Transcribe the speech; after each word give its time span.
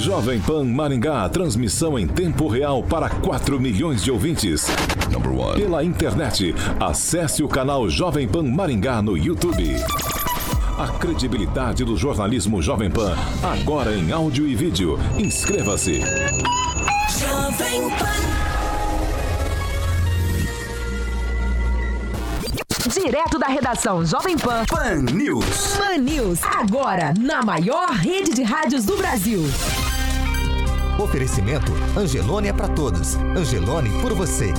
Jovem 0.00 0.40
Pan 0.40 0.64
Maringá, 0.64 1.28
transmissão 1.28 1.98
em 1.98 2.06
tempo 2.06 2.48
real 2.48 2.82
para 2.82 3.10
4 3.10 3.60
milhões 3.60 4.02
de 4.02 4.10
ouvintes. 4.10 4.66
Pela 5.54 5.84
internet, 5.84 6.54
acesse 6.80 7.42
o 7.42 7.48
canal 7.48 7.86
Jovem 7.90 8.26
Pan 8.26 8.44
Maringá 8.44 9.02
no 9.02 9.14
YouTube. 9.14 9.76
A 10.78 10.88
credibilidade 10.88 11.84
do 11.84 11.98
jornalismo 11.98 12.62
Jovem 12.62 12.90
Pan, 12.90 13.14
agora 13.42 13.94
em 13.94 14.10
áudio 14.10 14.48
e 14.48 14.54
vídeo. 14.54 14.98
Inscreva-se. 15.18 16.00
Jovem 17.18 17.90
Pan. 17.90 18.30
Direto 22.90 23.38
da 23.38 23.48
redação 23.48 24.04
Jovem 24.06 24.38
Pan. 24.38 24.64
Pan 24.64 25.02
News. 25.12 25.76
Pan 25.76 25.98
News. 25.98 26.40
Agora, 26.42 27.12
na 27.20 27.42
maior 27.42 27.90
rede 27.90 28.32
de 28.32 28.42
rádios 28.42 28.86
do 28.86 28.96
Brasil. 28.96 29.42
Oferecimento 31.00 31.72
Angelone 31.96 32.48
é 32.48 32.52
para 32.52 32.68
todos. 32.68 33.16
Angelone 33.34 33.88
por 34.02 34.12
você. 34.12 34.52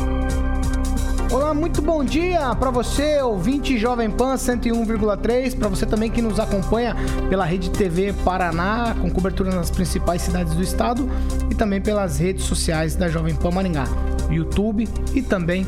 Olá, 1.32 1.54
muito 1.54 1.84
bom 1.84 2.04
dia 2.04 2.54
para 2.55 2.72
você, 2.72 3.22
ouvinte 3.22 3.77
Jovem 3.77 4.09
Pan 4.09 4.34
101,3, 4.34 5.55
para 5.55 5.70
você 5.70 5.85
também 5.85 6.09
que 6.09 6.22
nos 6.22 6.40
acompanha 6.40 6.96
pela 7.30 7.46
Rede 7.46 7.70
TV 7.70 8.12
Paraná, 8.26 8.96
com 8.99 9.09
cobertura 9.09 9.52
nas 9.52 9.70
principais 9.70 10.23
cidades 10.23 10.55
do 10.55 10.63
estado 10.63 11.08
e 11.49 11.55
também 11.55 11.80
pelas 11.80 12.18
redes 12.18 12.44
sociais 12.46 12.96
da 12.96 13.08
Jovem 13.08 13.35
Pan 13.35 13.52
Maringá, 13.52 13.85
YouTube 14.30 14.90
e 15.13 15.21
também 15.21 15.66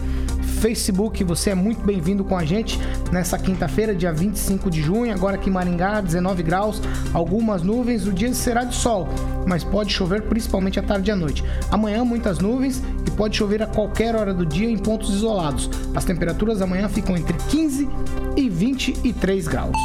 Facebook. 0.63 1.21
Você 1.25 1.49
é 1.49 1.55
muito 1.55 1.83
bem-vindo 1.83 2.23
com 2.23 2.37
a 2.37 2.45
gente 2.45 2.79
nessa 3.11 3.37
quinta-feira, 3.37 3.93
dia 3.93 4.13
25 4.13 4.71
de 4.71 4.81
junho, 4.81 5.13
agora 5.13 5.35
aqui 5.35 5.49
em 5.49 5.53
Maringá, 5.53 5.99
19 5.99 6.41
graus, 6.41 6.81
algumas 7.13 7.61
nuvens, 7.61 8.07
o 8.07 8.13
dia 8.13 8.33
será 8.33 8.63
de 8.63 8.73
sol, 8.73 9.09
mas 9.45 9.61
pode 9.61 9.91
chover 9.91 10.21
principalmente 10.21 10.79
à 10.79 10.83
tarde 10.83 11.09
e 11.09 11.11
à 11.11 11.17
noite. 11.17 11.43
Amanhã 11.69 12.05
muitas 12.05 12.39
nuvens 12.39 12.81
e 13.05 13.11
pode 13.11 13.35
chover 13.35 13.61
a 13.61 13.67
qualquer 13.67 14.15
hora 14.15 14.33
do 14.33 14.45
dia 14.45 14.69
em 14.69 14.77
pontos 14.77 15.13
isolados. 15.13 15.69
As 15.93 16.05
temperaturas 16.05 16.61
amanhã 16.61 16.87
ficam 16.87 17.17
entre 17.17 17.37
15 17.49 17.89
e 18.37 18.49
23 18.49 19.45
graus. 19.49 19.75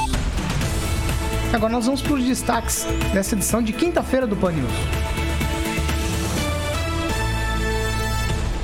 Agora 1.53 1.73
nós 1.73 1.87
vamos 1.87 2.03
para 2.03 2.15
os 2.15 2.25
destaques 2.25 2.87
dessa 3.13 3.35
edição 3.35 3.61
de 3.61 3.73
quinta-feira 3.73 4.29
do 4.29 4.37
Pan 4.37 4.53
News. 4.53 5.18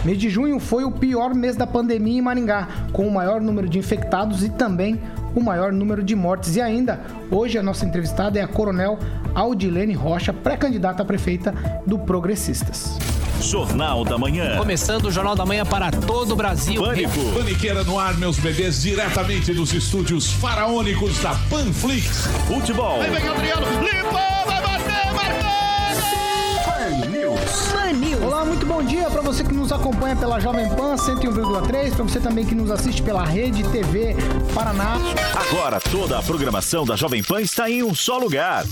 Mês 0.04 0.18
de 0.18 0.28
junho 0.28 0.60
foi 0.60 0.84
o 0.84 0.90
pior 0.90 1.34
mês 1.34 1.56
da 1.56 1.66
pandemia 1.66 2.18
em 2.18 2.20
Maringá, 2.20 2.68
com 2.92 3.08
o 3.08 3.10
maior 3.10 3.40
número 3.40 3.68
de 3.68 3.78
infectados 3.78 4.44
e 4.44 4.50
também 4.50 5.00
o 5.34 5.40
maior 5.40 5.72
número 5.72 6.02
de 6.02 6.14
mortes. 6.14 6.56
E 6.56 6.60
ainda, 6.60 7.00
hoje 7.30 7.56
a 7.56 7.62
nossa 7.62 7.86
entrevistada 7.86 8.38
é 8.38 8.42
a 8.42 8.46
Coronel 8.46 8.98
Aldilene 9.34 9.94
Rocha, 9.94 10.32
pré-candidata 10.32 11.02
a 11.02 11.06
prefeita 11.06 11.54
do 11.86 11.98
Progressistas. 11.98 12.98
Jornal 13.40 14.04
da 14.04 14.16
Manhã. 14.18 14.56
Começando 14.58 15.06
o 15.06 15.10
Jornal 15.10 15.34
da 15.34 15.44
Manhã 15.44 15.64
para 15.64 15.90
todo 15.90 16.32
o 16.32 16.36
Brasil. 16.36 16.82
Pânico. 16.82 17.20
Paniqueira 17.34 17.82
no 17.82 17.98
ar, 17.98 18.16
meus 18.16 18.38
bebês, 18.38 18.82
diretamente 18.82 19.52
dos 19.52 19.72
estúdios 19.72 20.30
faraônicos 20.32 21.18
da 21.20 21.34
Panflix. 21.50 22.26
Futebol. 22.46 23.00
Vem, 23.00 23.26
Adriano. 23.26 23.66
Limpou, 23.82 24.46
vai 24.46 24.62
bater, 24.62 25.12
marcou! 25.14 26.62
Pan 26.64 27.08
News. 27.10 27.83
News. 27.96 28.22
Olá, 28.22 28.44
muito 28.44 28.66
bom 28.66 28.82
dia 28.82 29.08
para 29.08 29.22
você 29.22 29.44
que 29.44 29.54
nos 29.54 29.70
acompanha 29.70 30.16
pela 30.16 30.40
Jovem 30.40 30.68
Pan 30.70 30.96
101,3, 30.96 31.94
para 31.94 32.02
você 32.02 32.18
também 32.18 32.44
que 32.44 32.54
nos 32.54 32.70
assiste 32.70 33.00
pela 33.02 33.24
Rede 33.24 33.62
TV 33.70 34.16
Paraná. 34.52 34.96
Agora 35.34 35.80
toda 35.80 36.18
a 36.18 36.22
programação 36.22 36.84
da 36.84 36.96
Jovem 36.96 37.22
Pan 37.22 37.40
está 37.40 37.70
em 37.70 37.82
um 37.82 37.94
só 37.94 38.18
lugar. 38.18 38.64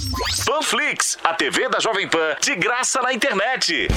Panflix, 0.45 1.17
a 1.23 1.35
TV 1.35 1.69
da 1.69 1.79
Jovem 1.79 2.09
Pan, 2.09 2.37
de 2.41 2.57
graça 2.57 3.01
na 3.01 3.13
internet. 3.13 3.89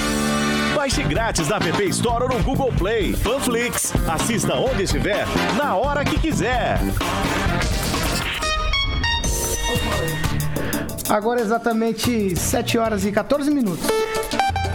Baixe 0.74 1.02
grátis 1.02 1.48
na 1.48 1.56
App 1.56 1.82
Store 1.88 2.24
ou 2.24 2.30
no 2.30 2.42
Google 2.44 2.72
Play. 2.78 3.16
Panflix, 3.16 3.92
assista 4.08 4.54
onde 4.54 4.84
estiver, 4.84 5.26
na 5.56 5.74
hora 5.74 6.04
que 6.04 6.18
quiser. 6.18 6.78
Agora 11.08 11.40
exatamente 11.40 12.36
7 12.36 12.78
horas 12.78 13.04
e 13.04 13.12
14 13.12 13.50
minutos. 13.50 13.86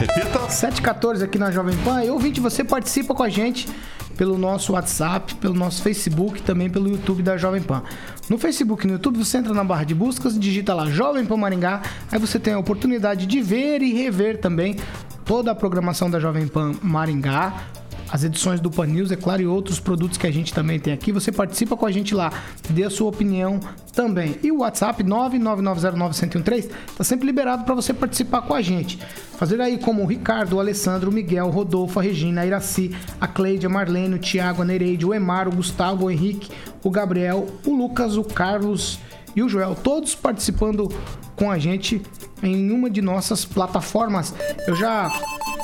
Repita. 0.01 0.49
7 0.49 0.79
e 0.79 0.81
14 0.81 1.23
aqui 1.23 1.37
na 1.37 1.51
Jovem 1.51 1.77
Pan. 1.77 2.03
E 2.03 2.09
ouvinte, 2.09 2.39
você 2.39 2.63
participa 2.63 3.13
com 3.13 3.21
a 3.21 3.29
gente 3.29 3.69
pelo 4.17 4.35
nosso 4.35 4.73
WhatsApp, 4.73 5.35
pelo 5.35 5.53
nosso 5.53 5.83
Facebook 5.83 6.41
também 6.41 6.71
pelo 6.71 6.89
YouTube 6.89 7.21
da 7.21 7.37
Jovem 7.37 7.61
Pan. 7.61 7.83
No 8.27 8.39
Facebook 8.39 8.83
e 8.83 8.87
no 8.87 8.93
YouTube, 8.93 9.23
você 9.23 9.37
entra 9.37 9.53
na 9.53 9.63
barra 9.63 9.83
de 9.83 9.93
buscas, 9.93 10.39
digita 10.39 10.73
lá 10.73 10.89
Jovem 10.89 11.23
Pan 11.23 11.37
Maringá, 11.37 11.83
aí 12.11 12.17
você 12.17 12.39
tem 12.39 12.53
a 12.53 12.59
oportunidade 12.59 13.27
de 13.27 13.41
ver 13.41 13.83
e 13.83 13.93
rever 13.93 14.39
também 14.39 14.75
toda 15.23 15.51
a 15.51 15.55
programação 15.55 16.09
da 16.09 16.19
Jovem 16.19 16.47
Pan 16.47 16.73
Maringá, 16.81 17.67
as 18.11 18.23
edições 18.23 18.59
do 18.59 18.69
Pan 18.69 18.87
News, 18.87 19.11
é 19.11 19.15
claro, 19.15 19.41
e 19.41 19.47
outros 19.47 19.79
produtos 19.79 20.17
que 20.17 20.27
a 20.27 20.31
gente 20.31 20.53
também 20.53 20.79
tem 20.79 20.91
aqui. 20.91 21.11
Você 21.11 21.31
participa 21.31 21.77
com 21.77 21.85
a 21.85 21.91
gente 21.91 22.13
lá, 22.13 22.33
dê 22.69 22.83
a 22.83 22.89
sua 22.89 23.07
opinião 23.07 23.59
também. 23.93 24.37
E 24.43 24.51
o 24.51 24.59
WhatsApp 24.59 25.01
999091013 25.03 26.69
está 26.89 27.03
sempre 27.03 27.25
liberado 27.25 27.63
para 27.63 27.73
você 27.73 27.93
participar 27.93 28.41
com 28.41 28.53
a 28.53 28.61
gente. 28.61 28.99
Fazer 29.41 29.59
aí 29.59 29.79
como 29.79 30.03
o 30.03 30.05
Ricardo, 30.05 30.57
o 30.57 30.59
Alessandro, 30.59 31.09
o 31.09 31.11
Miguel, 31.11 31.47
o 31.47 31.49
Rodolfo, 31.49 31.99
a 31.99 32.03
Regina, 32.03 32.41
a 32.41 32.45
Iraci, 32.45 32.95
a 33.19 33.27
Cleide, 33.27 33.65
a 33.65 33.69
Marlene, 33.69 34.13
o 34.13 34.19
Thiago, 34.19 34.61
a 34.61 34.65
Nereide, 34.65 35.03
o 35.03 35.15
Emar, 35.15 35.47
o 35.47 35.51
Gustavo, 35.51 36.05
o 36.05 36.11
Henrique, 36.11 36.51
o 36.83 36.91
Gabriel, 36.91 37.47
o 37.65 37.75
Lucas, 37.75 38.17
o 38.17 38.23
Carlos 38.23 38.99
e 39.35 39.41
o 39.41 39.49
Joel, 39.49 39.73
todos 39.73 40.13
participando 40.13 40.87
com 41.35 41.49
a 41.49 41.57
gente 41.57 42.03
em 42.43 42.69
uma 42.69 42.87
de 42.87 43.01
nossas 43.01 43.43
plataformas. 43.43 44.31
Eu 44.67 44.75
já 44.75 45.11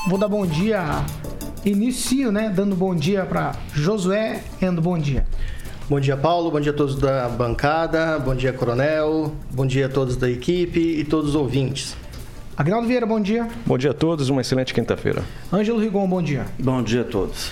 vou 0.10 0.18
dar 0.18 0.28
bom 0.28 0.44
dia, 0.48 1.06
inicio, 1.64 2.32
né, 2.32 2.50
dando 2.50 2.76
bom 2.76 2.96
dia 2.96 3.28
para 3.28 3.56
Josué, 3.76 4.42
dando 4.60 4.82
bom 4.82 4.98
dia. 4.98 5.24
Bom 5.88 6.00
dia, 6.00 6.18
Paulo. 6.18 6.50
Bom 6.50 6.60
dia 6.60 6.72
a 6.72 6.76
todos 6.76 6.96
da 6.96 7.30
bancada. 7.30 8.18
Bom 8.18 8.34
dia, 8.34 8.52
Coronel. 8.52 9.36
Bom 9.52 9.68
dia 9.68 9.86
a 9.86 9.90
todos 9.90 10.18
da 10.18 10.28
equipe 10.28 10.80
e 10.80 11.04
todos 11.04 11.30
os 11.30 11.36
ouvintes. 11.36 11.96
Agnaldo 12.58 12.88
Vieira, 12.88 13.06
bom 13.06 13.22
dia. 13.22 13.48
Bom 13.68 13.78
dia 13.78 13.92
a 13.92 13.94
todos, 13.94 14.30
uma 14.30 14.42
excelente 14.42 14.74
quinta-feira. 14.74 15.24
Ângelo 15.54 15.80
Rigon, 15.80 16.10
bom 16.10 16.24
dia. 16.24 16.44
Bom 16.58 16.82
dia 16.82 17.02
a 17.02 17.04
todos. 17.04 17.52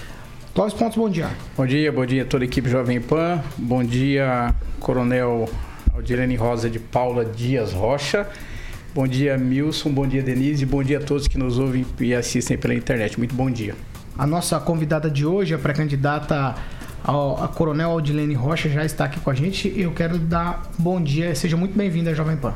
Clóvis 0.56 0.74
Pontos, 0.74 0.98
bom 0.98 1.08
dia. 1.08 1.30
Bom 1.56 1.68
dia, 1.68 1.92
bom 1.92 2.04
dia 2.08 2.24
a 2.24 2.26
toda 2.26 2.44
a 2.44 2.48
equipe 2.48 2.68
Jovem 2.68 3.00
Pan. 3.00 3.40
Bom 3.56 3.84
dia, 3.84 4.56
Coronel 4.80 5.48
Aldirene 5.94 6.36
Rosa 6.36 6.72
de 6.72 6.80
Paula 6.80 7.24
Dias 7.24 7.72
Rocha. 7.72 8.28
Bom 8.96 9.08
dia, 9.08 9.38
Milson. 9.38 9.92
Bom 9.92 10.08
dia, 10.08 10.24
Denise. 10.24 10.66
Bom 10.66 10.82
dia 10.82 10.98
a 10.98 11.02
todos 11.02 11.28
que 11.28 11.38
nos 11.38 11.60
ouvem 11.60 11.86
e 12.00 12.12
assistem 12.12 12.58
pela 12.58 12.74
internet. 12.74 13.20
Muito 13.20 13.36
bom 13.36 13.52
dia. 13.52 13.76
A 14.18 14.26
nossa 14.26 14.60
convidada 14.60 15.08
de 15.08 15.24
hoje, 15.24 15.54
a 15.54 15.60
pré-candidata 15.60 16.56
a 17.04 17.48
Coronel 17.50 17.92
Aldilene 17.92 18.34
Rocha, 18.34 18.68
já 18.70 18.84
está 18.84 19.06
aqui 19.06 19.20
com 19.20 19.30
a 19.30 19.36
gente. 19.36 19.72
Eu 19.80 19.92
quero 19.92 20.18
dar 20.18 20.64
bom 20.80 21.00
dia, 21.00 21.36
seja 21.36 21.56
muito 21.56 21.78
bem-vinda 21.78 22.16
Jovem 22.16 22.38
Pan. 22.38 22.56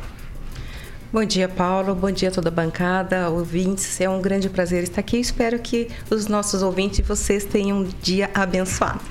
Bom 1.12 1.26
dia, 1.26 1.50
Paulo. 1.50 1.96
Bom 1.96 2.12
dia 2.12 2.30
a 2.30 2.32
toda 2.32 2.50
a 2.50 2.52
bancada, 2.52 3.32
ouvintes. 3.32 4.00
É 4.00 4.08
um 4.08 4.22
grande 4.22 4.48
prazer 4.48 4.84
estar 4.84 5.02
aqui. 5.02 5.18
Espero 5.18 5.58
que 5.58 5.88
os 6.08 6.28
nossos 6.28 6.62
ouvintes 6.62 7.00
e 7.00 7.02
vocês 7.02 7.44
tenham 7.44 7.80
um 7.80 7.90
dia 8.00 8.30
abençoado. 8.32 9.02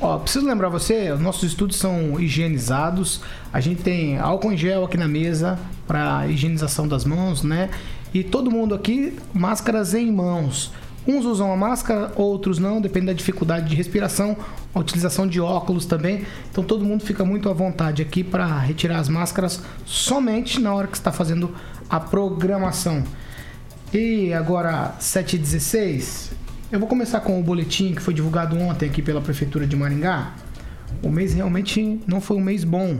Ó, 0.00 0.16
preciso 0.18 0.46
lembrar 0.46 0.70
você, 0.70 1.10
os 1.10 1.20
nossos 1.20 1.50
estúdios 1.50 1.78
são 1.78 2.18
higienizados. 2.18 3.20
A 3.52 3.60
gente 3.60 3.82
tem 3.82 4.16
álcool 4.18 4.52
em 4.52 4.56
gel 4.56 4.86
aqui 4.86 4.96
na 4.96 5.06
mesa 5.06 5.58
para 5.86 6.26
higienização 6.28 6.88
das 6.88 7.04
mãos, 7.04 7.42
né? 7.42 7.68
E 8.14 8.24
todo 8.24 8.50
mundo 8.50 8.74
aqui 8.74 9.18
máscaras 9.34 9.92
em 9.92 10.10
mãos. 10.10 10.72
Uns 11.06 11.24
usam 11.24 11.52
a 11.52 11.56
máscara, 11.56 12.12
outros 12.16 12.58
não, 12.58 12.80
depende 12.80 13.06
da 13.06 13.12
dificuldade 13.12 13.68
de 13.68 13.76
respiração, 13.76 14.36
a 14.74 14.80
utilização 14.80 15.26
de 15.26 15.40
óculos 15.40 15.86
também. 15.86 16.24
Então 16.50 16.64
todo 16.64 16.84
mundo 16.84 17.04
fica 17.04 17.24
muito 17.24 17.48
à 17.48 17.52
vontade 17.52 18.02
aqui 18.02 18.24
para 18.24 18.58
retirar 18.58 18.98
as 18.98 19.08
máscaras 19.08 19.62
somente 19.84 20.60
na 20.60 20.74
hora 20.74 20.88
que 20.88 20.96
está 20.96 21.12
fazendo 21.12 21.54
a 21.88 22.00
programação. 22.00 23.04
E 23.92 24.32
agora, 24.34 24.96
7h16, 25.00 26.32
eu 26.72 26.80
vou 26.80 26.88
começar 26.88 27.20
com 27.20 27.38
o 27.38 27.42
boletim 27.42 27.94
que 27.94 28.02
foi 28.02 28.12
divulgado 28.12 28.58
ontem 28.58 28.86
aqui 28.86 29.00
pela 29.00 29.20
Prefeitura 29.20 29.64
de 29.64 29.76
Maringá. 29.76 30.34
O 31.02 31.08
mês 31.08 31.32
realmente 31.32 32.00
não 32.06 32.20
foi 32.20 32.36
um 32.36 32.40
mês 32.40 32.64
bom 32.64 32.98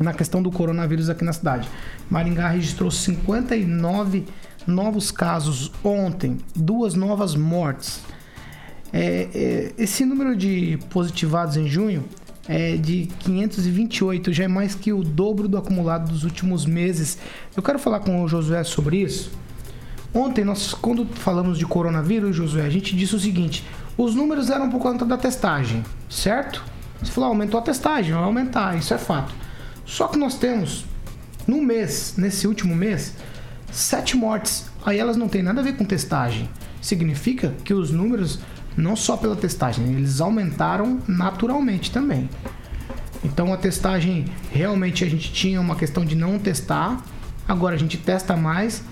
na 0.00 0.14
questão 0.14 0.42
do 0.42 0.50
coronavírus 0.50 1.10
aqui 1.10 1.24
na 1.24 1.32
cidade. 1.32 1.68
Maringá 2.10 2.48
registrou 2.48 2.90
59 2.90 4.24
novos 4.68 5.10
casos 5.10 5.72
ontem, 5.82 6.38
duas 6.54 6.94
novas 6.94 7.34
mortes. 7.34 8.00
É, 8.92 9.28
é, 9.34 9.72
esse 9.78 10.04
número 10.04 10.36
de 10.36 10.78
positivados 10.90 11.56
em 11.56 11.66
junho 11.66 12.04
é 12.46 12.76
de 12.76 13.08
528, 13.20 14.32
já 14.32 14.44
é 14.44 14.48
mais 14.48 14.74
que 14.74 14.92
o 14.92 15.02
dobro 15.02 15.48
do 15.48 15.56
acumulado 15.56 16.10
dos 16.10 16.22
últimos 16.22 16.64
meses. 16.64 17.18
Eu 17.56 17.62
quero 17.62 17.78
falar 17.78 18.00
com 18.00 18.22
o 18.22 18.28
Josué 18.28 18.62
sobre 18.62 18.98
isso. 18.98 19.30
Ontem, 20.14 20.44
nós, 20.44 20.72
quando 20.72 21.04
falamos 21.06 21.58
de 21.58 21.66
coronavírus, 21.66 22.36
Josué, 22.36 22.64
a 22.64 22.70
gente 22.70 22.96
disse 22.96 23.14
o 23.14 23.20
seguinte: 23.20 23.64
os 23.96 24.14
números 24.14 24.48
eram 24.48 24.70
por 24.70 24.80
conta 24.80 25.04
da 25.04 25.18
testagem, 25.18 25.84
certo? 26.08 26.64
Você 27.02 27.12
falou, 27.12 27.30
aumentou 27.30 27.60
a 27.60 27.62
testagem, 27.62 28.12
vai 28.12 28.22
aumentar, 28.22 28.76
isso 28.76 28.94
é 28.94 28.98
fato. 28.98 29.34
Só 29.84 30.08
que 30.08 30.18
nós 30.18 30.34
temos, 30.34 30.84
no 31.46 31.60
mês, 31.60 32.14
nesse 32.16 32.46
último 32.46 32.74
mês, 32.74 33.14
sete 33.70 34.16
mortes. 34.16 34.66
Aí 34.84 34.98
elas 34.98 35.16
não 35.16 35.28
têm 35.28 35.42
nada 35.42 35.60
a 35.60 35.64
ver 35.64 35.76
com 35.76 35.84
testagem. 35.84 36.48
Significa 36.80 37.54
que 37.64 37.74
os 37.74 37.90
números, 37.90 38.38
não 38.76 38.96
só 38.96 39.16
pela 39.16 39.36
testagem, 39.36 39.84
eles 39.92 40.20
aumentaram 40.20 41.00
naturalmente 41.06 41.90
também. 41.90 42.28
Então 43.24 43.52
a 43.52 43.56
testagem, 43.56 44.26
realmente 44.50 45.04
a 45.04 45.08
gente 45.08 45.32
tinha 45.32 45.60
uma 45.60 45.76
questão 45.76 46.04
de 46.04 46.14
não 46.14 46.38
testar, 46.38 47.02
agora 47.46 47.74
a 47.74 47.78
gente 47.78 47.96
testa 47.96 48.36
mais, 48.36 48.82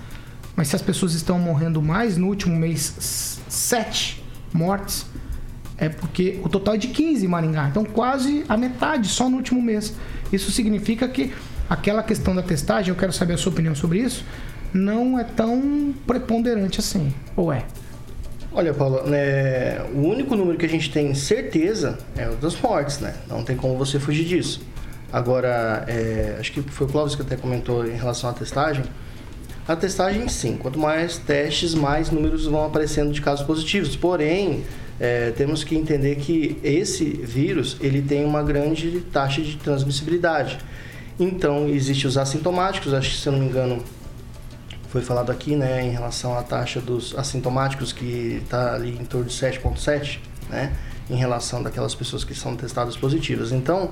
mas 0.55 0.67
se 0.67 0.75
as 0.75 0.81
pessoas 0.81 1.13
estão 1.13 1.39
morrendo 1.39 1.81
mais, 1.81 2.17
no 2.17 2.27
último 2.27 2.55
mês, 2.55 3.39
sete 3.47 4.23
mortes, 4.51 5.05
é 5.77 5.87
porque 5.87 6.39
o 6.43 6.49
total 6.49 6.73
é 6.73 6.77
de 6.77 6.87
15 6.87 7.23
em 7.23 7.27
Maringá. 7.27 7.67
Então, 7.69 7.85
quase 7.85 8.43
a 8.49 8.57
metade 8.57 9.07
só 9.07 9.29
no 9.29 9.37
último 9.37 9.61
mês. 9.61 9.93
Isso 10.33 10.51
significa 10.51 11.07
que 11.07 11.31
aquela 11.69 12.01
questão 12.01 12.35
da 12.35 12.41
testagem, 12.41 12.89
eu 12.89 12.95
quero 12.95 13.13
saber 13.13 13.33
a 13.33 13.37
sua 13.37 13.51
opinião 13.51 13.75
sobre 13.75 13.99
isso, 13.99 14.25
não 14.77 15.19
é 15.19 15.23
tão 15.23 15.93
preponderante 16.05 16.79
assim. 16.79 17.13
Ou 17.35 17.51
é? 17.51 17.65
Olha, 18.51 18.73
Paulo, 18.73 19.03
né, 19.07 19.81
o 19.93 19.99
único 19.99 20.35
número 20.35 20.57
que 20.57 20.65
a 20.65 20.69
gente 20.69 20.89
tem 20.89 21.13
certeza 21.13 21.97
é 22.15 22.29
o 22.29 22.35
das 22.35 22.59
mortes, 22.59 22.99
né? 22.99 23.13
Não 23.27 23.43
tem 23.43 23.55
como 23.55 23.77
você 23.77 23.99
fugir 23.99 24.25
disso. 24.25 24.61
Agora, 25.11 25.85
é, 25.87 26.37
acho 26.39 26.51
que 26.51 26.61
foi 26.61 26.87
o 26.87 26.89
Clóvis 26.89 27.15
que 27.15 27.21
até 27.21 27.35
comentou 27.35 27.85
em 27.85 27.95
relação 27.95 28.29
à 28.29 28.33
testagem. 28.33 28.83
A 29.67 29.75
testagem, 29.75 30.27
sim. 30.27 30.57
Quanto 30.57 30.79
mais 30.79 31.17
testes, 31.17 31.73
mais 31.73 32.09
números 32.09 32.45
vão 32.45 32.65
aparecendo 32.65 33.11
de 33.11 33.21
casos 33.21 33.45
positivos. 33.45 33.95
Porém, 33.95 34.63
é, 34.99 35.31
temos 35.31 35.63
que 35.63 35.75
entender 35.75 36.15
que 36.15 36.57
esse 36.63 37.05
vírus 37.05 37.77
ele 37.81 38.01
tem 38.01 38.25
uma 38.25 38.41
grande 38.41 39.01
taxa 39.11 39.41
de 39.41 39.57
transmissibilidade. 39.57 40.57
Então, 41.19 41.67
existem 41.67 42.07
os 42.07 42.17
assintomáticos. 42.17 42.93
Acho 42.93 43.11
que, 43.11 43.17
se 43.17 43.27
eu 43.27 43.33
não 43.33 43.39
me 43.39 43.45
engano, 43.45 43.83
foi 44.89 45.01
falado 45.01 45.31
aqui, 45.31 45.55
né, 45.55 45.83
em 45.83 45.91
relação 45.91 46.37
à 46.37 46.43
taxa 46.43 46.79
dos 46.79 47.17
assintomáticos 47.17 47.91
que 47.91 48.41
está 48.43 48.75
ali 48.75 48.97
em 48.97 49.05
torno 49.05 49.27
de 49.27 49.33
7,7, 49.33 50.19
né, 50.49 50.73
em 51.09 51.15
relação 51.15 51.61
daquelas 51.61 51.93
pessoas 51.95 52.23
que 52.23 52.33
são 52.33 52.55
testadas 52.55 52.95
positivas. 52.95 53.51
Então, 53.51 53.91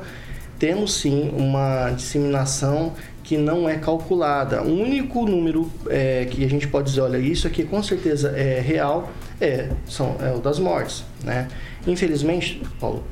temos 0.57 0.93
sim 0.93 1.29
uma 1.35 1.91
disseminação 1.91 2.93
que 3.23 3.37
não 3.37 3.67
é 3.67 3.75
calculada. 3.77 4.61
O 4.61 4.81
único 4.81 5.25
número 5.25 5.69
é, 5.89 6.25
que 6.25 6.45
a 6.45 6.49
gente 6.49 6.67
pode 6.67 6.89
dizer, 6.89 7.01
olha, 7.01 7.17
isso 7.17 7.47
aqui 7.47 7.63
com 7.63 7.81
certeza 7.83 8.29
é 8.29 8.61
real, 8.61 9.11
é, 9.41 9.69
são, 9.87 10.15
é 10.21 10.31
o 10.33 10.39
das 10.39 10.59
mortes, 10.59 11.03
né? 11.23 11.47
Infelizmente, 11.85 12.61
Paulo, 12.79 13.03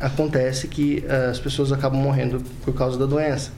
acontece 0.00 0.68
que 0.68 1.04
eh, 1.06 1.28
as 1.30 1.38
pessoas 1.38 1.72
acabam 1.72 2.00
morrendo 2.00 2.42
por 2.64 2.74
causa 2.74 2.98
da 2.98 3.06
doença. 3.06 3.52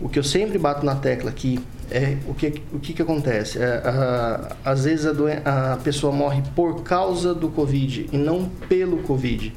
O 0.00 0.08
que 0.08 0.18
eu 0.18 0.24
sempre 0.24 0.58
bato 0.58 0.84
na 0.84 0.94
tecla 0.94 1.30
aqui 1.30 1.58
é 1.90 2.16
o 2.26 2.34
que, 2.34 2.54
o 2.72 2.78
que, 2.78 2.92
que 2.92 3.02
acontece. 3.02 3.58
É, 3.58 3.82
a- 3.84 4.56
às 4.64 4.84
vezes 4.84 5.06
a, 5.06 5.12
doen- 5.12 5.40
a 5.44 5.78
pessoa 5.82 6.12
morre 6.12 6.42
por 6.54 6.82
causa 6.82 7.34
do 7.34 7.48
Covid 7.48 8.08
e 8.12 8.16
não 8.16 8.48
pelo 8.68 8.98
Covid. 8.98 9.52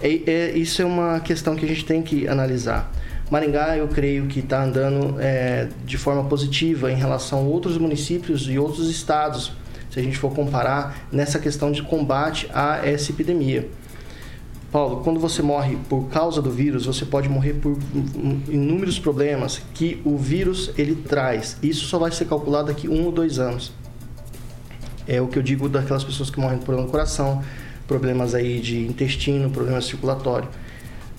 É, 0.00 0.20
é- 0.30 0.50
isso 0.58 0.82
é 0.82 0.84
uma 0.84 1.20
questão 1.20 1.54
que 1.56 1.64
a 1.64 1.68
gente 1.68 1.84
tem 1.84 2.02
que 2.02 2.28
analisar. 2.28 2.90
Maringá, 3.30 3.76
eu 3.76 3.88
creio 3.88 4.26
que 4.26 4.40
está 4.40 4.62
andando 4.62 5.16
é, 5.18 5.68
de 5.86 5.96
forma 5.96 6.24
positiva 6.24 6.92
em 6.92 6.96
relação 6.96 7.38
a 7.38 7.42
outros 7.42 7.78
municípios 7.78 8.46
e 8.48 8.58
outros 8.58 8.90
estados, 8.90 9.52
se 9.90 9.98
a 9.98 10.02
gente 10.02 10.18
for 10.18 10.32
comparar 10.34 11.06
nessa 11.10 11.38
questão 11.38 11.72
de 11.72 11.82
combate 11.82 12.48
a 12.52 12.86
essa 12.86 13.10
epidemia. 13.12 13.66
Paulo, 14.74 15.04
quando 15.04 15.20
você 15.20 15.40
morre 15.40 15.78
por 15.88 16.08
causa 16.08 16.42
do 16.42 16.50
vírus, 16.50 16.86
você 16.86 17.04
pode 17.04 17.28
morrer 17.28 17.52
por 17.52 17.78
inúmeros 18.48 18.98
problemas 18.98 19.62
que 19.72 20.02
o 20.04 20.18
vírus 20.18 20.72
ele 20.76 20.96
traz. 20.96 21.56
Isso 21.62 21.86
só 21.86 21.96
vai 21.96 22.10
ser 22.10 22.24
calculado 22.24 22.66
daqui 22.66 22.88
um 22.88 23.04
ou 23.04 23.12
dois 23.12 23.38
anos. 23.38 23.72
É 25.06 25.20
o 25.20 25.28
que 25.28 25.38
eu 25.38 25.44
digo 25.44 25.68
daquelas 25.68 26.02
pessoas 26.02 26.28
que 26.28 26.40
morrem 26.40 26.58
por 26.58 26.64
problema 26.64 26.86
no 26.86 26.90
coração, 26.90 27.40
problemas 27.86 28.34
aí 28.34 28.58
de 28.58 28.84
intestino, 28.84 29.48
problema 29.48 29.80
circulatório, 29.80 30.48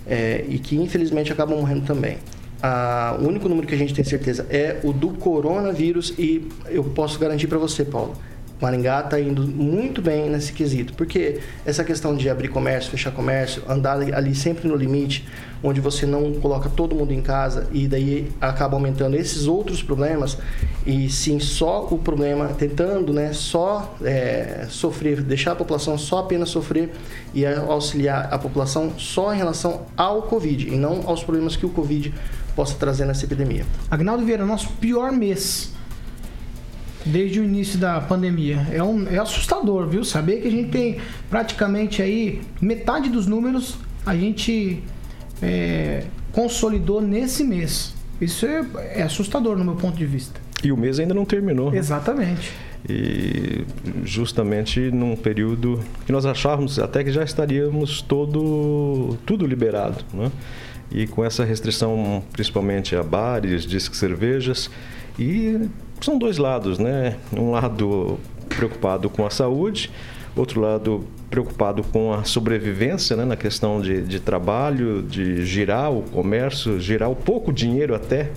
é, 0.05 0.43
e 0.49 0.59
que 0.59 0.75
infelizmente 0.75 1.31
acabam 1.31 1.57
morrendo 1.57 1.85
também. 1.85 2.17
Ah, 2.61 3.15
o 3.21 3.25
único 3.25 3.47
número 3.47 3.65
que 3.65 3.73
a 3.73 3.77
gente 3.77 3.93
tem 3.93 4.03
certeza 4.03 4.45
é 4.49 4.81
o 4.83 4.91
do 4.91 5.11
coronavírus 5.11 6.13
e 6.19 6.45
eu 6.67 6.83
posso 6.83 7.17
garantir 7.17 7.47
para 7.47 7.57
você, 7.57 7.85
Paulo, 7.85 8.17
Maringá 8.61 9.01
está 9.01 9.19
indo 9.19 9.45
muito 9.47 10.01
bem 10.01 10.29
nesse 10.29 10.53
quesito, 10.53 10.93
porque 10.93 11.39
essa 11.65 11.83
questão 11.83 12.15
de 12.15 12.29
abrir 12.29 12.47
comércio, 12.47 12.89
fechar 12.89 13.11
comércio, 13.11 13.61
andar 13.67 13.99
ali- 13.99 14.33
sempre 14.35 14.67
no 14.67 14.75
limite, 14.75 15.27
onde 15.61 15.81
você 15.81 16.05
não 16.05 16.33
coloca 16.35 16.69
todo 16.69 16.95
mundo 16.95 17.11
em 17.11 17.21
casa 17.21 17.67
e 17.71 17.87
daí 17.87 18.31
acaba 18.39 18.75
aumentando 18.75 19.15
esses 19.15 19.47
outros 19.47 19.81
problemas 19.81 20.37
e 20.85 21.09
sim 21.09 21.39
só 21.39 21.87
o 21.89 21.97
problema 21.97 22.49
tentando, 22.49 23.11
né, 23.11 23.33
só 23.33 23.95
é, 24.03 24.67
sofrer, 24.69 25.21
deixar 25.21 25.51
a 25.53 25.55
população 25.55 25.97
só 25.97 26.19
apenas 26.19 26.49
sofrer 26.49 26.91
e 27.33 27.45
auxiliar 27.45 28.29
a 28.31 28.37
população 28.37 28.93
só 28.97 29.33
em 29.33 29.37
relação 29.37 29.81
ao 29.97 30.23
Covid 30.23 30.67
e 30.67 30.77
não 30.77 31.01
aos 31.07 31.23
problemas 31.23 31.55
que 31.55 31.65
o 31.65 31.69
Covid 31.69 32.13
possa 32.55 32.75
trazer 32.75 33.05
nessa 33.05 33.25
epidemia. 33.25 33.65
Agnaldo 33.91 34.23
Vieira, 34.23 34.45
nosso 34.45 34.69
pior 34.79 35.11
mês 35.11 35.74
desde 37.05 37.39
o 37.39 37.43
início 37.43 37.77
da 37.77 38.01
pandemia. 38.01 38.67
É, 38.71 38.81
um, 38.81 39.07
é 39.07 39.17
assustador, 39.17 39.87
viu? 39.87 40.03
Saber 40.03 40.41
que 40.41 40.47
a 40.47 40.51
gente 40.51 40.69
tem 40.69 40.97
praticamente 41.29 42.01
aí 42.01 42.41
metade 42.59 43.09
dos 43.09 43.27
números 43.27 43.77
a 44.05 44.15
gente 44.15 44.83
é, 45.41 46.03
consolidou 46.31 47.01
nesse 47.01 47.43
mês. 47.43 47.93
Isso 48.21 48.45
é, 48.45 48.65
é 48.99 49.01
assustador 49.03 49.57
no 49.57 49.65
meu 49.65 49.75
ponto 49.75 49.97
de 49.97 50.05
vista. 50.05 50.39
E 50.63 50.71
o 50.71 50.77
mês 50.77 50.99
ainda 50.99 51.13
não 51.13 51.25
terminou. 51.25 51.71
né? 51.71 51.77
Exatamente. 51.77 52.51
E 52.87 53.65
justamente 54.03 54.79
num 54.91 55.15
período 55.15 55.79
que 56.05 56.11
nós 56.11 56.25
achávamos 56.25 56.77
até 56.77 57.03
que 57.03 57.11
já 57.11 57.23
estaríamos 57.23 58.01
todo 58.01 59.17
tudo 59.25 59.45
liberado, 59.47 60.05
né? 60.13 60.31
E 60.91 61.07
com 61.07 61.25
essa 61.25 61.43
restrição 61.43 62.23
principalmente 62.31 62.95
a 62.95 63.01
bares, 63.01 63.65
discos 63.65 63.97
cervejas 63.97 64.69
e 65.17 65.69
são 66.01 66.17
dois 66.17 66.37
lados, 66.37 66.77
né? 66.77 67.17
Um 67.35 67.51
lado 67.51 68.19
preocupado 68.49 69.09
com 69.09 69.25
a 69.25 69.29
saúde, 69.29 69.91
outro 70.35 70.61
lado 70.61 71.05
preocupado 71.29 71.83
com 71.83 72.13
a 72.13 72.23
sobrevivência, 72.23 73.15
né? 73.15 73.25
Na 73.25 73.35
questão 73.35 73.81
de, 73.81 74.01
de 74.01 74.19
trabalho, 74.19 75.01
de 75.01 75.45
girar 75.45 75.91
o 75.91 76.01
comércio, 76.03 76.79
girar 76.79 77.09
o 77.09 77.15
pouco 77.15 77.51
dinheiro 77.51 77.95
até 77.95 78.31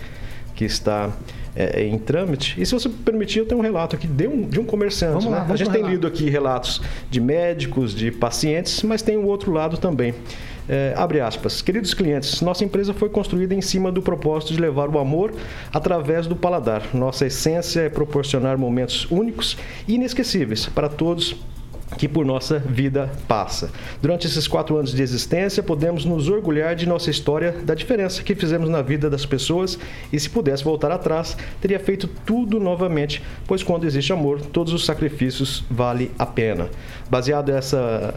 que 0.55 0.65
está 0.65 1.11
é, 1.55 1.85
em 1.85 1.99
trâmite. 1.99 2.61
E 2.61 2.67
se 2.67 2.73
você 2.73 2.89
permitir, 2.89 3.41
eu 3.41 3.47
tenho 3.47 3.61
um 3.61 3.63
relato 3.63 3.97
aqui 3.97 4.07
de 4.07 4.27
um, 4.27 4.43
de 4.43 4.59
um 4.59 4.65
comerciante. 4.65 5.15
Vamos 5.15 5.31
lá, 5.31 5.41
né? 5.41 5.47
vamos 5.47 5.61
a 5.61 5.65
gente 5.65 5.73
tem 5.73 5.83
lido 5.85 6.07
aqui 6.07 6.29
relatos 6.29 6.81
de 7.11 7.21
médicos, 7.21 7.95
de 7.95 8.11
pacientes, 8.11 8.83
mas 8.83 9.03
tem 9.03 9.17
o 9.17 9.27
outro 9.27 9.53
lado 9.53 9.77
também. 9.77 10.15
É, 10.69 10.93
abre 10.97 11.21
aspas. 11.21 11.63
Queridos 11.63 11.95
clientes, 11.95 12.41
nossa 12.43 12.65
empresa 12.65 12.93
foi 12.93 13.09
construída 13.09 13.55
em 13.55 13.63
cima 13.63 13.91
do 13.91 14.03
propósito 14.03 14.53
de 14.53 14.61
levar 14.61 14.89
o 14.89 14.99
amor 14.99 15.33
através 15.73 16.27
do 16.27 16.37
paladar. 16.37 16.83
Nossa 16.93 17.27
essência 17.27 17.81
é 17.81 17.89
proporcionar 17.89 18.59
momentos 18.59 19.07
únicos 19.11 19.57
e 19.87 19.95
inesquecíveis 19.95 20.67
para 20.67 20.89
todos 20.89 21.37
que 21.97 22.07
por 22.07 22.25
nossa 22.25 22.59
vida 22.59 23.11
passa. 23.27 23.71
Durante 24.03 24.27
esses 24.27 24.47
quatro 24.47 24.77
anos 24.77 24.93
de 24.93 25.03
existência, 25.03 25.63
podemos 25.63 26.05
nos 26.05 26.29
orgulhar 26.29 26.77
de 26.77 26.87
nossa 26.87 27.11
história, 27.11 27.53
da 27.65 27.75
diferença 27.75 28.23
que 28.23 28.35
fizemos 28.35 28.69
na 28.69 28.83
vida 28.83 29.09
das 29.09 29.25
pessoas 29.25 29.79
e, 30.13 30.21
se 30.21 30.29
pudesse 30.29 30.63
voltar 30.63 30.93
atrás, 30.93 31.37
teria 31.61 31.81
feito 31.81 32.07
tudo 32.27 32.61
novamente, 32.61 33.23
pois 33.47 33.63
quando 33.63 33.85
existe 33.85 34.13
amor, 34.13 34.41
todos 34.41 34.73
os 34.73 34.85
sacrifícios 34.85 35.65
vale 35.71 36.11
a 36.19 36.27
pena. 36.27 36.69
Baseado 37.11 37.53
nessa 37.53 38.15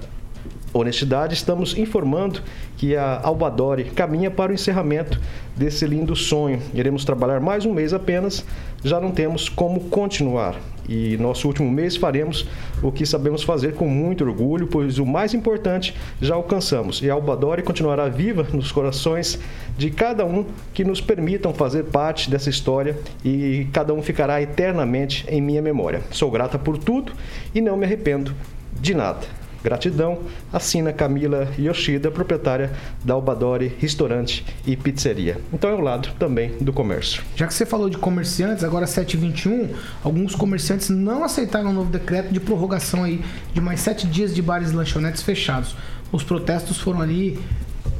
honestidade, 0.73 1.33
estamos 1.33 1.77
informando 1.77 2.41
que 2.77 2.95
a 2.95 3.19
Albadore 3.23 3.85
caminha 3.85 4.31
para 4.31 4.51
o 4.51 4.55
encerramento 4.55 5.19
desse 5.55 5.85
lindo 5.85 6.15
sonho. 6.15 6.61
Iremos 6.73 7.03
trabalhar 7.03 7.39
mais 7.39 7.65
um 7.65 7.73
mês 7.73 7.93
apenas, 7.93 8.45
já 8.83 8.99
não 8.99 9.11
temos 9.11 9.49
como 9.49 9.81
continuar. 9.81 10.55
E 10.89 11.15
nosso 11.17 11.47
último 11.47 11.69
mês 11.69 11.95
faremos 11.95 12.47
o 12.81 12.91
que 12.91 13.05
sabemos 13.05 13.43
fazer 13.43 13.75
com 13.75 13.87
muito 13.87 14.23
orgulho, 14.23 14.67
pois 14.67 14.97
o 14.97 15.05
mais 15.05 15.33
importante 15.33 15.95
já 16.21 16.35
alcançamos. 16.35 17.01
E 17.01 17.09
a 17.09 17.13
Albadore 17.13 17.61
continuará 17.61 18.09
viva 18.09 18.47
nos 18.51 18.71
corações 18.71 19.39
de 19.77 19.91
cada 19.91 20.25
um 20.25 20.45
que 20.73 20.83
nos 20.83 20.99
permitam 20.99 21.53
fazer 21.53 21.85
parte 21.85 22.29
dessa 22.29 22.49
história 22.49 22.97
e 23.23 23.67
cada 23.71 23.93
um 23.93 24.01
ficará 24.01 24.41
eternamente 24.41 25.25
em 25.29 25.41
minha 25.41 25.61
memória. 25.61 26.01
Sou 26.11 26.31
grata 26.31 26.57
por 26.57 26.77
tudo 26.77 27.13
e 27.53 27.61
não 27.61 27.77
me 27.77 27.85
arrependo 27.85 28.33
de 28.79 28.93
nada. 28.93 29.40
Gratidão, 29.63 30.20
assina 30.51 30.91
Camila 30.91 31.48
Yoshida, 31.58 32.10
proprietária 32.10 32.72
da 33.03 33.13
Albadore 33.13 33.75
Restaurante 33.80 34.46
e 34.65 34.75
Pizzeria. 34.75 35.39
Então 35.53 35.70
é 35.70 35.74
o 35.74 35.82
lado 35.82 36.10
também 36.18 36.51
do 36.60 36.74
comércio. 36.74 37.24
Já 37.36 37.48
que 37.48 37.53
você 37.53 37.65
falou 37.65 37.89
de 37.89 37.98
comerciantes, 37.98 38.63
agora 38.63 38.86
7h21, 38.86 39.70
alguns 40.03 40.36
comerciantes 40.36 40.89
não 40.89 41.24
aceitaram 41.24 41.70
o 41.70 41.74
novo 41.74 41.91
decreto 41.91 42.34
de 42.34 42.39
prorrogação 42.39 43.03
aí 43.03 43.22
de 43.53 43.62
mais 43.62 43.80
sete 43.80 44.08
dias 44.08 44.34
de 44.34 44.41
bares 44.41 44.72
e 44.72 44.75
lanchonetes 44.75 45.22
fechados. 45.22 45.75
Os 46.12 46.24
protestos 46.24 46.77
foram 46.77 47.01
ali 47.01 47.39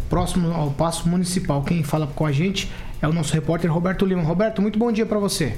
próximo 0.10 0.52
ao 0.52 0.72
Paço 0.72 1.08
Municipal. 1.08 1.64
Quem 1.64 1.84
fala 1.84 2.08
com 2.08 2.26
a 2.26 2.32
gente 2.32 2.70
é 3.02 3.08
o 3.08 3.14
nosso 3.14 3.34
repórter 3.34 3.72
Roberto 3.72 4.06
Lima. 4.06 4.22
Roberto, 4.22 4.62
muito 4.62 4.78
bom 4.78 4.92
dia 4.92 5.06
para 5.06 5.18
você. 5.18 5.56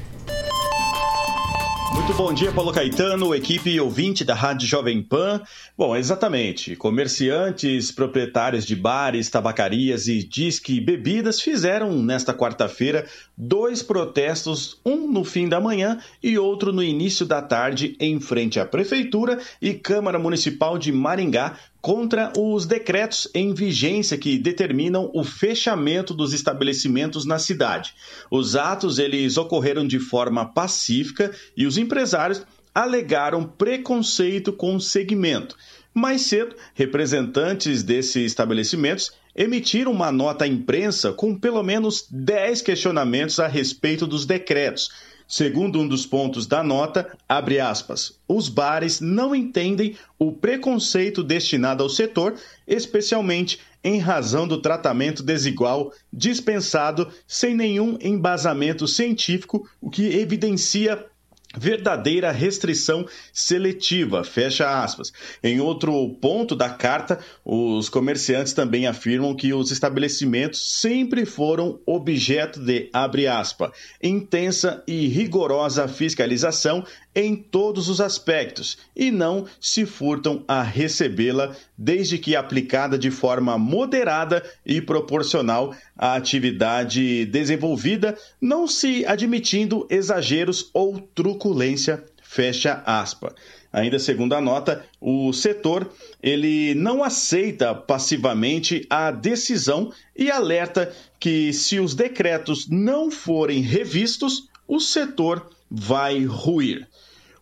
Muito 1.93 2.11
bom 2.15 2.33
dia, 2.33 2.51
Paulo 2.51 2.73
Caetano, 2.73 3.35
equipe 3.35 3.79
ouvinte 3.79 4.25
da 4.25 4.33
Rádio 4.33 4.67
Jovem 4.67 5.01
Pan. 5.01 5.41
Bom, 5.77 5.95
exatamente. 5.95 6.75
Comerciantes, 6.75 7.91
proprietários 7.91 8.65
de 8.65 8.75
bares, 8.75 9.29
tabacarias 9.29 10.07
e 10.07 10.23
disque 10.23 10.81
bebidas 10.81 11.39
fizeram 11.39 11.93
nesta 12.01 12.33
quarta-feira 12.33 13.07
dois 13.37 13.83
protestos, 13.83 14.81
um 14.83 15.07
no 15.07 15.23
fim 15.23 15.47
da 15.47 15.61
manhã 15.61 15.99
e 16.21 16.37
outro 16.37 16.73
no 16.73 16.83
início 16.83 17.27
da 17.27 17.41
tarde, 17.41 17.95
em 17.99 18.19
frente 18.19 18.59
à 18.59 18.65
Prefeitura 18.65 19.39
e 19.61 19.75
Câmara 19.75 20.17
Municipal 20.17 20.79
de 20.79 20.91
Maringá, 20.91 21.57
contra 21.83 22.31
os 22.37 22.65
decretos 22.65 23.27
em 23.35 23.53
vigência 23.53 24.17
que 24.17 24.37
determinam 24.37 25.11
o 25.13 25.21
fechamento 25.21 26.13
dos 26.13 26.31
estabelecimentos 26.31 27.25
na 27.25 27.37
cidade. 27.37 27.93
Os 28.31 28.55
atos 28.55 28.99
eles 28.99 29.35
ocorreram 29.35 29.85
de 29.85 29.99
forma 29.99 30.45
pacífica 30.45 31.35
e 31.57 31.65
os 31.65 31.77
empresários 31.77 32.41
alegaram 32.73 33.43
preconceito 33.43 34.53
com 34.53 34.77
o 34.77 34.79
segmento. 34.79 35.57
Mais 35.93 36.21
cedo, 36.21 36.55
representantes 36.73 37.83
desses 37.83 38.27
estabelecimentos 38.27 39.11
emitiram 39.35 39.91
uma 39.91 40.09
nota 40.09 40.45
à 40.45 40.47
imprensa 40.47 41.11
com 41.11 41.37
pelo 41.37 41.61
menos 41.61 42.07
10 42.09 42.61
questionamentos 42.61 43.41
a 43.41 43.47
respeito 43.47 44.07
dos 44.07 44.25
decretos 44.25 44.89
Segundo 45.35 45.79
um 45.79 45.87
dos 45.87 46.05
pontos 46.05 46.45
da 46.45 46.61
nota, 46.61 47.17
abre 47.27 47.59
aspas, 47.59 48.19
os 48.27 48.47
bares 48.47 49.01
não 49.01 49.33
entendem 49.33 49.97
o 50.19 50.31
preconceito 50.31 51.23
destinado 51.23 51.81
ao 51.81 51.89
setor, 51.89 52.35
especialmente 52.67 53.59
em 53.83 53.97
razão 53.97 54.47
do 54.47 54.61
tratamento 54.61 55.23
desigual 55.23 55.91
dispensado 56.13 57.11
sem 57.25 57.55
nenhum 57.55 57.97
embasamento 57.99 58.87
científico, 58.87 59.67
o 59.81 59.89
que 59.89 60.05
evidencia 60.19 61.03
verdadeira 61.55 62.31
restrição 62.31 63.05
seletiva, 63.31 64.23
fecha 64.23 64.83
aspas. 64.83 65.13
Em 65.43 65.59
outro 65.59 66.09
ponto 66.21 66.55
da 66.55 66.69
carta, 66.69 67.19
os 67.45 67.89
comerciantes 67.89 68.53
também 68.53 68.87
afirmam 68.87 69.35
que 69.35 69.53
os 69.53 69.71
estabelecimentos 69.71 70.79
sempre 70.79 71.25
foram 71.25 71.79
objeto 71.85 72.59
de, 72.59 72.89
abre 72.91 73.27
aspas, 73.27 73.71
intensa 74.01 74.83
e 74.87 75.07
rigorosa 75.07 75.87
fiscalização 75.87 76.83
em 77.15 77.35
todos 77.35 77.89
os 77.89 78.01
aspectos 78.01 78.77
e 78.95 79.11
não 79.11 79.45
se 79.59 79.85
furtam 79.85 80.43
a 80.47 80.61
recebê-la 80.61 81.55
desde 81.77 82.17
que 82.17 82.35
aplicada 82.35 82.97
de 82.97 83.11
forma 83.11 83.57
moderada 83.57 84.43
e 84.65 84.81
proporcional 84.81 85.75
à 85.97 86.15
atividade 86.15 87.25
desenvolvida, 87.25 88.17
não 88.41 88.67
se 88.67 89.05
admitindo 89.05 89.85
exageros 89.89 90.69
ou 90.73 90.99
truculência, 90.99 92.03
fecha 92.21 92.81
aspa. 92.85 93.33
Ainda 93.71 93.97
segundo 93.97 94.33
a 94.33 94.41
nota, 94.41 94.85
o 95.01 95.33
setor 95.33 95.91
ele 96.21 96.75
não 96.75 97.03
aceita 97.03 97.73
passivamente 97.73 98.85
a 98.87 99.09
decisão 99.09 99.91
e 100.15 100.29
alerta 100.29 100.93
que 101.19 101.51
se 101.51 101.79
os 101.79 101.95
decretos 101.95 102.67
não 102.69 103.09
forem 103.09 103.61
revistos, 103.61 104.47
o 104.67 104.79
setor 104.79 105.49
vai 105.69 106.23
ruir. 106.23 106.87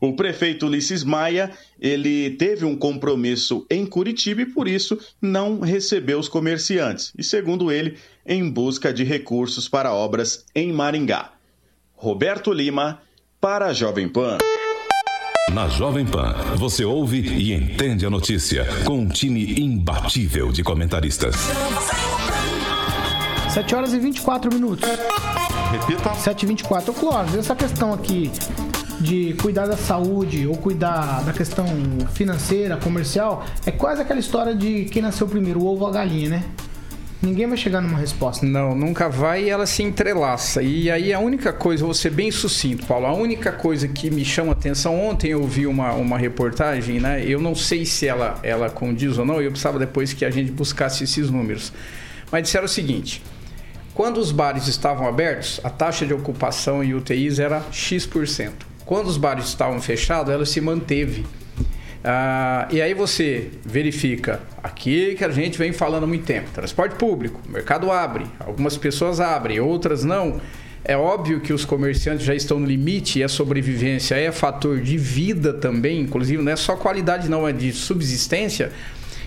O 0.01 0.13
prefeito 0.13 0.65
Ulisses 0.65 1.03
Maia, 1.03 1.51
ele 1.79 2.31
teve 2.31 2.65
um 2.65 2.75
compromisso 2.75 3.67
em 3.69 3.85
Curitiba 3.85 4.41
e 4.41 4.47
por 4.47 4.67
isso 4.67 4.97
não 5.21 5.59
recebeu 5.59 6.17
os 6.17 6.27
comerciantes. 6.27 7.13
E 7.15 7.23
segundo 7.23 7.71
ele, 7.71 7.97
em 8.25 8.49
busca 8.49 8.91
de 8.91 9.03
recursos 9.03 9.69
para 9.69 9.93
obras 9.93 10.43
em 10.55 10.73
Maringá. 10.73 11.33
Roberto 11.93 12.51
Lima 12.51 12.99
para 13.39 13.67
a 13.67 13.73
Jovem 13.73 14.09
Pan. 14.09 14.39
Na 15.53 15.67
Jovem 15.67 16.05
Pan, 16.05 16.33
você 16.55 16.83
ouve 16.83 17.19
e 17.19 17.53
entende 17.53 18.03
a 18.03 18.09
notícia 18.09 18.65
com 18.83 19.01
um 19.01 19.07
time 19.07 19.61
imbatível 19.61 20.51
de 20.51 20.63
comentaristas. 20.63 21.35
7 23.53 23.75
horas 23.75 23.93
e 23.93 23.99
24 23.99 24.51
minutos. 24.51 24.89
Repita. 25.71 26.15
7 26.15 26.41
e 26.41 26.45
24. 26.47 26.91
Clóvis, 26.91 27.35
essa 27.35 27.55
questão 27.55 27.93
aqui 27.93 28.31
de 29.01 29.33
cuidar 29.41 29.65
da 29.65 29.75
saúde 29.75 30.47
ou 30.47 30.55
cuidar 30.55 31.23
da 31.23 31.33
questão 31.33 31.65
financeira, 32.13 32.77
comercial, 32.77 33.45
é 33.65 33.71
quase 33.71 34.01
aquela 34.01 34.19
história 34.19 34.55
de 34.55 34.85
quem 34.85 35.01
nasceu 35.01 35.27
primeiro, 35.27 35.61
o 35.61 35.65
ovo 35.65 35.83
ou 35.83 35.89
a 35.89 35.93
galinha, 35.93 36.29
né? 36.29 36.43
Ninguém 37.21 37.47
vai 37.47 37.55
chegar 37.55 37.81
numa 37.81 37.99
resposta. 37.99 38.43
Não, 38.43 38.73
nunca 38.73 39.07
vai 39.07 39.43
e 39.43 39.49
ela 39.49 39.67
se 39.67 39.83
entrelaça. 39.83 40.63
E 40.63 40.89
aí 40.89 41.13
a 41.13 41.19
única 41.19 41.53
coisa, 41.53 41.85
vou 41.85 41.93
ser 41.93 42.09
bem 42.09 42.31
sucinto, 42.31 42.87
Paulo, 42.87 43.05
a 43.05 43.13
única 43.13 43.51
coisa 43.51 43.87
que 43.87 44.09
me 44.09 44.25
chama 44.25 44.53
atenção, 44.53 44.99
ontem 44.99 45.29
eu 45.29 45.43
vi 45.43 45.67
uma, 45.67 45.93
uma 45.93 46.17
reportagem, 46.17 46.99
né? 46.99 47.23
Eu 47.23 47.39
não 47.39 47.53
sei 47.53 47.85
se 47.85 48.07
ela, 48.07 48.39
ela 48.41 48.71
condiz 48.71 49.19
ou 49.19 49.25
não, 49.25 49.39
eu 49.39 49.51
precisava 49.51 49.77
depois 49.77 50.13
que 50.13 50.25
a 50.25 50.31
gente 50.31 50.51
buscasse 50.51 51.03
esses 51.03 51.29
números. 51.29 51.71
Mas 52.31 52.43
disseram 52.43 52.65
o 52.65 52.69
seguinte: 52.69 53.21
quando 53.93 54.17
os 54.17 54.31
bares 54.31 54.67
estavam 54.67 55.07
abertos, 55.07 55.61
a 55.63 55.69
taxa 55.69 56.07
de 56.07 56.13
ocupação 56.13 56.83
em 56.83 56.95
UTIs 56.95 57.37
era 57.37 57.61
X%. 57.71 58.70
Quando 58.91 59.07
os 59.07 59.15
bares 59.15 59.45
estavam 59.45 59.81
fechados, 59.81 60.33
ela 60.33 60.45
se 60.45 60.59
manteve. 60.59 61.25
Ah, 62.03 62.67
e 62.69 62.81
aí 62.81 62.93
você 62.93 63.49
verifica 63.63 64.41
aqui 64.61 65.15
que 65.15 65.23
a 65.23 65.29
gente 65.29 65.57
vem 65.57 65.71
falando 65.71 66.03
há 66.03 66.07
muito 66.07 66.25
tempo: 66.25 66.49
transporte 66.51 66.95
público, 66.95 67.39
mercado 67.47 67.89
abre, 67.89 68.25
algumas 68.37 68.75
pessoas 68.75 69.21
abrem, 69.21 69.61
outras 69.61 70.03
não. 70.03 70.41
É 70.83 70.97
óbvio 70.97 71.39
que 71.39 71.53
os 71.53 71.63
comerciantes 71.63 72.25
já 72.25 72.35
estão 72.35 72.59
no 72.59 72.67
limite 72.67 73.19
e 73.19 73.23
a 73.23 73.29
sobrevivência 73.29 74.15
é 74.15 74.29
fator 74.29 74.81
de 74.81 74.97
vida 74.97 75.53
também, 75.53 76.01
inclusive 76.01 76.43
não 76.43 76.51
é 76.51 76.57
só 76.57 76.75
qualidade, 76.75 77.29
não, 77.29 77.47
é 77.47 77.53
de 77.53 77.71
subsistência. 77.71 78.73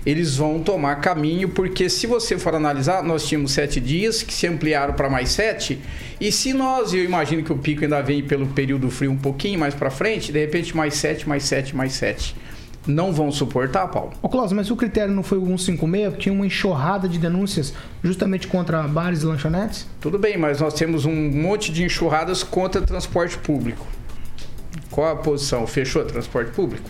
Eles 0.05 0.37
vão 0.37 0.61
tomar 0.61 0.97
caminho, 0.97 1.49
porque 1.49 1.89
se 1.89 2.07
você 2.07 2.39
for 2.39 2.55
analisar, 2.55 3.03
nós 3.03 3.27
tínhamos 3.27 3.53
sete 3.53 3.81
dias 3.81 4.23
que 4.23 4.33
se 4.33 4.47
ampliaram 4.47 4.95
para 4.95 5.09
mais 5.09 5.31
sete. 5.31 5.81
E 6.21 6.31
se 6.31 6.53
nós, 6.53 6.93
eu 6.93 7.03
imagino 7.03 7.43
que 7.43 7.53
o 7.53 7.57
pico 7.57 7.85
ainda 7.85 8.03
vem 8.03 8.23
pelo 8.23 8.47
período 8.49 8.91
frio 8.91 9.11
um 9.11 9.17
pouquinho 9.17 9.59
mais 9.59 9.75
para 9.75 9.91
frente, 9.91 10.31
de 10.31 10.39
repente 10.39 10.77
mais 10.77 10.95
sete, 10.95 11.29
mais 11.29 11.45
sete, 11.45 11.75
mais 11.75 11.93
sete 11.93 12.35
não 12.87 13.13
vão 13.13 13.33
suportar, 13.33 13.89
Paulo. 13.89 14.13
Ô, 14.21 14.29
Cláudio, 14.29 14.57
mas 14.57 14.71
o 14.71 14.77
critério 14.77 15.15
não 15.15 15.23
foi 15.23 15.39
o 15.39 15.47
156? 15.47 16.15
Tinha 16.19 16.33
uma 16.33 16.47
enxurrada 16.47 17.09
de 17.09 17.19
denúncias 17.19 17.73
justamente 18.03 18.47
contra 18.47 18.83
bares 18.83 19.23
e 19.23 19.27
lanchonetes? 19.27 19.87
Tudo 20.01 20.19
bem, 20.19 20.37
mas 20.37 20.61
nós 20.61 20.75
temos 20.75 21.05
um 21.05 21.31
monte 21.31 21.73
de 21.73 21.83
enxurradas 21.83 22.43
contra 22.43 22.83
transporte 22.83 23.39
público. 23.39 23.87
Qual 24.91 25.11
a 25.11 25.17
posição? 25.17 25.67
Fechou 25.67 26.05
transporte 26.05 26.53
público? 26.53 26.89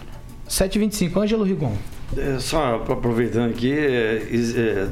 725, 0.49 1.21
Ângelo 1.21 1.44
Rigon. 1.44 1.75
É, 2.16 2.38
só 2.38 2.76
aproveitando 2.76 3.50
aqui, 3.50 3.73
é, 3.73 4.23
é, 4.30 4.88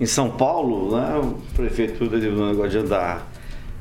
em 0.00 0.06
São 0.06 0.30
Paulo, 0.30 0.96
né, 0.96 1.16
o 1.18 1.38
prefeito 1.54 2.04
não 2.04 2.48
negócio 2.48 2.70
de 2.70 2.78
andar 2.78 3.30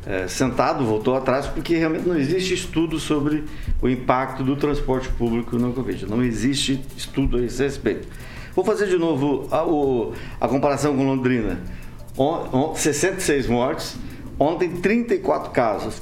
é, 0.06 0.28
sentado, 0.28 0.86
voltou 0.86 1.16
atrás, 1.16 1.48
porque 1.48 1.76
realmente 1.76 2.08
não 2.08 2.18
existe 2.18 2.54
estudo 2.54 3.00
sobre 3.00 3.44
o 3.82 3.90
impacto 3.90 4.44
do 4.44 4.56
transporte 4.56 5.10
público 5.10 5.58
no 5.58 5.74
Covid. 5.74 6.06
Não 6.06 6.24
existe 6.24 6.84
estudo 6.96 7.38
a 7.38 7.42
esse 7.42 7.64
respeito. 7.64 8.08
Vou 8.56 8.64
fazer 8.64 8.88
de 8.88 8.98
novo 8.98 9.48
a, 9.52 9.66
o, 9.66 10.14
a 10.40 10.48
comparação 10.48 10.96
com 10.96 11.04
Londrina. 11.04 11.60
On, 12.18 12.48
on, 12.54 12.76
66 12.76 13.48
mortes, 13.48 13.98
ontem 14.40 14.70
34 14.70 15.52
casos. 15.52 16.02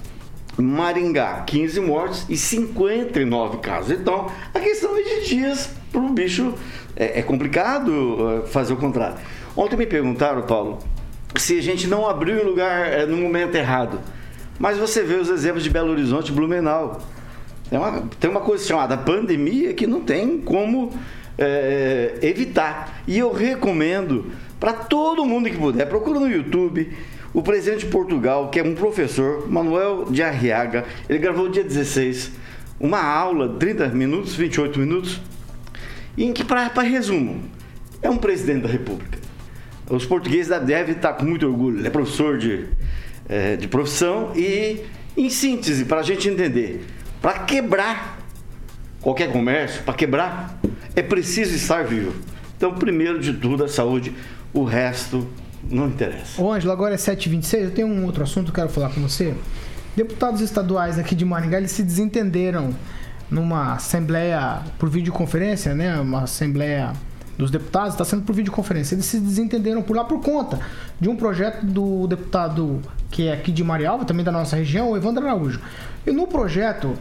Maringá, 0.56 1.42
15 1.48 1.80
mortes 1.80 2.26
e 2.30 2.38
59 2.38 3.58
casos. 3.58 3.92
Então, 3.92 4.28
a 4.54 4.60
questão 4.60 4.96
é 4.96 5.02
de 5.02 5.28
dias 5.28 5.72
para 5.94 6.02
o 6.02 6.10
bicho. 6.10 6.54
É, 6.96 7.20
é 7.20 7.22
complicado 7.22 8.44
fazer 8.48 8.74
o 8.74 8.78
contrário. 8.78 9.18
Ontem 9.56 9.78
me 9.78 9.86
perguntaram, 9.86 10.42
Paulo, 10.42 10.80
se 11.38 11.58
a 11.58 11.62
gente 11.62 11.88
não 11.88 12.10
abriu 12.10 12.42
em 12.42 12.44
lugar 12.44 12.92
é, 12.92 13.06
no 13.06 13.18
momento 13.18 13.56
errado. 13.56 14.00
Mas 14.60 14.78
você 14.78 15.04
vê 15.04 15.16
os 15.16 15.30
exemplos 15.30 15.64
de 15.64 15.70
Belo 15.70 15.92
Horizonte 15.92 16.32
Blumenau. 16.32 17.02
Tem 17.70 17.80
uma, 17.80 18.04
tem 18.20 18.30
uma 18.30 18.42
coisa 18.42 18.66
chamada 18.66 18.98
pandemia 18.98 19.74
que 19.74 19.88
não 19.88 20.02
tem 20.02 20.40
como 20.40 20.92
é, 21.38 22.18
evitar. 22.22 23.02
E 23.08 23.18
eu 23.18 23.32
recomendo 23.32 24.26
para 24.60 24.74
todo 24.74 25.26
mundo 25.26 25.50
que 25.50 25.58
puder, 25.58 25.88
procura 25.88 26.20
no 26.20 26.30
YouTube 26.30 26.92
o 27.34 27.42
presidente 27.42 27.86
de 27.86 27.92
Portugal, 27.92 28.50
que 28.50 28.60
é 28.60 28.64
um 28.64 28.76
professor, 28.76 29.50
Manuel 29.50 30.06
de 30.10 30.22
Arriaga. 30.22 30.86
Ele 31.10 31.18
gravou 31.18 31.50
dia 31.50 31.64
16 31.64 32.44
uma 32.80 33.02
aula, 33.02 33.50
30 33.58 33.88
minutos, 33.90 34.36
28 34.36 34.80
minutos, 34.80 35.22
em 36.18 36.34
que, 36.34 36.44
para 36.44 36.70
resumo, 36.82 37.44
é 38.02 38.10
um 38.10 38.18
presidente 38.18 38.64
da 38.64 38.70
República 38.70 39.24
os 39.90 40.06
portugueses 40.06 40.50
devem 40.62 40.96
estar 40.96 41.14
com 41.14 41.26
muito 41.26 41.46
orgulho. 41.46 41.80
Ele 41.80 41.88
é 41.88 41.92
professor 41.92 42.38
de, 42.38 42.66
é, 43.28 43.56
de 43.56 43.68
profissão 43.68 44.32
e, 44.36 44.82
em 45.16 45.30
síntese, 45.30 45.86
para 45.86 46.00
a 46.00 46.04
gente 46.04 46.28
entender, 46.28 46.86
para 47.22 47.40
quebrar 47.40 48.20
qualquer 49.02 49.32
comércio, 49.32 49.84
para 49.84 49.94
quebrar, 49.94 50.60
é 50.96 51.02
preciso 51.02 51.56
estar 51.56 51.84
vivo. 51.84 52.14
Então, 52.56 52.74
primeiro 52.74 53.20
de 53.20 53.34
tudo, 53.34 53.64
a 53.64 53.68
saúde, 53.68 54.14
o 54.54 54.64
resto 54.64 55.28
não 55.70 55.88
interessa. 55.88 56.42
Ô, 56.42 56.52
Ângelo, 56.52 56.72
agora 56.72 56.94
é 56.94 56.98
7h26. 56.98 57.64
Eu 57.64 57.72
tenho 57.72 57.88
um 57.88 58.06
outro 58.06 58.24
assunto 58.24 58.46
que 58.46 58.52
eu 58.52 58.66
quero 58.66 58.70
falar 58.70 58.90
com 58.90 59.02
você. 59.02 59.34
deputados 59.96 60.40
estaduais 60.40 60.98
aqui 60.98 61.16
de 61.16 61.26
Maringá, 61.26 61.58
eles 61.58 61.72
se 61.72 61.84
desentenderam 61.84 62.74
numa 63.34 63.74
assembleia 63.74 64.62
por 64.78 64.90
videoconferência, 64.90 65.74
né? 65.74 66.00
Uma 66.00 66.24
assembleia 66.24 66.94
dos 67.38 67.50
deputados 67.50 67.94
está 67.94 68.06
sendo 68.06 68.22
por 68.22 68.36
videoconferência. 68.36 68.94
Eles 68.94 69.06
se 69.06 69.20
desentenderam 69.20 69.82
por 69.82 69.96
lá 69.96 70.04
por 70.04 70.22
conta 70.22 70.60
de 71.00 71.10
um 71.10 71.16
projeto 71.16 71.66
do 71.66 72.06
deputado 72.08 72.80
que 73.10 73.28
é 73.28 73.34
aqui 73.34 73.52
de 73.52 73.64
Marialva, 73.64 74.06
também 74.06 74.24
da 74.24 74.32
nossa 74.32 74.56
região, 74.56 74.92
o 74.92 74.98
Evandro 74.98 75.26
Araújo. 75.26 75.60
E 76.06 76.12
no 76.12 76.28
projeto, 76.28 76.94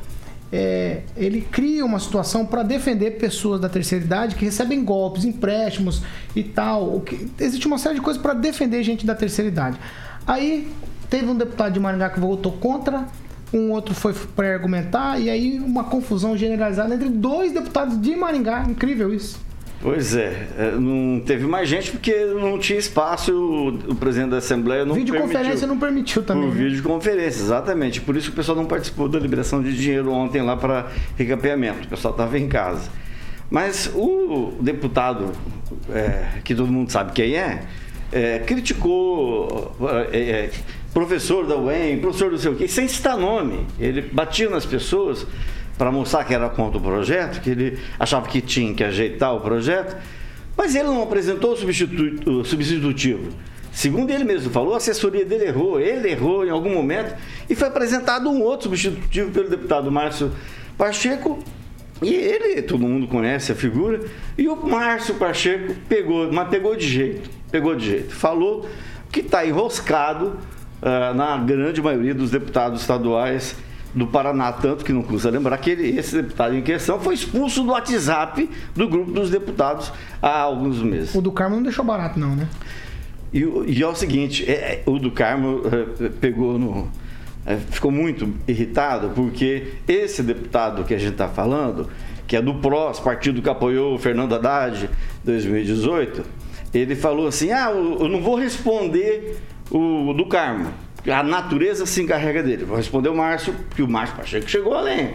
é, 0.51 1.03
ele 1.17 1.43
cria 1.43 1.85
uma 1.85 1.99
situação 1.99 2.47
para 2.47 2.63
defender 2.63 3.13
pessoas 3.13 3.61
da 3.61 3.69
terceira 3.69 4.05
idade 4.05 4.35
que 4.35 4.45
recebem 4.45 4.85
golpes, 4.85 5.25
empréstimos 5.25 6.03
e 6.35 6.43
tal. 6.43 7.01
Que, 7.01 7.31
existe 7.39 7.67
uma 7.67 7.79
série 7.79 7.97
de 7.97 8.01
coisas 8.01 8.21
para 8.21 8.33
defender 8.33 8.83
gente 8.83 9.05
da 9.05 9.15
terceira 9.15 9.51
idade. 9.51 9.79
Aí 10.27 10.71
teve 11.11 11.27
um 11.27 11.37
deputado 11.37 11.73
de 11.73 11.81
Maringá 11.81 12.09
que 12.09 12.21
votou 12.21 12.53
contra, 12.53 13.07
um 13.53 13.71
outro 13.71 13.95
foi 13.95 14.15
para 14.15 14.53
argumentar, 14.53 15.21
e 15.21 15.29
aí 15.29 15.59
uma 15.59 15.85
confusão 15.85 16.37
generalizada 16.37 16.95
entre 16.95 17.09
dois 17.09 17.53
deputados 17.53 18.01
de 18.01 18.17
Maringá. 18.17 18.65
Incrível 18.69 19.13
isso. 19.13 19.39
Pois 19.83 20.15
é, 20.15 20.47
é, 20.57 20.71
não 20.79 21.21
teve 21.21 21.45
mais 21.45 21.69
gente 21.69 21.91
porque 21.91 22.15
não 22.27 22.57
tinha 22.57 22.79
espaço, 22.79 23.33
o, 23.35 23.69
o 23.91 23.95
presidente 23.97 24.31
da 24.31 24.37
Assembleia 24.37 24.85
não 24.85 24.95
Videoconferência 24.95 25.43
permitiu. 25.43 25.69
não 25.69 25.79
permitiu 25.79 26.23
também. 26.23 26.49
Por 26.49 26.55
né? 26.55 26.65
videoconferência, 26.69 27.43
exatamente. 27.43 28.01
Por 28.01 28.17
isso 28.17 28.29
que 28.29 28.33
o 28.33 28.37
pessoal 28.37 28.57
não 28.57 28.65
participou 28.65 29.09
da 29.09 29.19
liberação 29.19 29.61
de 29.61 29.77
dinheiro 29.77 30.13
ontem 30.13 30.41
lá 30.41 30.57
para 30.57 30.87
recampeamento. 31.19 31.87
O 31.87 31.89
pessoal 31.89 32.13
estava 32.13 32.39
em 32.39 32.47
casa. 32.47 32.89
Mas 33.51 33.91
o 33.93 34.53
deputado, 34.61 35.33
é, 35.93 36.27
que 36.45 36.55
todo 36.55 36.71
mundo 36.71 36.91
sabe 36.93 37.11
quem 37.13 37.35
é, 37.35 37.65
é 38.13 38.39
criticou 38.39 39.77
é, 40.13 40.19
é, 40.19 40.51
professor 40.93 41.47
da 41.47 41.57
UEM, 41.57 42.01
professor 42.01 42.31
do 42.31 42.39
sei 42.39 42.53
o 42.53 42.57
quê, 42.57 42.69
sem 42.69 42.87
citar 42.87 43.17
nome. 43.17 43.67
Ele 43.79 44.03
batia 44.03 44.49
nas 44.49 44.67
pessoas 44.67 45.27
para 45.79 45.91
mostrar 45.91 46.25
que 46.25 46.35
era 46.35 46.49
contra 46.51 46.79
o 46.79 46.83
projeto, 46.83 47.41
que 47.41 47.51
ele 47.51 47.79
achava 47.99 48.29
que 48.29 48.41
tinha 48.41 48.73
que 48.75 48.85
ajeitar 48.85 49.35
o 49.35 49.41
projeto, 49.41 49.97
mas 50.57 50.75
ele 50.75 50.89
não 50.89 51.03
apresentou 51.03 51.55
o 51.55 52.45
substitutivo. 52.45 53.31
Segundo 53.73 54.11
ele 54.11 54.23
mesmo 54.23 54.51
falou, 54.51 54.75
a 54.75 54.77
assessoria 54.77 55.25
dele 55.25 55.47
errou, 55.47 55.81
ele 55.81 56.11
errou 56.11 56.45
em 56.45 56.51
algum 56.51 56.75
momento 56.75 57.17
e 57.49 57.55
foi 57.55 57.69
apresentado 57.69 58.29
um 58.29 58.43
outro 58.43 58.65
substitutivo 58.65 59.31
pelo 59.31 59.49
deputado 59.49 59.91
Márcio 59.91 60.31
Pacheco. 60.77 61.43
E 62.03 62.13
ele, 62.13 62.61
todo 62.63 62.81
mundo 62.81 63.07
conhece 63.07 63.53
a 63.53 63.55
figura, 63.55 64.01
e 64.37 64.49
o 64.49 64.57
Márcio 64.57 65.15
Pacheco 65.15 65.75
pegou, 65.89 66.31
mas 66.33 66.49
pegou 66.49 66.77
de 66.77 66.87
jeito, 66.87 67.31
pegou 67.51 67.75
de 67.75 67.87
jeito. 67.87 68.15
Falou 68.15 68.69
que 69.11 69.21
está 69.21 69.47
enroscado 69.47 70.37
uh, 70.83 71.15
na 71.15 71.39
grande 71.39 71.81
maioria 71.81 72.15
dos 72.15 72.31
deputados 72.31 72.81
estaduais 72.81 73.57
do 73.95 74.07
Paraná, 74.07 74.53
tanto 74.53 74.85
que 74.85 74.93
não 74.93 75.03
custa 75.03 75.31
lembrar 75.31 75.57
que 75.59 75.71
ele, 75.71 75.99
esse 75.99 76.17
deputado 76.17 76.55
em 76.55 76.63
questão 76.63 76.99
foi 76.99 77.15
expulso 77.15 77.63
do 77.63 77.71
WhatsApp 77.71 78.49
do 78.75 78.89
grupo 78.89 79.13
dos 79.13 79.31
deputados 79.31 79.93
há 80.21 80.41
alguns 80.41 80.83
meses. 80.83 81.15
O 81.15 81.21
do 81.21 81.31
Carmo 81.31 81.57
não 81.57 81.63
deixou 81.63 81.85
barato, 81.85 82.19
não, 82.19 82.35
né? 82.35 82.49
E, 83.33 83.41
e 83.67 83.83
é 83.83 83.87
o 83.87 83.95
seguinte, 83.95 84.51
é, 84.51 84.83
o 84.87 84.99
do 84.99 85.11
Carmo 85.11 85.63
é, 86.01 86.09
pegou 86.09 86.59
no. 86.59 86.91
É, 87.45 87.57
ficou 87.57 87.91
muito 87.91 88.33
irritado 88.47 89.11
porque 89.17 89.75
esse 89.89 90.23
deputado 90.23 90.85
que 90.85 90.95
a 90.95 90.99
gente 90.99 91.13
está 91.13 91.29
falando, 91.29 91.89
que 92.27 92.37
é 92.37 92.43
do 92.43 92.55
PROS, 92.55 93.01
partido 93.01 93.43
que 93.43 93.49
apoiou 93.49 93.97
o 93.97 93.99
Fernando 93.99 94.33
Haddad 94.35 94.85
em 94.85 94.89
2018, 95.27 96.23
ele 96.73 96.95
falou 96.95 97.27
assim: 97.27 97.51
ah, 97.51 97.71
eu 97.71 98.09
não 98.09 98.21
vou 98.23 98.37
responder 98.37 99.39
o 99.79 100.13
do 100.13 100.27
Carmo 100.27 100.73
a 101.11 101.23
natureza 101.23 101.85
se 101.87 102.03
encarrega 102.03 102.43
dele. 102.43 102.65
Vou 102.65 102.77
responder 102.77 103.09
o 103.09 103.17
Márcio, 103.17 103.55
que 103.75 103.83
o 103.83 103.89
Márcio 103.89 104.17
Pacheco 104.17 104.49
chegou 104.49 104.75
além. 104.75 105.15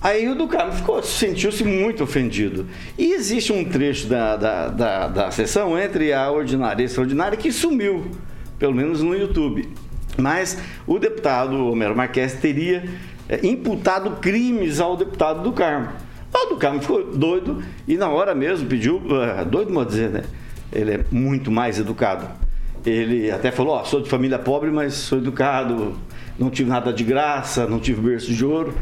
Aí 0.00 0.26
o 0.28 0.34
do 0.34 0.48
Carmo 0.48 0.72
ficou, 0.72 1.02
sentiu-se 1.02 1.62
muito 1.62 2.02
ofendido. 2.02 2.66
E 2.96 3.12
existe 3.12 3.52
um 3.52 3.62
trecho 3.62 4.06
da, 4.06 4.36
da, 4.36 4.68
da, 4.68 5.08
da 5.08 5.30
sessão 5.30 5.78
entre 5.78 6.12
a 6.12 6.30
ordinária 6.30 6.80
e 6.80 6.84
a 6.84 6.86
extraordinária 6.86 7.36
que 7.36 7.52
sumiu, 7.52 8.10
pelo 8.58 8.72
menos 8.72 9.02
no 9.02 9.14
YouTube. 9.14 9.68
Mas 10.16 10.58
o 10.86 10.98
deputado 10.98 11.66
Homero 11.66 11.94
Marques 11.94 12.34
teria 12.34 12.84
é, 13.28 13.46
imputado 13.46 14.12
crimes 14.12 14.80
ao 14.80 14.96
deputado 14.96 15.42
do 15.42 15.52
Carmo. 15.52 15.90
O 16.32 16.46
do 16.46 16.56
Carmo 16.56 16.80
ficou 16.80 17.04
doido 17.04 17.62
e 17.86 17.98
na 17.98 18.08
hora 18.08 18.34
mesmo 18.34 18.66
pediu, 18.66 18.96
uh, 18.96 19.44
doido, 19.44 19.74
vou 19.74 19.84
dizer, 19.84 20.08
né? 20.08 20.22
Ele 20.72 20.92
é 20.92 21.04
muito 21.10 21.50
mais 21.50 21.78
educado 21.78 22.26
ele 22.84 23.30
até 23.30 23.50
falou: 23.50 23.74
Ó, 23.74 23.82
oh, 23.82 23.84
sou 23.84 24.00
de 24.00 24.08
família 24.08 24.38
pobre, 24.38 24.70
mas 24.70 24.94
sou 24.94 25.18
educado, 25.18 25.96
não 26.38 26.50
tive 26.50 26.70
nada 26.70 26.92
de 26.92 27.04
graça, 27.04 27.66
não 27.66 27.78
tive 27.78 28.00
berço 28.00 28.32
de 28.32 28.44
ouro. 28.44 28.74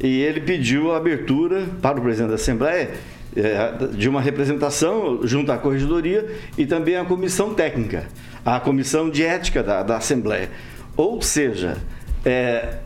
E 0.00 0.22
ele 0.22 0.40
pediu 0.40 0.92
a 0.92 0.96
abertura 0.96 1.66
para 1.80 1.98
o 1.98 2.02
presidente 2.02 2.30
da 2.30 2.34
Assembleia 2.34 2.90
é, 3.36 3.72
de 3.92 4.08
uma 4.08 4.20
representação 4.20 5.20
junto 5.24 5.52
à 5.52 5.58
corregedoria 5.58 6.26
e 6.56 6.66
também 6.66 6.96
à 6.96 7.04
comissão 7.04 7.54
técnica, 7.54 8.06
a 8.44 8.58
comissão 8.60 9.10
de 9.10 9.22
ética 9.22 9.62
da, 9.62 9.82
da 9.82 9.96
Assembleia. 9.96 10.50
Ou 10.96 11.20
seja, 11.20 11.76
é, 12.24 12.78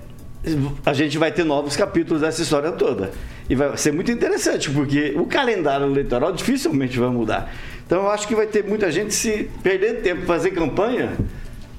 a 0.85 0.93
gente 0.93 1.19
vai 1.19 1.33
ter 1.33 1.45
novos 1.45 1.77
capítulos 1.77 2.23
dessa 2.23 2.43
história 2.43 2.73
toda. 2.73 3.11
E 3.49 3.55
vai 3.55 3.77
ser 3.77 3.93
muito 3.93 4.11
interessante, 4.11 4.71
porque 4.71 5.15
o 5.17 5.27
calendário 5.27 5.87
eleitoral 5.87 6.33
dificilmente 6.33 6.99
vai 6.99 7.09
mudar. 7.09 7.53
Então 7.89 8.03
eu 8.03 8.11
acho 8.11 8.29
que 8.29 8.35
vai 8.35 8.47
ter 8.47 8.63
muita 8.63 8.93
gente 8.93 9.15
se 9.15 9.51
perder 9.63 10.03
tempo 10.03 10.27
fazer 10.27 10.51
campanha, 10.51 11.17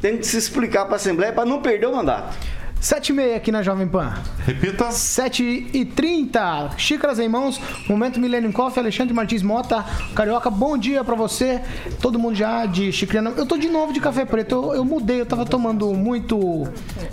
tem 0.02 0.18
que 0.18 0.26
se 0.26 0.38
explicar 0.38 0.86
para 0.86 0.94
a 0.94 0.96
Assembleia 0.96 1.32
para 1.32 1.46
não 1.46 1.62
perder 1.62 1.86
o 1.86 1.96
mandato. 1.96 2.36
7 2.80 3.10
e 3.10 3.14
meia 3.14 3.36
aqui 3.36 3.52
na 3.52 3.62
Jovem 3.62 3.88
Pan. 3.88 4.14
Repita. 4.46 4.90
7 4.90 5.68
e 5.74 5.84
30. 5.84 6.72
Xícaras 6.78 7.20
em 7.20 7.28
mãos. 7.28 7.60
Momento 7.90 8.20
Millennium 8.22 8.54
Coffee. 8.54 8.80
Alexandre 8.80 9.14
Martins 9.14 9.44
Mota. 9.44 9.84
Carioca, 10.16 10.50
bom 10.50 10.78
dia 10.78 11.04
pra 11.04 11.14
você. 11.14 11.62
Todo 12.02 12.18
mundo 12.18 12.36
já 12.36 12.66
de 12.66 12.92
xícara. 12.92 13.34
Eu 13.36 13.46
tô 13.46 13.58
de 13.58 13.68
novo 13.68 13.92
de 13.92 14.00
café 14.00 14.24
preto. 14.24 14.56
Eu, 14.56 14.76
eu, 14.76 14.86
mudei. 14.86 15.20
Eu 15.20 15.26
tava 15.26 15.46
tomando 15.46 15.94
muito 15.94 16.70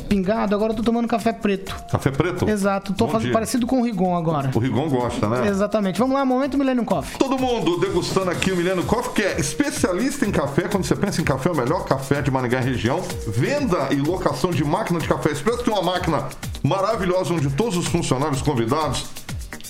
pingado. 0.08 0.54
Agora 0.54 0.72
eu 0.72 0.76
tô 0.76 0.84
tomando 0.84 1.08
café 1.08 1.32
preto. 1.32 1.74
Café 1.90 2.12
preto? 2.12 2.48
Exato. 2.48 2.92
Tô 2.94 3.08
fazendo 3.08 3.32
parecido 3.32 3.66
com 3.66 3.80
o 3.80 3.84
Rigon 3.84 4.16
agora. 4.16 4.50
O 4.54 4.58
Rigon 4.60 4.88
gosta, 4.88 5.28
né? 5.28 5.48
Exatamente. 5.48 5.98
Vamos 5.98 6.14
lá. 6.14 6.24
Momento 6.24 6.56
Millennium 6.56 6.84
Coffee. 6.84 7.18
Todo 7.18 7.36
mundo 7.36 7.80
degustando 7.80 8.30
aqui 8.30 8.52
o 8.52 8.56
Millennium 8.56 8.84
Coffee, 8.84 9.14
que 9.14 9.22
é 9.22 9.40
especialista 9.40 10.24
em 10.24 10.30
café. 10.30 10.68
Quando 10.68 10.84
você 10.84 10.94
pensa 10.94 11.20
em 11.20 11.24
café, 11.24 11.48
é 11.48 11.52
o 11.52 11.56
melhor 11.56 11.84
café 11.84 12.22
de 12.22 12.30
Maringá 12.30 12.60
região. 12.60 13.02
Venda 13.26 13.88
e 13.90 13.96
locação 13.96 14.50
de 14.50 14.64
máquina 14.64 15.00
de 15.00 15.08
café 15.08 15.32
expresso 15.32 15.55
tem 15.62 15.72
uma 15.72 15.82
máquina 15.82 16.28
maravilhosa 16.62 17.34
onde 17.34 17.50
todos 17.50 17.76
os 17.76 17.86
funcionários 17.86 18.40
convidados 18.42 19.06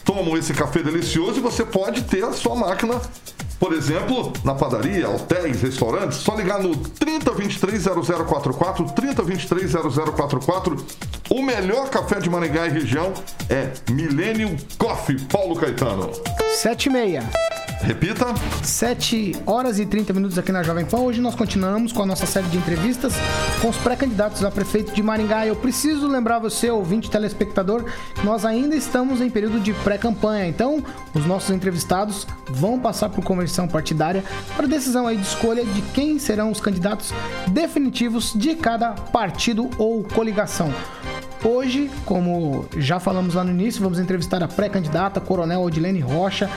tomam 0.04 0.36
esse 0.36 0.52
café 0.54 0.82
delicioso 0.82 1.38
e 1.38 1.42
você 1.42 1.64
pode 1.64 2.02
ter 2.02 2.24
a 2.24 2.32
sua 2.32 2.54
máquina, 2.54 3.00
por 3.58 3.72
exemplo, 3.72 4.32
na 4.44 4.54
padaria, 4.54 5.10
hotéis, 5.10 5.60
restaurantes, 5.60 6.18
só 6.18 6.36
ligar 6.36 6.62
no 6.62 6.70
30230044, 6.70 8.94
30230044. 8.94 10.80
O 11.28 11.42
melhor 11.42 11.90
café 11.90 12.20
de 12.20 12.30
Maringá 12.30 12.66
e 12.66 12.70
região 12.70 13.12
é 13.50 13.72
Millennium 13.90 14.56
Coffee, 14.78 15.18
Paulo 15.22 15.56
Caetano. 15.56 16.12
7 16.56 16.86
e 16.86 16.90
meia. 16.90 17.28
Repita. 17.80 18.26
7 18.62 19.42
horas 19.46 19.78
e 19.78 19.86
30 19.86 20.12
minutos 20.12 20.38
aqui 20.38 20.50
na 20.50 20.62
Jovem 20.62 20.84
Pan. 20.84 20.98
Hoje 20.98 21.20
nós 21.20 21.34
continuamos 21.34 21.92
com 21.92 22.02
a 22.02 22.06
nossa 22.06 22.26
série 22.26 22.46
de 22.48 22.56
entrevistas 22.56 23.14
com 23.60 23.68
os 23.68 23.76
pré-candidatos 23.76 24.42
a 24.44 24.50
prefeito 24.50 24.92
de 24.92 25.02
Maringá. 25.02 25.46
Eu 25.46 25.54
preciso 25.54 26.06
lembrar 26.08 26.38
você, 26.38 26.70
ouvinte 26.70 27.10
telespectador, 27.10 27.84
que 28.14 28.24
nós 28.24 28.44
ainda 28.44 28.74
estamos 28.74 29.20
em 29.20 29.30
período 29.30 29.60
de 29.60 29.72
pré-campanha. 29.72 30.46
Então, 30.46 30.82
os 31.14 31.26
nossos 31.26 31.50
entrevistados 31.50 32.26
vão 32.50 32.78
passar 32.78 33.08
por 33.08 33.22
conversão 33.22 33.68
partidária 33.68 34.24
para 34.56 34.66
decisão 34.66 35.06
aí 35.06 35.16
de 35.16 35.26
escolha 35.26 35.64
de 35.64 35.82
quem 35.92 36.18
serão 36.18 36.50
os 36.50 36.60
candidatos 36.60 37.12
definitivos 37.48 38.32
de 38.34 38.54
cada 38.54 38.92
partido 38.92 39.70
ou 39.78 40.02
coligação. 40.02 40.72
Hoje, 41.44 41.90
como 42.04 42.66
já 42.76 42.98
falamos 42.98 43.34
lá 43.34 43.44
no 43.44 43.50
início, 43.50 43.80
vamos 43.82 44.00
entrevistar 44.00 44.42
a 44.42 44.48
pré-candidata 44.48 45.20
Coronel 45.20 45.62
Odilene 45.62 46.00
Rocha. 46.00 46.50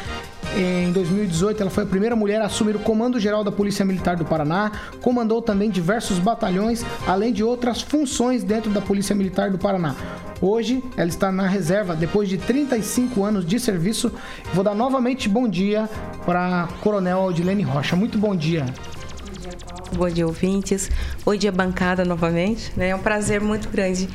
Em 0.57 0.91
2018, 0.91 1.61
ela 1.61 1.69
foi 1.69 1.83
a 1.83 1.87
primeira 1.87 2.15
mulher 2.15 2.41
a 2.41 2.45
assumir 2.45 2.75
o 2.75 2.79
comando 2.79 3.19
geral 3.19 3.43
da 3.43 3.51
Polícia 3.51 3.85
Militar 3.85 4.15
do 4.15 4.25
Paraná, 4.25 4.71
comandou 5.01 5.41
também 5.41 5.69
diversos 5.69 6.17
batalhões, 6.17 6.83
além 7.07 7.31
de 7.31 7.43
outras 7.43 7.81
funções 7.81 8.43
dentro 8.43 8.71
da 8.71 8.81
Polícia 8.81 9.15
Militar 9.15 9.51
do 9.51 9.57
Paraná. 9.57 9.95
Hoje, 10.41 10.83
ela 10.97 11.09
está 11.09 11.31
na 11.31 11.47
reserva 11.47 11.95
depois 11.95 12.27
de 12.27 12.37
35 12.37 13.23
anos 13.23 13.45
de 13.45 13.59
serviço. 13.59 14.11
Vou 14.53 14.63
dar 14.63 14.73
novamente 14.73 15.29
bom 15.29 15.47
dia 15.47 15.87
para 16.25 16.67
Coronel 16.81 17.19
Odilene 17.19 17.63
Rocha. 17.63 17.95
Muito 17.95 18.17
bom 18.17 18.35
dia. 18.35 18.65
Bom 19.93 20.09
dia, 20.09 20.25
ouvintes. 20.25 20.89
Bom 21.25 21.35
dia, 21.35 21.51
bancada, 21.51 22.05
novamente. 22.05 22.71
É 22.79 22.95
um 22.95 22.99
prazer 22.99 23.41
muito 23.41 23.69
grande 23.69 24.09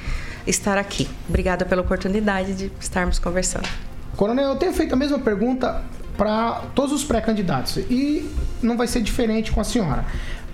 estar 0.47 0.79
aqui. 0.79 1.09
Obrigada 1.29 1.65
pela 1.65 1.83
oportunidade 1.83 2.55
de 2.55 2.73
estarmos 2.81 3.19
conversando. 3.19 3.69
Coronel, 4.17 4.51
eu 4.51 4.57
tenho 4.57 4.73
feito 4.73 4.93
a 4.93 4.97
mesma 4.97 5.19
pergunta 5.19 5.83
para 6.17 6.63
todos 6.75 6.93
os 6.93 7.05
pré-candidatos 7.05 7.77
e 7.77 8.31
não 8.63 8.77
vai 8.77 8.87
ser 8.87 9.03
diferente 9.03 9.53
com 9.53 9.61
a 9.61 9.65
senhora. 9.65 10.05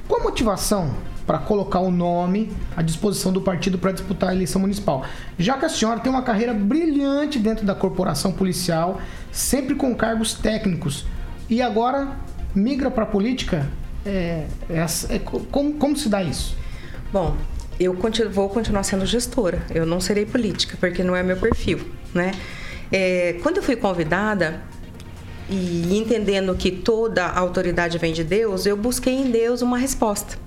Qual 0.09 0.21
a 0.21 0.25
motivação 0.25 0.95
para 1.31 1.39
colocar 1.39 1.79
o 1.79 1.93
nome 1.93 2.51
à 2.77 2.83
disposição 2.83 3.33
do 3.33 3.41
partido 3.41 3.79
para 3.79 3.93
disputar 3.93 4.31
a 4.31 4.35
eleição 4.35 4.61
municipal. 4.61 5.05
Já 5.39 5.57
que 5.57 5.65
a 5.65 5.69
senhora 5.69 6.01
tem 6.01 6.11
uma 6.11 6.23
carreira 6.23 6.53
brilhante 6.53 7.39
dentro 7.39 7.65
da 7.65 7.73
corporação 7.73 8.33
policial, 8.33 9.01
sempre 9.31 9.77
com 9.77 9.95
cargos 9.95 10.35
técnicos, 10.35 11.07
e 11.49 11.63
agora 11.63 12.17
migra 12.53 12.91
para 12.91 13.05
a 13.05 13.07
política, 13.07 13.65
é, 14.05 14.47
é, 14.69 14.87
é, 15.09 15.19
como, 15.21 15.75
como 15.75 15.97
se 15.97 16.09
dá 16.09 16.21
isso? 16.21 16.57
Bom, 17.13 17.37
eu 17.79 17.95
continuo, 17.95 18.33
vou 18.33 18.49
continuar 18.49 18.83
sendo 18.83 19.07
gestora. 19.07 19.63
Eu 19.73 19.87
não 19.87 20.01
serei 20.01 20.27
política, 20.27 20.77
porque 20.81 21.05
não 21.05 21.15
é 21.15 21.23
meu 21.23 21.37
perfil, 21.37 21.79
né? 22.13 22.33
É, 22.91 23.39
quando 23.41 23.59
eu 23.59 23.63
fui 23.63 23.77
convidada 23.77 24.63
e 25.51 25.99
entendendo 25.99 26.55
que 26.55 26.71
toda 26.71 27.27
autoridade 27.27 27.99
vem 27.99 28.13
de 28.13 28.23
Deus, 28.23 28.67
eu 28.67 28.77
busquei 28.77 29.15
em 29.15 29.31
Deus 29.31 29.63
uma 29.63 29.77
resposta. 29.77 30.39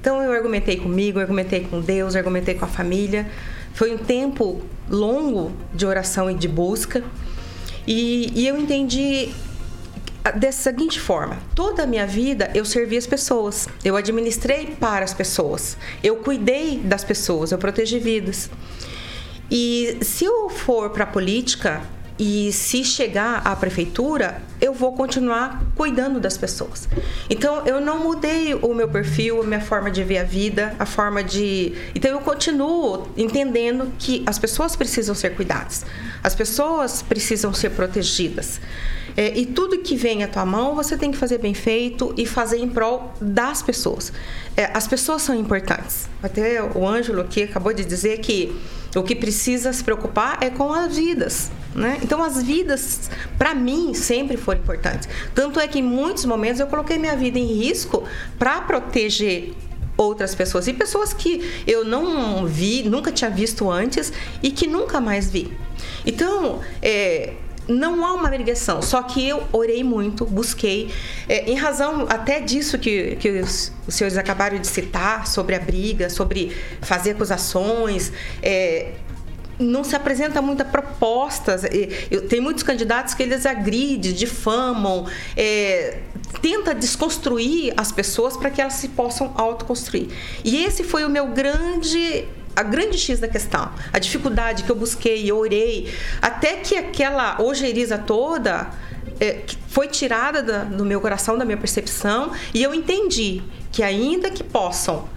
Então 0.00 0.22
eu 0.22 0.32
argumentei 0.32 0.76
comigo, 0.76 1.18
argumentei 1.18 1.60
com 1.60 1.80
Deus, 1.80 2.14
argumentei 2.14 2.54
com 2.54 2.64
a 2.64 2.68
família. 2.68 3.26
Foi 3.72 3.94
um 3.94 3.98
tempo 3.98 4.62
longo 4.88 5.52
de 5.74 5.86
oração 5.86 6.30
e 6.30 6.34
de 6.34 6.46
busca. 6.48 7.02
E, 7.86 8.32
e 8.34 8.46
eu 8.46 8.58
entendi 8.58 9.30
dessa 10.36 10.70
seguinte 10.70 11.00
forma: 11.00 11.38
toda 11.54 11.84
a 11.84 11.86
minha 11.86 12.06
vida 12.06 12.50
eu 12.54 12.64
servi 12.64 12.96
as 12.96 13.06
pessoas, 13.06 13.68
eu 13.84 13.96
administrei 13.96 14.74
para 14.78 15.04
as 15.04 15.14
pessoas, 15.14 15.76
eu 16.02 16.16
cuidei 16.16 16.78
das 16.78 17.02
pessoas, 17.02 17.50
eu 17.52 17.58
protegi 17.58 17.98
vidas. 17.98 18.50
E 19.50 19.98
se 20.02 20.24
eu 20.24 20.48
for 20.48 20.90
para 20.90 21.04
a 21.04 21.06
política 21.06 21.82
e 22.22 22.52
se 22.52 22.84
chegar 22.84 23.40
à 23.46 23.56
prefeitura, 23.56 24.42
eu 24.60 24.74
vou 24.74 24.92
continuar 24.92 25.64
cuidando 25.74 26.20
das 26.20 26.36
pessoas. 26.36 26.86
Então 27.30 27.66
eu 27.66 27.80
não 27.80 28.00
mudei 28.00 28.52
o 28.52 28.74
meu 28.74 28.88
perfil, 28.88 29.40
a 29.40 29.44
minha 29.46 29.60
forma 29.60 29.90
de 29.90 30.04
ver 30.04 30.18
a 30.18 30.22
vida, 30.22 30.76
a 30.78 30.84
forma 30.84 31.24
de. 31.24 31.72
Então 31.94 32.10
eu 32.10 32.20
continuo 32.20 33.08
entendendo 33.16 33.90
que 33.98 34.22
as 34.26 34.38
pessoas 34.38 34.76
precisam 34.76 35.14
ser 35.14 35.30
cuidadas, 35.30 35.86
as 36.22 36.34
pessoas 36.34 37.00
precisam 37.00 37.54
ser 37.54 37.70
protegidas. 37.70 38.60
É, 39.16 39.36
e 39.38 39.46
tudo 39.46 39.78
que 39.78 39.96
vem 39.96 40.22
à 40.22 40.28
tua 40.28 40.44
mão, 40.46 40.74
você 40.74 40.96
tem 40.96 41.10
que 41.10 41.16
fazer 41.16 41.38
bem 41.38 41.54
feito 41.54 42.14
e 42.16 42.26
fazer 42.26 42.58
em 42.58 42.68
prol 42.68 43.12
das 43.20 43.62
pessoas. 43.62 44.12
É, 44.56 44.70
as 44.74 44.86
pessoas 44.86 45.22
são 45.22 45.34
importantes. 45.34 46.08
Até 46.22 46.62
o 46.62 46.86
Ângelo 46.86 47.20
aqui 47.20 47.42
acabou 47.42 47.72
de 47.72 47.84
dizer 47.84 48.18
que 48.18 48.54
o 48.94 49.02
que 49.02 49.14
precisa 49.14 49.72
se 49.72 49.84
preocupar 49.84 50.38
é 50.40 50.50
com 50.50 50.72
as 50.72 50.96
vidas. 50.96 51.50
Né? 51.74 51.98
Então, 52.02 52.22
as 52.22 52.42
vidas, 52.42 53.08
para 53.38 53.54
mim, 53.54 53.94
sempre 53.94 54.36
foram 54.36 54.60
importantes. 54.60 55.08
Tanto 55.34 55.60
é 55.60 55.68
que 55.68 55.78
em 55.78 55.82
muitos 55.82 56.24
momentos 56.24 56.58
eu 56.58 56.66
coloquei 56.66 56.98
minha 56.98 57.16
vida 57.16 57.38
em 57.38 57.46
risco 57.46 58.02
para 58.38 58.60
proteger 58.62 59.54
outras 59.96 60.34
pessoas 60.34 60.66
e 60.66 60.72
pessoas 60.72 61.12
que 61.12 61.62
eu 61.66 61.84
não 61.84 62.46
vi, 62.46 62.82
nunca 62.82 63.12
tinha 63.12 63.30
visto 63.30 63.70
antes 63.70 64.12
e 64.42 64.50
que 64.50 64.66
nunca 64.66 65.00
mais 65.00 65.30
vi. 65.30 65.52
Então, 66.04 66.60
é, 66.82 67.34
não 67.68 68.04
há 68.04 68.14
uma 68.14 68.28
ligação, 68.30 68.82
só 68.82 69.02
que 69.02 69.28
eu 69.28 69.42
orei 69.52 69.84
muito, 69.84 70.24
busquei, 70.24 70.90
é, 71.28 71.50
em 71.50 71.54
razão 71.54 72.06
até 72.08 72.40
disso 72.40 72.78
que, 72.78 73.16
que 73.16 73.40
os, 73.40 73.72
os, 73.86 73.94
senhores 73.94 74.18
acabaram 74.18 74.58
de 74.58 74.66
citar, 74.66 75.26
sobre 75.26 75.54
a 75.54 75.60
briga, 75.60 76.10
sobre 76.10 76.56
fazer 76.80 77.12
acusações. 77.12 78.12
É, 78.42 78.92
não 79.58 79.84
se 79.84 79.94
apresenta 79.94 80.40
muita 80.40 80.64
propostas. 80.64 81.62
Tem 82.30 82.40
muitos 82.40 82.62
candidatos 82.62 83.12
que 83.12 83.22
eles 83.22 83.44
agridem, 83.44 84.12
difamam, 84.12 85.06
é, 85.36 85.98
tenta 86.40 86.74
desconstruir 86.74 87.74
as 87.76 87.92
pessoas 87.92 88.36
para 88.36 88.50
que 88.50 88.60
elas 88.60 88.72
se 88.74 88.88
possam 88.88 89.32
autoconstruir. 89.36 90.08
E 90.42 90.64
esse 90.64 90.82
foi 90.82 91.04
o 91.04 91.10
meu 91.10 91.26
grande 91.28 92.26
a 92.54 92.62
grande 92.62 92.98
X 92.98 93.20
da 93.20 93.28
questão, 93.28 93.70
a 93.92 93.98
dificuldade 93.98 94.64
que 94.64 94.70
eu 94.70 94.76
busquei, 94.76 95.30
eu 95.30 95.38
orei, 95.38 95.92
até 96.20 96.56
que 96.56 96.76
aquela 96.76 97.40
ojeriza 97.40 97.96
toda 97.98 98.70
é, 99.20 99.42
foi 99.68 99.88
tirada 99.88 100.42
da, 100.42 100.64
do 100.64 100.84
meu 100.84 101.00
coração, 101.00 101.38
da 101.38 101.44
minha 101.44 101.56
percepção, 101.56 102.32
e 102.52 102.62
eu 102.62 102.74
entendi 102.74 103.42
que 103.70 103.82
ainda 103.82 104.30
que 104.30 104.42
possam 104.42 105.08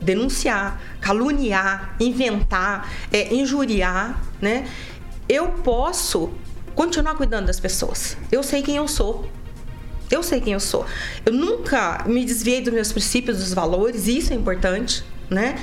denunciar, 0.00 0.80
caluniar, 1.00 1.94
inventar, 2.00 2.90
é, 3.12 3.32
injuriar, 3.34 4.20
né? 4.40 4.66
Eu 5.28 5.48
posso 5.48 6.30
continuar 6.74 7.14
cuidando 7.14 7.46
das 7.46 7.60
pessoas. 7.60 8.16
Eu 8.32 8.42
sei 8.42 8.62
quem 8.62 8.76
eu 8.76 8.88
sou. 8.88 9.28
Eu 10.10 10.22
sei 10.22 10.40
quem 10.40 10.54
eu 10.54 10.60
sou. 10.60 10.84
Eu 11.24 11.32
nunca 11.32 12.02
me 12.06 12.24
desviei 12.24 12.60
dos 12.60 12.72
meus 12.72 12.90
princípios, 12.90 13.38
dos 13.38 13.52
valores, 13.52 14.08
isso 14.08 14.32
é 14.32 14.36
importante 14.36 15.04
né? 15.30 15.56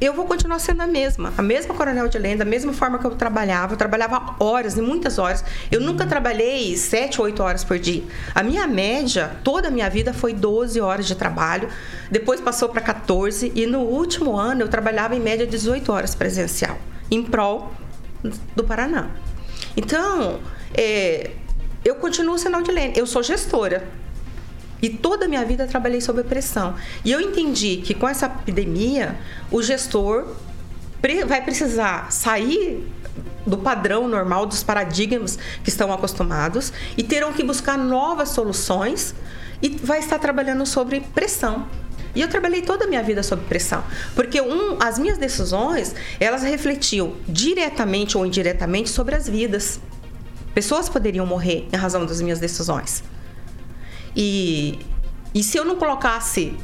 Eu 0.00 0.12
vou 0.12 0.26
continuar 0.26 0.58
sendo 0.58 0.82
a 0.82 0.86
mesma, 0.86 1.32
a 1.38 1.42
mesma 1.42 1.74
coronel 1.74 2.08
de 2.08 2.18
lenda, 2.18 2.42
a 2.42 2.46
mesma 2.46 2.72
forma 2.72 2.98
que 2.98 3.06
eu 3.06 3.12
trabalhava. 3.12 3.74
Eu 3.74 3.76
trabalhava 3.76 4.34
horas, 4.40 4.76
e 4.76 4.82
muitas 4.82 5.18
horas. 5.18 5.44
Eu 5.70 5.80
nunca 5.80 6.04
trabalhei 6.04 6.76
7, 6.76 7.22
8 7.22 7.42
horas 7.42 7.62
por 7.62 7.78
dia. 7.78 8.02
A 8.34 8.42
minha 8.42 8.66
média, 8.66 9.30
toda 9.44 9.68
a 9.68 9.70
minha 9.70 9.88
vida, 9.88 10.12
foi 10.12 10.34
12 10.34 10.80
horas 10.80 11.06
de 11.06 11.14
trabalho. 11.14 11.68
Depois 12.10 12.40
passou 12.40 12.68
para 12.68 12.80
14 12.80 13.52
e 13.54 13.64
no 13.64 13.80
último 13.80 14.36
ano 14.36 14.62
eu 14.62 14.68
trabalhava 14.68 15.14
em 15.14 15.20
média 15.20 15.46
18 15.46 15.92
horas 15.92 16.14
presencial, 16.14 16.76
em 17.10 17.22
prol 17.22 17.72
do 18.56 18.64
Paraná. 18.64 19.10
Então, 19.76 20.40
é, 20.74 21.30
eu 21.84 21.94
continuo 21.94 22.38
sendo 22.38 22.56
Audilene. 22.56 22.94
Eu 22.96 23.06
sou 23.06 23.22
gestora. 23.22 24.01
E 24.82 24.90
toda 24.90 25.26
a 25.26 25.28
minha 25.28 25.44
vida 25.44 25.66
trabalhei 25.66 26.00
sob 26.00 26.22
pressão. 26.24 26.74
E 27.04 27.12
eu 27.12 27.20
entendi 27.20 27.76
que 27.78 27.94
com 27.94 28.08
essa 28.08 28.26
epidemia, 28.26 29.16
o 29.50 29.62
gestor 29.62 30.26
vai 31.26 31.42
precisar 31.42 32.12
sair 32.12 32.84
do 33.46 33.58
padrão 33.58 34.08
normal, 34.08 34.46
dos 34.46 34.62
paradigmas 34.62 35.38
que 35.62 35.68
estão 35.68 35.92
acostumados 35.92 36.72
e 36.96 37.02
terão 37.02 37.32
que 37.32 37.42
buscar 37.42 37.76
novas 37.76 38.30
soluções 38.30 39.14
e 39.60 39.68
vai 39.68 39.98
estar 39.98 40.18
trabalhando 40.18 40.66
sobre 40.66 41.00
pressão. 41.00 41.66
E 42.14 42.20
eu 42.20 42.28
trabalhei 42.28 42.62
toda 42.62 42.84
a 42.84 42.88
minha 42.88 43.02
vida 43.02 43.22
sob 43.22 43.42
pressão, 43.44 43.82
porque 44.14 44.40
um, 44.40 44.76
as 44.80 44.98
minhas 44.98 45.16
decisões, 45.16 45.94
elas 46.20 46.42
refletiam 46.42 47.14
diretamente 47.26 48.18
ou 48.18 48.26
indiretamente 48.26 48.90
sobre 48.90 49.14
as 49.14 49.28
vidas. 49.28 49.80
Pessoas 50.54 50.88
poderiam 50.88 51.24
morrer 51.24 51.66
em 51.72 51.76
razão 51.76 52.04
das 52.04 52.20
minhas 52.20 52.38
decisões. 52.38 53.02
E, 54.16 54.78
e 55.34 55.42
se 55.42 55.56
eu 55.56 55.64
não 55.64 55.76
colocasse 55.76 56.54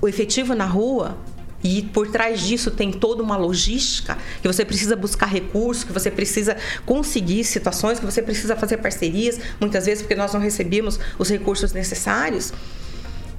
o 0.00 0.08
efetivo 0.08 0.54
na 0.54 0.66
rua, 0.66 1.16
e 1.62 1.82
por 1.82 2.08
trás 2.08 2.40
disso 2.40 2.70
tem 2.70 2.92
toda 2.92 3.22
uma 3.22 3.36
logística, 3.36 4.16
que 4.40 4.46
você 4.46 4.64
precisa 4.64 4.94
buscar 4.94 5.26
recursos, 5.26 5.82
que 5.82 5.92
você 5.92 6.10
precisa 6.10 6.56
conseguir 6.86 7.44
situações, 7.44 7.98
que 7.98 8.04
você 8.04 8.22
precisa 8.22 8.54
fazer 8.54 8.76
parcerias, 8.76 9.40
muitas 9.60 9.86
vezes 9.86 10.02
porque 10.02 10.14
nós 10.14 10.32
não 10.32 10.40
recebemos 10.40 11.00
os 11.18 11.28
recursos 11.28 11.72
necessários. 11.72 12.52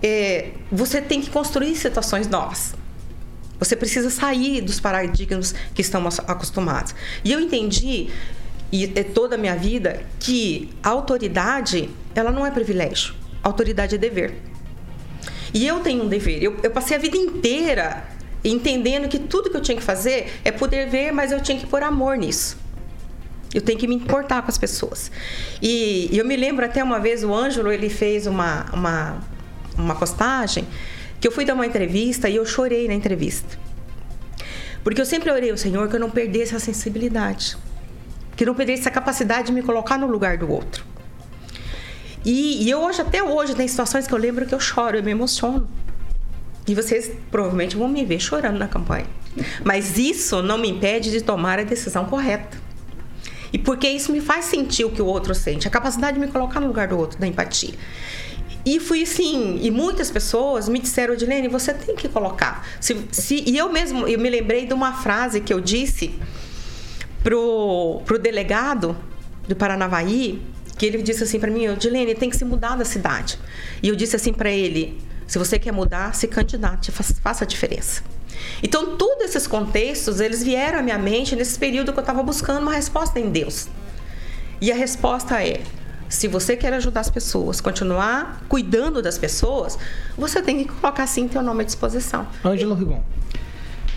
É, 0.04 0.52
você 0.72 1.02
tem 1.02 1.22
que 1.22 1.30
construir 1.30 1.76
situações 1.76 2.28
novas. 2.28 2.74
Você 3.58 3.76
precisa 3.76 4.10
sair 4.10 4.62
dos 4.62 4.80
paradigmas 4.80 5.54
que 5.74 5.82
estamos 5.82 6.20
acostumados. 6.20 6.96
E 7.24 7.32
eu 7.32 7.40
entendi 7.40 8.10
e 8.72 8.92
é 8.96 9.04
toda 9.04 9.36
a 9.36 9.38
minha 9.38 9.56
vida 9.56 10.04
que 10.20 10.70
a 10.84 10.90
autoridade 10.90 11.90
ela 12.14 12.32
não 12.32 12.46
é 12.46 12.52
privilégio, 12.52 13.14
a 13.44 13.48
autoridade 13.48 13.96
é 13.96 13.98
dever. 13.98 14.36
E 15.54 15.66
eu 15.66 15.80
tenho 15.80 16.04
um 16.04 16.08
dever. 16.08 16.44
Eu, 16.44 16.58
eu 16.62 16.72
passei 16.72 16.96
a 16.96 17.00
vida 17.00 17.18
inteira 17.18 18.06
entendendo 18.44 19.08
que 19.10 19.20
tudo 19.20 19.50
que 19.50 19.58
eu 19.58 19.62
tinha 19.62 19.76
que 19.76 19.84
fazer 19.84 20.32
é 20.46 20.52
poder 20.52 20.88
ver, 20.88 21.12
mas 21.12 21.32
eu 21.32 21.42
tinha 21.42 21.58
que 21.58 21.66
pôr 21.66 21.84
amor 21.84 22.18
nisso. 22.18 22.58
Eu 23.54 23.62
tenho 23.62 23.80
que 23.80 23.88
me 23.88 23.96
importar 23.96 24.44
com 24.44 24.50
as 24.50 24.58
pessoas. 24.58 25.12
E, 25.62 26.08
e 26.12 26.18
eu 26.18 26.26
me 26.26 26.36
lembro 26.36 26.64
até 26.64 26.84
uma 26.84 27.00
vez 27.00 27.24
o 27.24 27.34
Ângelo 27.34 27.72
ele 27.72 27.90
fez 27.90 28.28
uma, 28.28 28.68
uma, 28.72 29.20
uma 29.76 29.96
postagem 29.96 30.68
que 31.20 31.28
eu 31.28 31.32
fui 31.32 31.44
dar 31.44 31.56
uma 31.56 31.66
entrevista 31.66 32.30
e 32.30 32.36
eu 32.36 32.46
chorei 32.46 32.88
na 32.88 32.94
entrevista. 32.94 33.58
Porque 34.84 35.02
eu 35.02 35.06
sempre 35.06 35.32
orei 35.32 35.50
ao 35.50 35.58
Senhor 35.58 35.90
que 35.90 35.96
eu 35.96 36.00
não 36.00 36.12
perdesse 36.12 36.56
a 36.56 36.60
sensibilidade 36.60 37.58
que 38.40 38.46
não 38.46 38.56
perdesse 38.56 38.84
essa 38.84 38.90
capacidade 38.90 39.48
de 39.48 39.52
me 39.52 39.62
colocar 39.62 39.98
no 39.98 40.08
lugar 40.08 40.38
do 40.38 40.50
outro. 40.50 40.86
E, 42.24 42.64
e 42.64 42.70
eu 42.70 42.80
hoje, 42.80 43.02
até 43.02 43.22
hoje, 43.22 43.54
tem 43.54 43.68
situações 43.68 44.08
que 44.08 44.14
eu 44.14 44.18
lembro 44.18 44.46
que 44.46 44.56
eu 44.56 44.60
choro, 44.62 44.96
eu 44.96 45.04
me 45.04 45.12
emociono. 45.12 45.68
E 46.66 46.74
vocês 46.74 47.12
provavelmente 47.30 47.76
vão 47.76 47.90
me 47.90 48.06
ver 48.06 48.18
chorando 48.22 48.58
na 48.58 48.70
campanha. 48.70 49.08
Mas 49.62 49.98
isso 49.98 50.42
não 50.42 50.58
me 50.58 50.70
impede 50.70 51.12
de 51.12 51.20
tomar 51.20 51.60
a 51.60 51.64
decisão 51.64 52.06
correta. 52.06 52.58
E 53.52 53.58
porque 53.58 53.90
isso 53.90 54.10
me 54.10 54.22
faz 54.22 54.46
sentir 54.46 54.86
o 54.86 54.90
que 54.90 55.02
o 55.02 55.06
outro 55.06 55.36
sente, 55.36 55.68
a 55.68 55.72
capacidade 55.72 56.18
de 56.18 56.26
me 56.26 56.32
colocar 56.32 56.62
no 56.62 56.68
lugar 56.68 56.88
do 56.88 56.98
outro, 56.98 57.20
da 57.20 57.28
empatia. 57.28 57.74
E 58.66 58.80
fui 58.80 59.04
assim, 59.04 59.60
e 59.62 59.70
muitas 59.70 60.10
pessoas 60.10 60.70
me 60.70 60.80
disseram, 60.80 61.14
Odilene, 61.14 61.50
você 61.50 61.74
tem 61.74 61.94
que 61.94 62.08
colocar. 62.08 62.66
Se, 62.80 63.06
se, 63.12 63.44
e 63.46 63.58
eu 63.58 63.70
mesmo, 63.70 64.08
eu 64.08 64.18
me 64.18 64.30
lembrei 64.30 64.66
de 64.66 64.74
uma 64.74 64.94
frase 64.94 65.42
que 65.42 65.54
eu 65.54 65.60
disse 65.60 66.18
pro, 67.24 68.02
pro 68.06 68.20
delegado 68.20 68.96
do 69.48 69.56
Paranavaí, 69.56 70.42
que 70.78 70.86
ele 70.86 71.02
disse 71.02 71.24
assim 71.24 71.40
para 71.40 71.52
mim, 71.52 71.74
Dilene, 71.76 72.16
tem 72.16 72.30
que 72.30 72.38
se 72.38 72.46
mudar 72.46 72.76
da 72.76 72.86
cidade. 72.86 73.38
E 73.84 73.90
eu 73.90 73.96
disse 73.96 74.16
assim 74.16 74.34
para 74.34 74.50
ele, 74.50 75.02
Se 75.28 75.38
você 75.38 75.60
quer 75.60 75.72
mudar, 75.72 76.16
se 76.16 76.28
candidate, 76.28 76.92
faça 76.92 77.44
a 77.44 77.48
diferença. 77.48 78.02
Então, 78.64 78.96
todos 78.96 79.26
esses 79.26 79.46
contextos, 79.46 80.20
eles 80.20 80.42
vieram 80.42 80.80
à 80.80 80.82
minha 80.82 80.98
mente 80.98 81.36
nesse 81.36 81.60
período 81.60 81.92
que 81.92 82.00
eu 82.00 82.02
estava 82.02 82.24
buscando 82.24 82.62
uma 82.62 82.74
resposta 82.74 83.20
em 83.20 83.30
Deus. 83.30 83.68
E 84.62 84.72
a 84.72 84.76
resposta 84.76 85.44
é: 85.44 85.62
se 86.08 86.28
você 86.28 86.56
quer 86.58 86.74
ajudar 86.74 87.02
as 87.02 87.10
pessoas, 87.10 87.62
continuar 87.62 88.44
cuidando 88.50 89.02
das 89.02 89.18
pessoas, 89.18 89.78
você 90.18 90.42
tem 90.42 90.64
que 90.64 90.74
colocar 90.74 91.06
sim 91.06 91.28
teu 91.28 91.42
nome 91.42 91.62
à 91.62 91.66
disposição. 91.66 92.28
Ângelo 92.44 92.74
Rigon. 92.74 93.04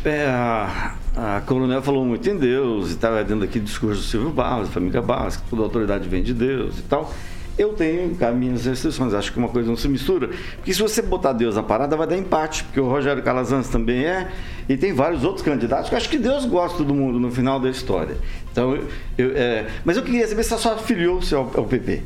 É, 0.04 0.26
a, 0.26 0.94
a 1.16 1.40
coronel 1.42 1.80
falou 1.80 2.04
muito 2.04 2.28
em 2.28 2.36
Deus 2.36 2.90
e 2.90 2.92
estava 2.94 3.22
dentro 3.22 3.44
aqui 3.44 3.60
do 3.60 3.66
discurso 3.66 4.00
do 4.00 4.06
Silvio 4.06 4.30
Barros, 4.30 4.68
da 4.68 4.74
família 4.74 5.00
Barros, 5.00 5.36
que 5.36 5.42
toda 5.48 5.62
autoridade 5.62 6.08
vem 6.08 6.22
de 6.22 6.34
Deus 6.34 6.78
e 6.78 6.82
tal. 6.82 7.12
Eu 7.56 7.74
tenho 7.74 8.16
as 8.18 8.34
minhas 8.34 8.64
restrições, 8.64 9.12
acho 9.12 9.30
que 9.30 9.38
uma 9.38 9.48
coisa 9.48 9.68
não 9.68 9.76
se 9.76 9.86
mistura. 9.86 10.30
Porque 10.56 10.72
se 10.72 10.80
você 10.80 11.02
botar 11.02 11.34
Deus 11.34 11.54
na 11.54 11.62
parada, 11.62 11.96
vai 11.96 12.06
dar 12.06 12.16
empate, 12.16 12.64
porque 12.64 12.80
o 12.80 12.88
Rogério 12.88 13.22
Calazans 13.22 13.68
também 13.68 14.04
é, 14.04 14.32
e 14.68 14.76
tem 14.76 14.92
vários 14.92 15.22
outros 15.22 15.44
candidatos 15.44 15.88
que 15.88 15.94
eu 15.94 15.98
acho 15.98 16.08
que 16.08 16.18
Deus 16.18 16.46
gosta 16.46 16.82
do 16.82 16.94
mundo 16.94 17.20
no 17.20 17.30
final 17.30 17.60
da 17.60 17.68
história. 17.68 18.16
Então, 18.50 18.74
eu, 19.18 19.32
é, 19.36 19.66
mas 19.84 19.96
eu 19.96 20.02
queria 20.02 20.26
saber 20.26 20.42
se 20.42 20.54
a 20.54 20.58
sua 20.58 20.78
filiou-se 20.78 21.34
ao, 21.34 21.50
ao 21.54 21.64
PP. 21.64 22.02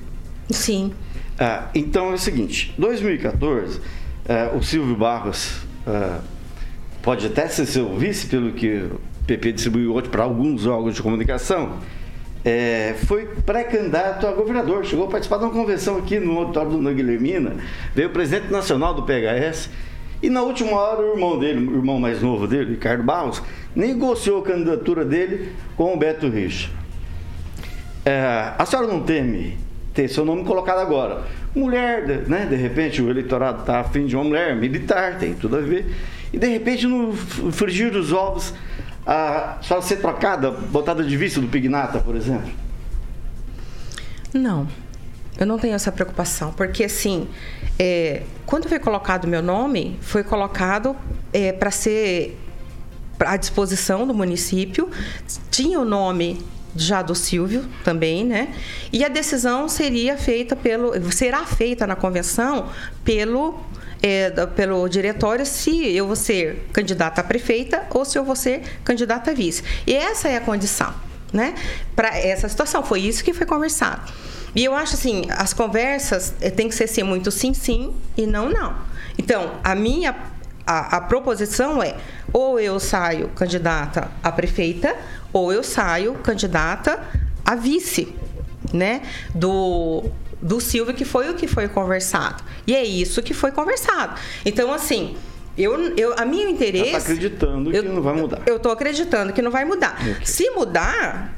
Sim. 0.50 0.92
Ah, 1.38 1.68
então 1.74 2.11
é 2.11 2.14
o 2.14 2.18
seguinte, 2.18 2.74
2014, 2.76 3.80
é, 4.28 4.50
o 4.54 4.62
Silvio 4.62 4.96
Barros 4.96 5.61
é, 5.87 6.18
pode 7.06 7.24
até 7.24 7.46
ser 7.46 7.66
seu 7.66 7.96
vice, 7.96 8.26
pelo 8.26 8.50
que 8.50 8.78
o 8.78 9.00
PP 9.28 9.52
distribuiu 9.52 9.94
hoje 9.94 10.08
para 10.08 10.24
alguns 10.24 10.66
órgãos 10.66 10.96
de 10.96 11.00
comunicação, 11.00 11.78
é, 12.44 12.96
foi 13.06 13.26
pré-candidato 13.26 14.26
a 14.26 14.32
governador, 14.32 14.84
chegou 14.84 15.06
a 15.06 15.08
participar 15.08 15.38
de 15.38 15.44
uma 15.44 15.52
convenção 15.52 15.98
aqui 15.98 16.18
no 16.18 16.36
auditório 16.36 16.72
do 16.72 16.92
Guilhermina, 16.92 17.58
veio 17.94 18.08
o 18.08 18.12
presidente 18.12 18.50
nacional 18.50 18.92
do 18.92 19.04
PHS, 19.04 19.70
e 20.20 20.28
na 20.28 20.42
última 20.42 20.72
hora 20.72 21.00
o 21.00 21.12
irmão 21.12 21.38
dele, 21.38 21.68
o 21.68 21.76
irmão 21.76 22.00
mais 22.00 22.20
novo 22.20 22.48
dele, 22.48 22.72
Ricardo 22.72 23.04
Barros, 23.04 23.40
negociou 23.72 24.40
a 24.40 24.42
candidatura 24.42 25.04
dele 25.04 25.52
com 25.76 25.94
o 25.94 25.96
Beto 25.96 26.28
Richa. 26.28 26.70
É, 28.04 28.52
a 28.58 28.66
senhora 28.66 28.88
não 28.88 29.02
teme 29.02 29.56
ter 29.94 30.08
seu 30.08 30.24
nome 30.24 30.42
colocado 30.42 30.80
agora? 30.80 31.22
Mulher, 31.54 32.26
né? 32.26 32.46
De 32.46 32.56
repente 32.56 33.00
o 33.00 33.08
eleitorado 33.08 33.60
está 33.60 33.78
afim 33.78 34.06
de 34.06 34.16
uma 34.16 34.24
mulher 34.24 34.56
militar, 34.56 35.18
tem 35.18 35.34
tudo 35.34 35.56
a 35.56 35.60
ver. 35.60 35.86
E 36.37 36.38
de 36.38 36.46
repente, 36.49 36.87
no 36.87 37.14
frigir 37.51 37.90
dos 37.90 38.12
ovos, 38.12 38.53
a 39.07 39.57
senhora 39.62 39.87
ser 39.87 39.96
trocada, 39.96 40.51
botada 40.51 41.03
de 41.03 41.16
vista 41.16 41.40
do 41.40 41.49
Pignata, 41.49 41.99
por 41.99 42.14
exemplo? 42.14 42.51
Não, 44.35 44.68
eu 45.38 45.46
não 45.46 45.59
tenho 45.59 45.72
essa 45.72 45.90
preocupação, 45.90 46.53
porque 46.53 46.85
assim, 46.85 47.27
é, 47.79 48.22
quando 48.44 48.68
foi 48.68 48.79
colocado 48.79 49.27
meu 49.27 49.40
nome, 49.40 49.96
foi 50.03 50.22
colocado 50.22 50.94
é, 51.33 51.53
para 51.53 51.70
ser 51.70 52.38
à 53.18 53.38
disposição 53.38 54.07
do 54.07 54.12
município, 54.12 54.90
tinha 55.51 55.81
o 55.81 55.87
nome 55.87 56.44
já 56.77 57.01
do 57.01 57.14
Silvio 57.14 57.64
também, 57.83 58.27
né? 58.27 58.55
E 58.92 59.03
a 59.03 59.09
decisão 59.09 59.70
seria 59.70 60.18
feita 60.18 60.55
pelo, 60.55 61.11
será 61.11 61.46
feita 61.46 61.87
na 61.87 61.96
convenção 61.96 62.68
pelo 63.03 63.59
é, 64.02 64.30
pelo 64.54 64.88
diretório 64.88 65.44
se 65.46 65.94
eu 65.94 66.06
vou 66.06 66.16
ser 66.16 66.68
candidata 66.72 67.20
a 67.20 67.24
prefeita 67.24 67.85
ou 67.90 68.04
se 68.04 68.18
eu 68.18 68.24
vou 68.24 68.37
ser 68.37 68.62
candidata 68.85 69.30
a 69.30 69.35
vice. 69.35 69.62
E 69.87 69.94
essa 69.94 70.28
é 70.28 70.37
a 70.37 70.40
condição, 70.40 70.92
né? 71.32 71.54
Para 71.94 72.16
essa 72.18 72.48
situação 72.48 72.82
foi 72.82 73.00
isso 73.00 73.24
que 73.24 73.32
foi 73.32 73.46
conversado. 73.46 74.12
E 74.54 74.64
eu 74.64 74.74
acho 74.74 74.94
assim, 74.94 75.24
as 75.30 75.52
conversas 75.52 76.35
é, 76.40 76.50
tem 76.50 76.68
que 76.68 76.74
ser 76.74 76.85
assim, 76.85 77.02
muito 77.02 77.30
sim, 77.30 77.52
sim 77.52 77.94
e 78.16 78.26
não, 78.26 78.48
não. 78.48 78.74
Então, 79.18 79.52
a 79.62 79.74
minha 79.74 80.14
a, 80.66 80.96
a 80.96 81.00
proposição 81.00 81.82
é 81.82 81.94
ou 82.32 82.59
eu 82.59 82.80
saio 82.80 83.28
candidata 83.28 84.11
a 84.22 84.32
prefeita 84.32 84.96
ou 85.32 85.52
eu 85.52 85.62
saio 85.62 86.14
candidata 86.14 87.00
a 87.44 87.54
vice, 87.54 88.12
né? 88.72 89.02
Do 89.35 90.11
do 90.40 90.61
Silvio, 90.61 90.94
que 90.94 91.05
foi 91.05 91.31
o 91.31 91.35
que 91.35 91.46
foi 91.46 91.68
conversado. 91.68 92.42
E 92.66 92.75
é 92.75 92.85
isso 92.85 93.22
que 93.22 93.35
foi 93.35 93.51
conversado. 93.51 94.18
Então, 94.44 94.72
assim, 94.72 95.16
eu, 95.57 95.96
eu, 95.96 96.14
a 96.16 96.25
minha 96.25 96.49
interesse. 96.49 96.90
Você 96.90 96.96
está 96.96 97.12
acreditando 97.12 97.72
eu, 97.72 97.83
que 97.83 97.88
não 97.88 98.03
vai 98.03 98.14
mudar. 98.14 98.42
Eu 98.46 98.57
estou 98.57 98.72
acreditando 98.72 99.33
que 99.33 99.40
não 99.42 99.51
vai 99.51 99.64
mudar. 99.64 99.96
Okay. 100.01 100.27
Se 100.27 100.51
mudar, 100.51 101.36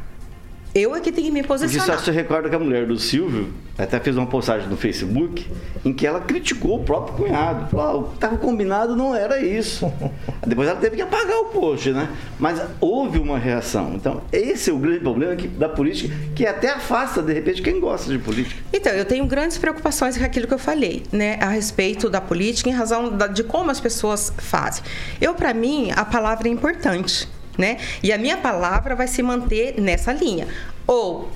eu 0.79 0.95
é 0.95 1.01
que 1.01 1.13
tenho 1.13 1.27
que 1.27 1.33
me 1.33 1.43
posicionar. 1.43 1.99
Só 1.99 2.05
se 2.05 2.11
recorda 2.11 2.49
que 2.49 2.55
a 2.55 2.59
mulher 2.59 2.87
do 2.87 2.99
Silvio 2.99 3.53
até 3.79 4.01
fez 4.01 4.17
uma 4.17 4.27
postagem 4.27 4.69
no 4.69 4.77
Facebook 4.77 5.47
em 5.85 5.93
que 5.93 6.07
ela 6.07 6.21
criticou 6.21 6.81
o 6.81 6.85
próprio 6.85 7.15
cunhado. 7.17 7.69
Falou, 7.71 7.87
ah, 7.87 7.97
o 7.97 8.05
que 8.09 8.15
estava 8.17 8.37
combinado 8.37 8.97
não 8.97 9.15
era 9.15 9.41
isso. 9.41 9.91
Depois 10.45 10.69
ela 10.69 10.81
teve 10.81 10.97
que 10.97 11.03
apagar 11.03 11.39
o 11.39 11.45
post, 11.47 11.91
né? 11.93 12.09
Mas 12.39 12.61
houve 12.81 13.19
uma 13.19 13.39
reação. 13.39 13.93
Então, 13.95 14.23
esse 14.33 14.71
é 14.71 14.73
o 14.73 14.79
grande 14.79 15.01
problema 15.01 15.37
que, 15.37 15.47
da 15.47 15.69
política, 15.69 16.15
que 16.35 16.45
até 16.45 16.71
afasta, 16.71 17.23
de 17.23 17.33
repente, 17.33 17.63
quem 17.63 17.79
gosta 17.79 18.11
de 18.11 18.19
política. 18.19 18.61
Então, 18.73 18.93
eu 18.93 19.05
tenho 19.05 19.25
grandes 19.27 19.59
preocupações 19.59 20.19
com 20.19 20.25
aquilo 20.25 20.47
que 20.47 20.55
eu 20.55 20.59
falei, 20.59 21.05
né? 21.13 21.39
A 21.41 21.49
respeito 21.49 22.11
da 22.11 22.21
política, 22.21 22.69
em 22.69 22.73
razão 22.73 23.17
da, 23.17 23.29
de 23.29 23.45
como 23.45 23.71
as 23.71 23.81
pessoas 23.81 24.33
fazem. 24.39 24.83
Eu, 25.21 25.35
para 25.35 25.55
mim, 25.55 25.91
a 25.95 26.05
palavra 26.05 26.49
é 26.49 26.51
importante 26.51 27.29
né? 27.59 27.79
E 28.03 28.13
a 28.13 28.17
minha 28.17 28.39
palavra 28.39 28.95
vai 28.95 29.09
se 29.09 29.23
manter 29.23 29.81
nessa 29.81 30.13
linha. 30.13 30.47
Ou 30.87 31.31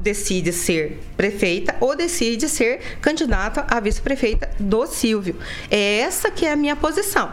decide 0.00 0.52
ser 0.52 0.98
prefeita 1.16 1.76
ou 1.78 1.94
decide 1.94 2.48
ser 2.48 2.80
candidata 3.02 3.66
a 3.68 3.78
vice-prefeita 3.80 4.48
do 4.58 4.86
Silvio. 4.86 5.36
É 5.70 5.98
essa 5.98 6.30
que 6.30 6.46
é 6.46 6.52
a 6.52 6.56
minha 6.56 6.74
posição. 6.74 7.30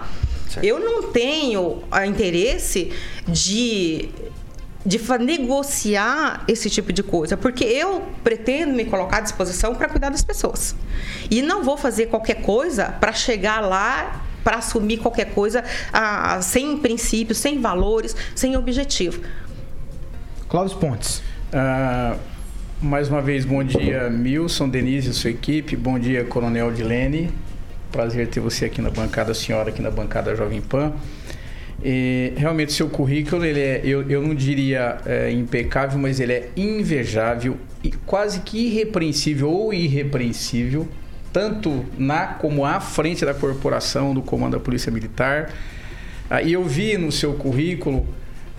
Certo. 0.50 0.66
Eu 0.66 0.80
não 0.80 1.12
tenho 1.12 1.84
interesse 2.06 2.92
de 3.28 4.10
de 4.86 4.98
negociar 5.20 6.46
esse 6.48 6.70
tipo 6.70 6.94
de 6.94 7.04
coisa, 7.04 7.36
porque 7.36 7.66
eu 7.66 8.04
pretendo 8.24 8.72
me 8.72 8.86
colocar 8.86 9.18
à 9.18 9.20
disposição 9.20 9.76
para 9.76 9.90
cuidar 9.90 10.10
das 10.10 10.24
pessoas. 10.24 10.74
E 11.30 11.42
não 11.42 11.62
vou 11.62 11.76
fazer 11.76 12.06
qualquer 12.06 12.36
coisa 12.36 12.86
para 12.86 13.12
chegar 13.12 13.60
lá 13.60 14.26
para 14.48 14.60
assumir 14.60 15.00
qualquer 15.00 15.34
coisa 15.34 15.62
ah, 15.92 16.40
sem 16.42 16.78
princípios, 16.78 17.38
sem 17.38 17.60
valores, 17.60 18.16
sem 18.34 18.56
objetivo. 18.56 19.22
Cláudio 20.48 20.78
Pontes. 20.78 21.22
Uh, 21.52 22.18
mais 22.82 23.10
uma 23.10 23.22
vez, 23.22 23.44
bom 23.44 23.62
dia, 23.62 24.10
Milson, 24.10 24.70
Denise 24.70 25.10
e 25.10 25.14
sua 25.14 25.32
equipe. 25.32 25.76
Bom 25.76 26.00
dia, 26.00 26.24
Coronel 26.24 26.72
Dilene. 26.72 27.30
Prazer 27.92 28.30
ter 28.30 28.40
você 28.40 28.64
aqui 28.64 28.82
na 28.82 28.90
bancada, 28.90 29.34
a 29.34 29.36
senhora 29.36 29.68
aqui 29.68 29.82
na 29.82 29.92
bancada 29.92 30.34
Jovem 30.34 30.62
Pan. 30.62 30.94
E, 31.84 32.32
realmente, 32.38 32.72
seu 32.72 32.88
currículo, 32.88 33.44
ele 33.44 33.60
é, 33.60 33.82
eu, 33.84 34.10
eu 34.10 34.22
não 34.22 34.34
diria 34.34 35.00
é, 35.06 35.30
impecável, 35.30 36.00
mas 36.00 36.22
ele 36.22 36.32
é 36.32 36.50
invejável 36.56 37.58
e 37.84 37.92
quase 37.92 38.40
que 38.40 38.68
irrepreensível 38.68 39.52
ou 39.52 39.74
irrepreensível 39.74 40.88
tanto 41.38 41.86
na 42.00 42.26
como 42.26 42.66
à 42.66 42.80
frente 42.80 43.24
da 43.24 43.32
corporação, 43.32 44.12
do 44.12 44.24
comando 44.24 44.54
da 44.54 44.60
Polícia 44.60 44.92
Militar. 44.92 45.52
Ah, 46.28 46.42
e 46.42 46.54
eu 46.54 46.64
vi 46.64 46.98
no 46.98 47.12
seu 47.12 47.34
currículo 47.36 48.08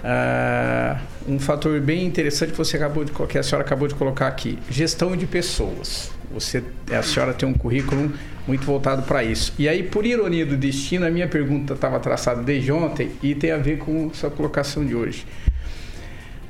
ah, 0.05 1.01
um 1.27 1.41
fator 1.41 1.81
bem 1.81 2.07
interessante 2.07 2.53
que 2.53 2.57
você 2.57 2.77
acabou 2.77 3.05
de 3.05 3.11
que 3.11 3.37
a 3.37 3.43
senhora 3.43 3.67
acabou 3.67 3.89
de 3.89 3.97
colocar 3.97 4.29
aqui: 4.29 4.61
gestão 4.71 5.17
de 5.17 5.27
pessoas. 5.27 6.13
Você, 6.33 6.63
a 6.97 7.03
senhora 7.03 7.35
tem 7.35 7.49
um 7.49 7.53
currículo 7.53 8.13
muito 8.47 8.65
voltado 8.65 9.03
para 9.03 9.25
isso. 9.25 9.53
E 9.59 9.69
aí, 9.69 9.83
por 9.83 10.07
ironia 10.07 10.47
do 10.47 10.57
destino, 10.57 11.05
a 11.05 11.11
minha 11.11 11.27
pergunta 11.27 11.75
estava 11.75 11.99
traçada 11.99 12.45
desde 12.45 12.71
ontem 12.71 13.11
e 13.21 13.35
tem 13.35 13.51
a 13.51 13.57
ver 13.57 13.79
com 13.79 14.09
sua 14.15 14.31
colocação 14.31 14.87
de 14.87 14.95
hoje. 14.95 15.27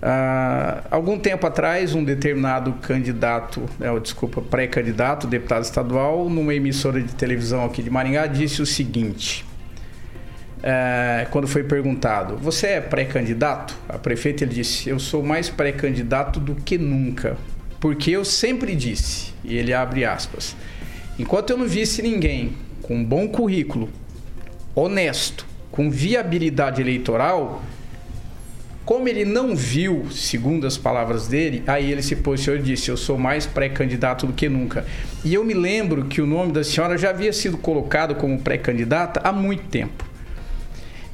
Uh, 0.00 0.86
algum 0.92 1.18
tempo 1.18 1.44
atrás, 1.44 1.92
um 1.92 2.04
determinado 2.04 2.72
candidato, 2.74 3.68
é, 3.80 3.98
desculpa, 3.98 4.40
pré-candidato, 4.40 5.26
deputado 5.26 5.64
estadual, 5.64 6.30
numa 6.30 6.54
emissora 6.54 7.02
de 7.02 7.12
televisão 7.14 7.64
aqui 7.64 7.82
de 7.82 7.90
Maringá, 7.90 8.26
disse 8.26 8.62
o 8.62 8.66
seguinte: 8.66 9.44
uh, 10.58 11.28
quando 11.30 11.48
foi 11.48 11.64
perguntado, 11.64 12.36
você 12.36 12.68
é 12.68 12.80
pré-candidato? 12.80 13.76
A 13.88 13.98
prefeita 13.98 14.44
ele 14.44 14.54
disse: 14.54 14.88
Eu 14.88 15.00
sou 15.00 15.20
mais 15.22 15.50
pré-candidato 15.50 16.38
do 16.38 16.54
que 16.54 16.78
nunca, 16.78 17.36
porque 17.80 18.12
eu 18.12 18.24
sempre 18.24 18.76
disse, 18.76 19.34
e 19.42 19.56
ele 19.56 19.74
abre 19.74 20.04
aspas, 20.04 20.56
enquanto 21.18 21.50
eu 21.50 21.56
não 21.56 21.66
visse 21.66 22.02
ninguém 22.02 22.52
com 22.82 23.04
bom 23.04 23.26
currículo, 23.28 23.88
honesto, 24.76 25.44
com 25.72 25.90
viabilidade 25.90 26.80
eleitoral 26.80 27.62
como 28.88 29.06
ele 29.06 29.22
não 29.22 29.54
viu, 29.54 30.06
segundo 30.10 30.66
as 30.66 30.78
palavras 30.78 31.28
dele, 31.28 31.62
aí 31.66 31.92
ele 31.92 32.00
se 32.00 32.16
posicionou 32.16 32.62
e 32.62 32.64
disse: 32.64 32.90
Eu 32.90 32.96
sou 32.96 33.18
mais 33.18 33.44
pré-candidato 33.44 34.26
do 34.26 34.32
que 34.32 34.48
nunca. 34.48 34.86
E 35.22 35.34
eu 35.34 35.44
me 35.44 35.52
lembro 35.52 36.06
que 36.06 36.22
o 36.22 36.26
nome 36.26 36.52
da 36.52 36.64
senhora 36.64 36.96
já 36.96 37.10
havia 37.10 37.30
sido 37.30 37.58
colocado 37.58 38.14
como 38.14 38.40
pré-candidata 38.40 39.20
há 39.22 39.30
muito 39.30 39.64
tempo. 39.64 40.08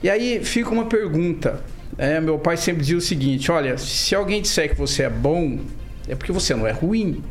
E 0.05 0.09
aí 0.09 0.45
fica 0.45 0.71
uma 0.71 0.85
pergunta. 0.85 1.65
É, 1.99 2.21
meu 2.21 2.39
pai 2.39 2.57
sempre 2.57 2.83
dizia 2.83 2.97
o 2.97 3.01
seguinte: 3.01 3.51
Olha, 3.51 3.77
se 3.77 4.15
alguém 4.15 4.41
disser 4.41 4.71
que 4.71 4.77
você 4.77 5.03
é 5.03 5.11
bom, 5.11 5.59
é 6.07 6.15
porque 6.15 6.31
você 6.31 6.55
não 6.55 6.69
é 6.69 6.71
ruim. 6.71 7.25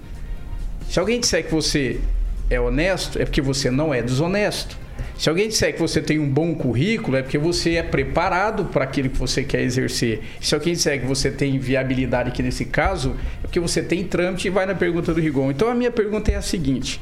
Se 0.89 0.99
alguém 0.99 1.21
disser 1.21 1.45
que 1.45 1.53
você 1.53 2.01
é 2.49 2.59
honesto, 2.59 3.17
é 3.17 3.23
porque 3.23 3.41
você 3.41 3.71
não 3.71 3.93
é 3.93 4.01
desonesto. 4.01 4.77
Se 5.17 5.29
alguém 5.29 5.47
disser 5.47 5.73
que 5.73 5.79
você 5.79 6.01
tem 6.01 6.19
um 6.19 6.27
bom 6.27 6.55
currículo, 6.55 7.17
é 7.17 7.21
porque 7.21 7.37
você 7.37 7.75
é 7.75 7.83
preparado 7.83 8.65
para 8.65 8.83
aquilo 8.83 9.09
que 9.09 9.17
você 9.17 9.43
quer 9.43 9.61
exercer. 9.61 10.21
Se 10.41 10.55
alguém 10.55 10.73
disser 10.73 10.99
que 10.99 11.05
você 11.05 11.29
tem 11.29 11.57
viabilidade 11.59 12.29
aqui 12.29 12.41
nesse 12.41 12.65
caso, 12.65 13.15
é 13.39 13.47
porque 13.47 13.59
você 13.59 13.81
tem 13.81 14.03
trâmite 14.03 14.47
e 14.47 14.51
vai 14.51 14.65
na 14.65 14.75
pergunta 14.75 15.13
do 15.13 15.21
Rigon. 15.21 15.51
Então 15.51 15.69
a 15.69 15.75
minha 15.75 15.91
pergunta 15.91 16.31
é 16.31 16.35
a 16.35 16.41
seguinte: 16.41 16.99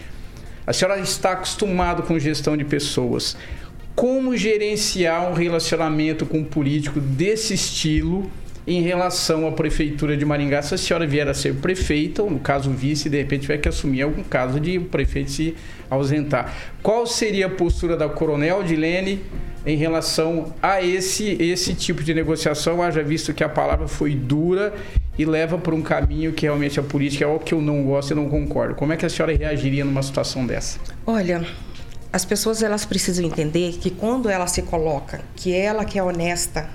a 0.67 0.73
senhora 0.73 0.99
está 0.99 1.31
acostumado 1.31 2.03
com 2.03 2.19
gestão 2.19 2.55
de 2.57 2.65
pessoas. 2.65 3.37
Como 3.95 4.35
gerenciar 4.37 5.29
um 5.29 5.33
relacionamento 5.33 6.25
com 6.25 6.39
um 6.39 6.43
político 6.43 6.99
desse 6.99 7.53
estilo 7.53 8.29
em 8.65 8.81
relação 8.81 9.47
à 9.47 9.51
prefeitura 9.51 10.15
de 10.15 10.23
Maringá, 10.23 10.61
se 10.61 10.75
a 10.75 10.77
senhora 10.77 11.07
vier 11.07 11.27
a 11.27 11.33
ser 11.33 11.55
prefeita, 11.55 12.21
ou 12.21 12.29
no 12.29 12.39
caso 12.39 12.69
vice, 12.71 13.09
de 13.09 13.17
repente 13.17 13.41
tiver 13.41 13.57
que 13.57 13.67
assumir 13.67 14.03
algum 14.03 14.23
caso 14.23 14.59
de 14.59 14.77
o 14.77 14.85
prefeito 14.85 15.31
se 15.31 15.55
ausentar. 15.89 16.53
Qual 16.83 17.07
seria 17.07 17.47
a 17.47 17.49
postura 17.49 17.97
da 17.97 18.07
Coronel 18.07 18.63
Dilene 18.63 19.21
em 19.65 19.75
relação 19.75 20.53
a 20.61 20.81
esse, 20.81 21.37
esse 21.41 21.73
tipo 21.73 22.03
de 22.03 22.13
negociação, 22.13 22.81
haja 22.81 23.03
visto 23.03 23.33
que 23.33 23.43
a 23.43 23.49
palavra 23.49 23.87
foi 23.87 24.15
dura 24.15 24.73
e 25.17 25.25
leva 25.25 25.57
por 25.57 25.73
um 25.73 25.81
caminho 25.81 26.31
que 26.31 26.45
realmente 26.45 26.79
a 26.79 26.83
política 26.83 27.25
é 27.25 27.27
o 27.27 27.39
que 27.39 27.53
eu 27.53 27.61
não 27.61 27.83
gosto 27.83 28.11
e 28.11 28.15
não 28.15 28.29
concordo. 28.29 28.75
Como 28.75 28.93
é 28.93 28.97
que 28.97 29.05
a 29.05 29.09
senhora 29.09 29.35
reagiria 29.35 29.85
numa 29.85 30.01
situação 30.01 30.45
dessa? 30.45 30.79
Olha, 31.05 31.45
as 32.11 32.25
pessoas 32.25 32.63
elas 32.63 32.85
precisam 32.85 33.25
entender 33.25 33.73
que 33.73 33.89
quando 33.89 34.29
ela 34.29 34.47
se 34.47 34.61
coloca, 34.63 35.21
que 35.35 35.53
ela 35.53 35.85
que 35.85 35.99
é 35.99 36.03
honesta, 36.03 36.69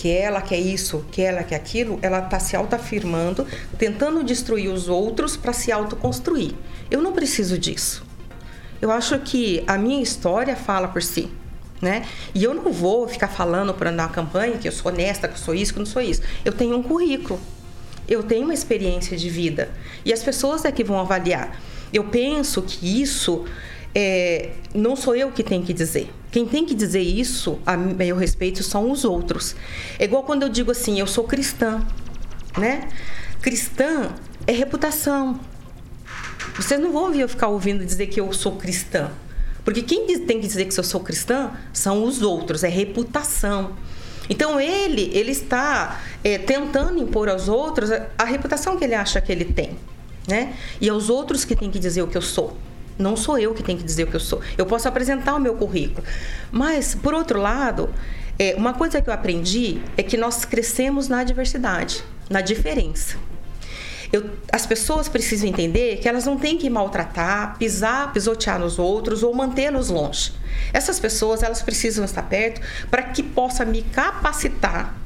que 0.00 0.10
ela 0.10 0.40
quer 0.40 0.58
isso, 0.58 1.04
que 1.12 1.20
ela 1.20 1.42
quer 1.42 1.56
aquilo, 1.56 1.98
ela 2.00 2.20
está 2.20 2.40
se 2.40 2.56
autoafirmando, 2.56 3.46
tentando 3.76 4.24
destruir 4.24 4.72
os 4.72 4.88
outros 4.88 5.36
para 5.36 5.52
se 5.52 5.70
autoconstruir. 5.70 6.54
Eu 6.90 7.02
não 7.02 7.12
preciso 7.12 7.58
disso. 7.58 8.02
Eu 8.80 8.90
acho 8.90 9.18
que 9.18 9.62
a 9.66 9.76
minha 9.76 10.02
história 10.02 10.56
fala 10.56 10.88
por 10.88 11.02
si. 11.02 11.28
Né? 11.82 12.06
E 12.34 12.42
eu 12.42 12.54
não 12.54 12.72
vou 12.72 13.06
ficar 13.08 13.28
falando 13.28 13.74
para 13.74 13.92
na 13.92 14.08
campanha 14.08 14.56
que 14.56 14.66
eu 14.66 14.72
sou 14.72 14.90
honesta, 14.90 15.28
que 15.28 15.34
eu 15.34 15.38
sou 15.38 15.54
isso, 15.54 15.74
que 15.74 15.78
eu 15.78 15.84
não 15.84 15.90
sou 15.90 16.00
isso. 16.00 16.22
Eu 16.46 16.52
tenho 16.54 16.78
um 16.78 16.82
currículo. 16.82 17.38
Eu 18.08 18.22
tenho 18.22 18.44
uma 18.44 18.54
experiência 18.54 19.18
de 19.18 19.28
vida. 19.28 19.68
E 20.02 20.14
as 20.14 20.22
pessoas 20.22 20.64
é 20.64 20.72
que 20.72 20.82
vão 20.82 20.98
avaliar. 20.98 21.60
Eu 21.92 22.04
penso 22.04 22.62
que 22.62 23.02
isso 23.02 23.44
é, 23.94 24.50
não 24.74 24.94
sou 24.94 25.16
eu 25.16 25.30
que 25.30 25.42
tenho 25.42 25.62
que 25.62 25.72
dizer. 25.72 26.10
Quem 26.30 26.46
tem 26.46 26.64
que 26.64 26.74
dizer 26.74 27.00
isso 27.00 27.58
a 27.66 27.76
meu 27.76 28.16
respeito 28.16 28.62
são 28.62 28.90
os 28.90 29.04
outros. 29.04 29.56
É 29.98 30.04
igual 30.04 30.22
quando 30.22 30.42
eu 30.42 30.48
digo 30.48 30.70
assim, 30.70 31.00
eu 31.00 31.06
sou 31.06 31.24
cristã, 31.24 31.84
né? 32.56 32.88
Cristã 33.42 34.10
é 34.46 34.52
reputação. 34.52 35.40
Vocês 36.56 36.80
não 36.80 36.92
vão 36.92 37.04
ouvir 37.04 37.20
eu 37.20 37.28
ficar 37.28 37.48
ouvindo 37.48 37.84
dizer 37.84 38.06
que 38.06 38.20
eu 38.20 38.32
sou 38.32 38.52
cristã. 38.52 39.10
Porque 39.64 39.82
quem 39.82 40.06
tem 40.06 40.40
que 40.40 40.46
dizer 40.46 40.66
que 40.66 40.78
eu 40.78 40.84
sou 40.84 41.00
cristã 41.00 41.50
são 41.72 42.04
os 42.04 42.22
outros, 42.22 42.64
é 42.64 42.68
reputação. 42.68 43.76
Então 44.28 44.60
ele, 44.60 45.10
ele 45.12 45.32
está 45.32 46.00
é, 46.22 46.38
tentando 46.38 46.98
impor 46.98 47.28
aos 47.28 47.48
outros 47.48 47.90
a, 47.90 48.06
a 48.16 48.24
reputação 48.24 48.76
que 48.76 48.84
ele 48.84 48.94
acha 48.94 49.20
que 49.20 49.32
ele 49.32 49.44
tem, 49.44 49.76
né? 50.28 50.54
E 50.80 50.88
aos 50.88 51.10
outros 51.10 51.44
que 51.44 51.56
tem 51.56 51.70
que 51.70 51.78
dizer 51.78 52.02
o 52.02 52.06
que 52.06 52.16
eu 52.16 52.22
sou. 52.22 52.56
Não 53.00 53.16
sou 53.16 53.38
eu 53.38 53.54
que 53.54 53.62
tenho 53.62 53.78
que 53.78 53.84
dizer 53.84 54.04
o 54.04 54.06
que 54.06 54.16
eu 54.16 54.20
sou. 54.20 54.40
Eu 54.56 54.66
posso 54.66 54.86
apresentar 54.86 55.34
o 55.34 55.40
meu 55.40 55.54
currículo. 55.54 56.06
Mas, 56.52 56.94
por 56.94 57.14
outro 57.14 57.40
lado, 57.40 57.88
é, 58.38 58.54
uma 58.56 58.74
coisa 58.74 59.00
que 59.00 59.08
eu 59.08 59.14
aprendi 59.14 59.80
é 59.96 60.02
que 60.02 60.16
nós 60.16 60.44
crescemos 60.44 61.08
na 61.08 61.24
diversidade, 61.24 62.04
na 62.28 62.40
diferença. 62.40 63.16
Eu, 64.12 64.28
as 64.52 64.66
pessoas 64.66 65.08
precisam 65.08 65.48
entender 65.48 65.98
que 65.98 66.08
elas 66.08 66.24
não 66.24 66.36
têm 66.36 66.58
que 66.58 66.68
maltratar, 66.68 67.56
pisar, 67.58 68.12
pisotear 68.12 68.58
nos 68.58 68.78
outros 68.78 69.22
ou 69.22 69.32
mantê-los 69.32 69.88
longe. 69.88 70.32
Essas 70.72 70.98
pessoas 70.98 71.42
elas 71.42 71.62
precisam 71.62 72.04
estar 72.04 72.22
perto 72.22 72.60
para 72.90 73.02
que 73.02 73.22
possa 73.22 73.64
me 73.64 73.82
capacitar 73.82 74.96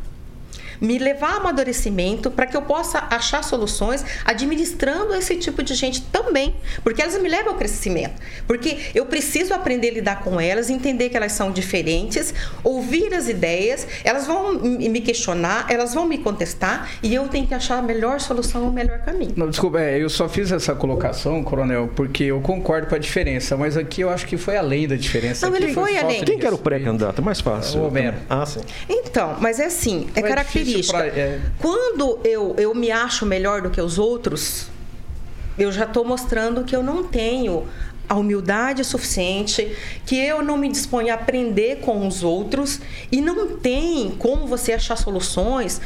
me 0.80 0.98
levar 0.98 1.34
a 1.34 1.36
amadurecimento 1.36 2.30
para 2.30 2.46
que 2.46 2.56
eu 2.56 2.62
possa 2.62 3.06
achar 3.10 3.42
soluções 3.42 4.04
administrando 4.24 5.14
esse 5.14 5.36
tipo 5.36 5.62
de 5.62 5.74
gente 5.74 6.02
também, 6.02 6.54
porque 6.82 7.02
elas 7.02 7.20
me 7.20 7.28
levam 7.28 7.52
ao 7.52 7.58
crescimento. 7.58 8.14
Porque 8.46 8.78
eu 8.94 9.06
preciso 9.06 9.54
aprender 9.54 9.90
a 9.90 9.92
lidar 9.92 10.20
com 10.22 10.40
elas, 10.40 10.70
entender 10.70 11.08
que 11.08 11.16
elas 11.16 11.32
são 11.32 11.50
diferentes, 11.50 12.34
ouvir 12.62 13.14
as 13.14 13.28
ideias, 13.28 13.86
elas 14.02 14.26
vão 14.26 14.54
me 14.54 15.00
questionar, 15.00 15.66
elas 15.70 15.94
vão 15.94 16.06
me 16.06 16.18
contestar 16.18 16.90
e 17.02 17.14
eu 17.14 17.28
tenho 17.28 17.46
que 17.46 17.54
achar 17.54 17.78
a 17.78 17.82
melhor 17.82 18.20
solução, 18.20 18.68
o 18.68 18.72
melhor 18.72 18.98
caminho. 19.00 19.34
Não, 19.36 19.48
desculpa, 19.48 19.80
é, 19.80 20.02
eu 20.02 20.08
só 20.08 20.28
fiz 20.28 20.50
essa 20.50 20.74
colocação, 20.74 21.42
coronel, 21.42 21.90
porque 21.94 22.24
eu 22.24 22.40
concordo 22.40 22.88
com 22.88 22.94
a 22.94 22.98
diferença, 22.98 23.56
mas 23.56 23.76
aqui 23.76 24.00
eu 24.00 24.10
acho 24.10 24.26
que 24.26 24.36
foi 24.36 24.56
além 24.56 24.88
da 24.88 24.96
diferença. 24.96 25.46
Não, 25.46 25.54
aqui 25.54 25.64
ele 25.64 25.74
foi 25.74 25.96
além. 25.98 26.24
Quem 26.24 26.38
que 26.38 26.46
era 26.46 26.54
o 26.54 26.58
pré-candidato? 26.58 27.20
É 27.20 27.24
mais 27.24 27.40
fácil. 27.40 27.80
O 27.80 27.86
Homero. 27.86 28.16
Ah, 28.28 28.44
sim. 28.46 28.60
Então, 28.88 29.36
mas 29.40 29.60
é 29.60 29.66
assim, 29.66 30.08
é 30.14 30.20
é 30.20 30.22
característica. 30.64 30.98
pra- 30.98 31.06
é. 31.06 31.40
Quando 31.58 32.18
eu, 32.24 32.54
eu 32.58 32.74
me 32.74 32.90
acho 32.90 33.24
melhor 33.26 33.62
do 33.62 33.70
que 33.70 33.80
os 33.80 33.98
outros, 33.98 34.68
eu 35.58 35.70
já 35.70 35.84
estou 35.84 36.04
mostrando 36.04 36.64
que 36.64 36.74
eu 36.74 36.82
não 36.82 37.04
tenho 37.04 37.66
a 38.06 38.14
humildade 38.16 38.84
suficiente, 38.84 39.74
que 40.04 40.14
eu 40.18 40.42
não 40.42 40.58
me 40.58 40.68
disponho 40.68 41.10
a 41.10 41.14
aprender 41.14 41.76
com 41.80 42.06
os 42.06 42.22
outros 42.22 42.78
e 43.10 43.20
não 43.20 43.56
tem 43.56 44.10
como 44.18 44.46
você 44.46 44.74
achar 44.74 44.96
soluções 44.96 45.80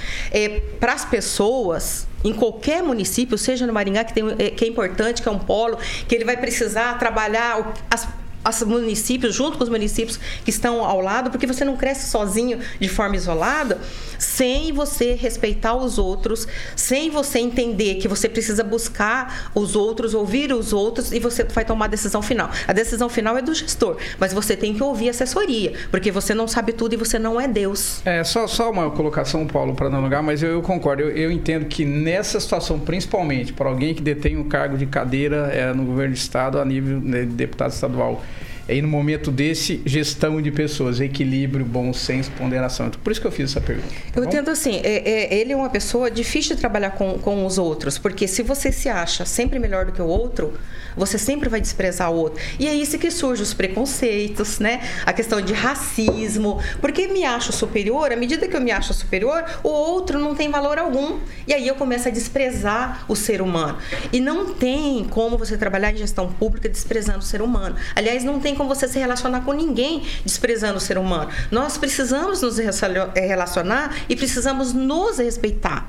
para 0.80 0.94
as 0.94 1.04
pessoas 1.04 2.08
em 2.24 2.32
qualquer 2.32 2.82
município, 2.82 3.38
seja 3.38 3.64
no 3.68 3.72
Maringá, 3.72 4.02
que, 4.02 4.12
tem, 4.12 4.24
eh, 4.36 4.50
que 4.50 4.64
é 4.64 4.68
importante, 4.68 5.22
que 5.22 5.28
é 5.28 5.30
um 5.30 5.38
polo, 5.38 5.78
que 6.08 6.14
ele 6.14 6.24
vai 6.24 6.36
precisar 6.36 6.98
trabalhar 6.98 7.72
as 7.88 8.08
os 8.46 8.62
municípios, 8.62 9.34
junto 9.34 9.58
com 9.58 9.64
os 9.64 9.70
municípios 9.70 10.18
que 10.44 10.50
estão 10.50 10.84
ao 10.84 11.00
lado, 11.00 11.30
porque 11.30 11.46
você 11.46 11.64
não 11.64 11.76
cresce 11.76 12.10
sozinho 12.10 12.58
de 12.80 12.88
forma 12.88 13.16
isolada, 13.16 13.78
sem 14.18 14.72
você 14.72 15.14
respeitar 15.14 15.74
os 15.74 15.98
outros, 15.98 16.46
sem 16.74 17.10
você 17.10 17.38
entender 17.38 17.96
que 17.96 18.08
você 18.08 18.28
precisa 18.28 18.64
buscar 18.64 19.50
os 19.54 19.76
outros, 19.76 20.14
ouvir 20.14 20.52
os 20.52 20.72
outros 20.72 21.12
e 21.12 21.20
você 21.20 21.44
vai 21.44 21.64
tomar 21.64 21.86
a 21.86 21.88
decisão 21.88 22.22
final. 22.22 22.50
A 22.66 22.72
decisão 22.72 23.08
final 23.08 23.36
é 23.36 23.42
do 23.42 23.54
gestor, 23.54 23.96
mas 24.18 24.32
você 24.32 24.56
tem 24.56 24.74
que 24.74 24.82
ouvir 24.82 25.10
assessoria, 25.10 25.72
porque 25.90 26.10
você 26.10 26.34
não 26.34 26.48
sabe 26.48 26.72
tudo 26.72 26.94
e 26.94 26.96
você 26.96 27.18
não 27.18 27.40
é 27.40 27.46
Deus. 27.46 28.00
É, 28.04 28.24
só, 28.24 28.46
só 28.46 28.70
uma 28.70 28.90
colocação, 28.90 29.46
Paulo, 29.46 29.74
para 29.74 29.88
não 29.88 29.98
alongar, 29.98 30.22
mas 30.22 30.42
eu, 30.42 30.50
eu 30.50 30.62
concordo. 30.62 31.02
Eu, 31.02 31.10
eu 31.10 31.32
entendo 31.32 31.66
que 31.66 31.84
nessa 31.84 32.40
situação, 32.40 32.78
principalmente 32.78 33.52
para 33.52 33.68
alguém 33.68 33.94
que 33.94 34.02
detém 34.02 34.36
um 34.36 34.44
cargo 34.44 34.76
de 34.76 34.86
cadeira 34.86 35.50
é, 35.52 35.72
no 35.72 35.84
governo 35.84 36.14
do 36.14 36.18
Estado, 36.18 36.58
a 36.58 36.64
nível 36.64 37.00
né, 37.00 37.20
de 37.20 37.32
deputado 37.32 37.72
estadual, 37.72 38.22
aí 38.68 38.82
no 38.82 38.88
momento 38.88 39.30
desse, 39.30 39.80
gestão 39.86 40.40
de 40.42 40.50
pessoas, 40.50 41.00
equilíbrio, 41.00 41.64
bom 41.64 41.92
senso, 41.92 42.30
ponderação. 42.32 42.86
Então, 42.88 43.00
por 43.02 43.10
isso 43.10 43.20
que 43.20 43.26
eu 43.26 43.30
fiz 43.32 43.50
essa 43.50 43.60
pergunta. 43.60 43.88
tá 43.88 43.94
Eu 44.14 44.22
bom? 44.22 44.28
entendo 44.28 44.50
assim, 44.50 44.80
é- 44.84 45.08
é- 45.08 45.34
ele 45.40 45.52
é 45.52 45.56
uma 45.56 45.70
pessoa 45.70 46.10
difícil 46.10 46.54
de 46.54 46.60
trabalhar 46.60 46.90
com, 46.90 47.18
com 47.18 47.46
os 47.46 47.58
outros, 47.58 47.98
porque 47.98 48.26
se 48.28 48.42
você 48.42 48.70
se 48.70 48.88
acha 48.88 49.24
sempre 49.24 49.58
melhor 49.58 49.86
do 49.86 49.92
que 49.92 50.02
o 50.02 50.06
outro, 50.06 50.52
você 50.96 51.16
sempre 51.18 51.48
vai 51.48 51.60
desprezar 51.60 52.10
o 52.10 52.16
outro. 52.16 52.42
E 52.58 52.66
é 52.66 52.74
isso 52.74 52.98
que 52.98 53.10
surge 53.10 53.42
os 53.42 53.54
preconceitos, 53.54 54.58
né? 54.58 54.80
A 55.06 55.12
questão 55.12 55.40
de 55.40 55.52
racismo, 55.52 56.60
porque 56.80 57.06
me 57.08 57.24
acho 57.24 57.52
superior, 57.52 58.12
à 58.12 58.16
medida 58.16 58.46
que 58.48 58.56
eu 58.56 58.60
me 58.60 58.70
acho 58.70 58.92
superior, 58.92 59.44
o 59.62 59.68
outro 59.68 60.18
não 60.18 60.34
tem 60.34 60.50
valor 60.50 60.78
algum. 60.78 61.18
E 61.46 61.54
aí 61.54 61.66
eu 61.66 61.74
começo 61.74 62.08
a 62.08 62.10
desprezar 62.10 63.04
o 63.08 63.14
ser 63.16 63.40
humano. 63.40 63.78
E 64.12 64.20
não 64.20 64.52
tem 64.54 65.04
como 65.04 65.38
você 65.38 65.56
trabalhar 65.56 65.92
em 65.92 65.96
gestão 65.96 66.30
pública 66.32 66.68
desprezando 66.68 67.18
o 67.20 67.22
ser 67.22 67.40
humano. 67.42 67.76
Aliás, 67.94 68.24
não 68.24 68.40
tem 68.40 68.54
como 68.58 68.68
você 68.68 68.86
se 68.86 68.98
relacionar 68.98 69.40
com 69.42 69.52
ninguém 69.52 70.02
desprezando 70.24 70.76
o 70.76 70.80
ser 70.80 70.98
humano. 70.98 71.30
Nós 71.50 71.78
precisamos 71.78 72.42
nos 72.42 72.58
eh, 72.58 73.26
relacionar 73.26 73.96
e 74.08 74.14
precisamos 74.14 74.74
nos 74.74 75.16
respeitar. 75.18 75.88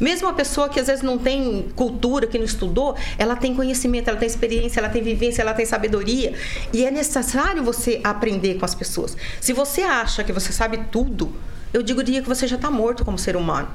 Mesmo 0.00 0.28
a 0.28 0.32
pessoa 0.32 0.68
que 0.68 0.80
às 0.80 0.88
vezes 0.88 1.02
não 1.02 1.18
tem 1.18 1.68
cultura, 1.74 2.26
que 2.26 2.36
não 2.38 2.44
estudou, 2.44 2.96
ela 3.16 3.36
tem 3.36 3.54
conhecimento, 3.54 4.08
ela 4.08 4.18
tem 4.18 4.26
experiência, 4.26 4.80
ela 4.80 4.88
tem 4.88 5.02
vivência, 5.02 5.42
ela 5.42 5.54
tem 5.54 5.64
sabedoria. 5.64 6.34
E 6.72 6.84
é 6.84 6.90
necessário 6.90 7.62
você 7.62 8.00
aprender 8.02 8.54
com 8.58 8.64
as 8.64 8.74
pessoas. 8.74 9.16
Se 9.40 9.52
você 9.52 9.82
acha 9.82 10.24
que 10.24 10.32
você 10.32 10.52
sabe 10.52 10.78
tudo, 10.90 11.32
eu 11.72 11.82
diria 11.82 12.22
que 12.22 12.28
você 12.28 12.46
já 12.46 12.56
está 12.56 12.70
morto 12.70 13.04
como 13.04 13.18
ser 13.18 13.36
humano. 13.36 13.68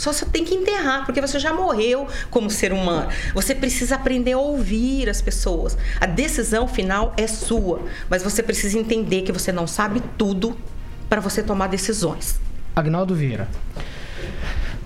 Só 0.00 0.14
você 0.14 0.24
tem 0.24 0.46
que 0.46 0.54
enterrar, 0.54 1.04
porque 1.04 1.20
você 1.20 1.38
já 1.38 1.52
morreu 1.52 2.08
como 2.30 2.48
ser 2.48 2.72
humano. 2.72 3.08
Você 3.34 3.54
precisa 3.54 3.96
aprender 3.96 4.32
a 4.32 4.38
ouvir 4.38 5.10
as 5.10 5.20
pessoas. 5.20 5.76
A 6.00 6.06
decisão 6.06 6.66
final 6.66 7.12
é 7.18 7.26
sua, 7.26 7.82
mas 8.08 8.22
você 8.22 8.42
precisa 8.42 8.78
entender 8.78 9.20
que 9.20 9.30
você 9.30 9.52
não 9.52 9.66
sabe 9.66 10.02
tudo 10.16 10.56
para 11.06 11.20
você 11.20 11.42
tomar 11.42 11.66
decisões. 11.66 12.40
Agnaldo 12.74 13.14
Vieira. 13.14 13.46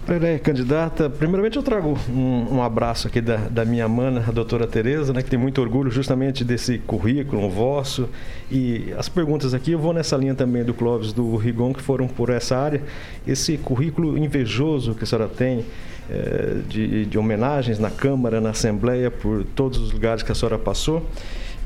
Pré-candidata, 0.07 1.09
primeiramente 1.09 1.57
eu 1.57 1.63
trago 1.63 1.99
um, 2.11 2.57
um 2.57 2.63
abraço 2.63 3.09
aqui 3.09 3.23
da, 3.23 3.37
da 3.37 3.65
minha 3.65 3.89
mana, 3.89 4.23
a 4.29 4.31
doutora 4.31 4.67
Tereza, 4.67 5.15
né, 5.15 5.23
que 5.23 5.31
tem 5.31 5.39
muito 5.39 5.63
orgulho 5.63 5.91
justamente 5.91 6.45
desse 6.45 6.79
currículo 6.79 7.49
vosso. 7.49 8.11
E 8.51 8.93
as 8.99 9.09
perguntas 9.09 9.55
aqui, 9.55 9.73
eu 9.73 9.79
vou 9.79 9.95
nessa 9.95 10.15
linha 10.15 10.35
também 10.35 10.63
do 10.63 10.75
Clóvis, 10.75 11.15
do 11.15 11.35
Rigon, 11.37 11.73
que 11.73 11.81
foram 11.81 12.07
por 12.07 12.29
essa 12.29 12.55
área. 12.55 12.83
Esse 13.27 13.57
currículo 13.57 14.19
invejoso 14.19 14.95
que 14.95 15.05
a 15.05 15.07
senhora 15.07 15.27
tem, 15.27 15.65
eh, 16.11 16.59
de, 16.69 17.07
de 17.07 17.19
homenagens 17.19 17.79
na 17.79 17.91
Câmara, 17.91 18.43
na 18.43 18.51
Assembleia, 18.51 19.11
por 19.11 19.43
todos 19.55 19.79
os 19.79 19.91
lugares 19.91 20.23
que 20.23 20.31
a 20.31 20.35
senhora 20.35 20.59
passou. 20.59 21.09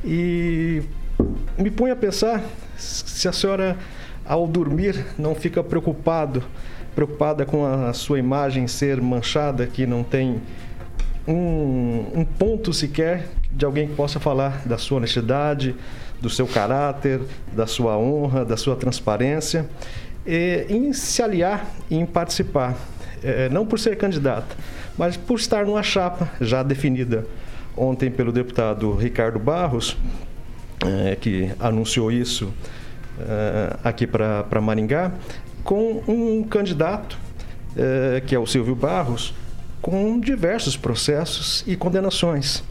E 0.05 0.81
me 1.59 1.73
põe 1.73 1.91
a 1.91 1.97
pensar 1.97 2.41
se 2.77 3.27
a 3.27 3.33
senhora, 3.33 3.77
ao 4.25 4.47
dormir, 4.47 5.05
não 5.19 5.35
fica 5.35 5.61
preocupado, 5.65 6.45
preocupada 6.99 7.47
com 7.47 7.65
a 7.65 7.93
sua 7.93 8.19
imagem 8.19 8.67
ser 8.67 9.01
manchada, 9.01 9.69
que 9.69 9.87
não 9.87 10.03
tem 10.03 10.43
um, 11.29 12.05
um 12.13 12.25
ponto 12.25 12.73
sequer 12.73 13.29
de 13.53 13.65
alguém 13.65 13.87
que 13.87 13.95
possa 13.95 14.19
falar 14.19 14.67
da 14.67 14.77
sua 14.77 14.97
honestidade, 14.97 15.77
do 16.21 16.29
seu 16.29 16.45
caráter, 16.45 17.21
da 17.53 17.69
sua 17.69 17.97
honra, 17.97 18.45
da 18.45 18.57
sua 18.57 18.75
transparência, 18.75 19.71
e, 20.27 20.67
em 20.69 20.93
se 20.93 21.23
aliar 21.23 21.71
e 21.89 21.95
em 21.95 22.05
participar, 22.05 22.75
é, 23.23 23.49
não 23.49 23.65
por 23.65 23.79
ser 23.79 23.97
candidata, 23.97 24.57
mas 24.99 25.17
por 25.17 25.39
estar 25.39 25.65
numa 25.65 25.85
chapa 25.85 26.29
já 26.41 26.65
definida 26.65 27.25
ontem 27.77 28.11
pelo 28.11 28.33
deputado 28.33 28.93
Ricardo 28.97 29.39
Barros, 29.39 29.97
é, 30.85 31.15
que 31.15 31.49
anunciou 31.61 32.11
isso 32.11 32.53
é, 33.21 33.77
aqui 33.85 34.05
para 34.05 34.61
Maringá, 34.61 35.13
com 35.69 36.03
um 36.09 36.43
candidato, 36.45 37.19
é, 37.77 38.23
que 38.27 38.35
é 38.35 38.39
o 38.39 38.47
Silvio 38.47 38.75
Barros, 38.75 39.35
com 39.83 40.19
diversos 40.19 40.79
processos 40.79 41.63
e 41.67 41.77
condenações. 41.77 42.65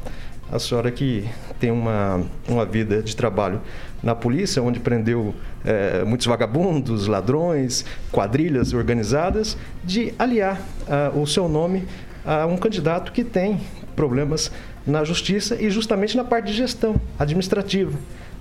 A 0.52 0.58
senhora 0.58 0.90
que 0.90 1.30
tem 1.60 1.70
uma, 1.70 2.24
uma 2.50 2.66
vida 2.66 3.04
de 3.04 3.16
trabalho 3.16 3.62
na 4.02 4.16
polícia, 4.16 4.64
onde 4.64 4.80
prendeu 4.80 5.36
é, 5.64 6.04
muitos 6.06 6.26
vagabundos, 6.26 7.06
ladrões, 7.06 7.86
quadrilhas 8.12 8.74
organizadas, 8.74 9.56
de 9.84 10.12
aliar 10.18 10.60
uh, 10.88 11.22
o 11.22 11.28
seu 11.28 11.48
nome 11.48 11.88
a 12.26 12.48
um 12.48 12.58
candidato 12.58 13.12
que 13.12 13.24
tem 13.24 13.62
problemas 13.96 14.52
na 14.88 15.04
justiça 15.04 15.56
e 15.62 15.70
justamente 15.70 16.18
na 16.18 16.24
parte 16.24 16.48
de 16.48 16.54
gestão 16.54 17.00
administrativa. 17.20 17.96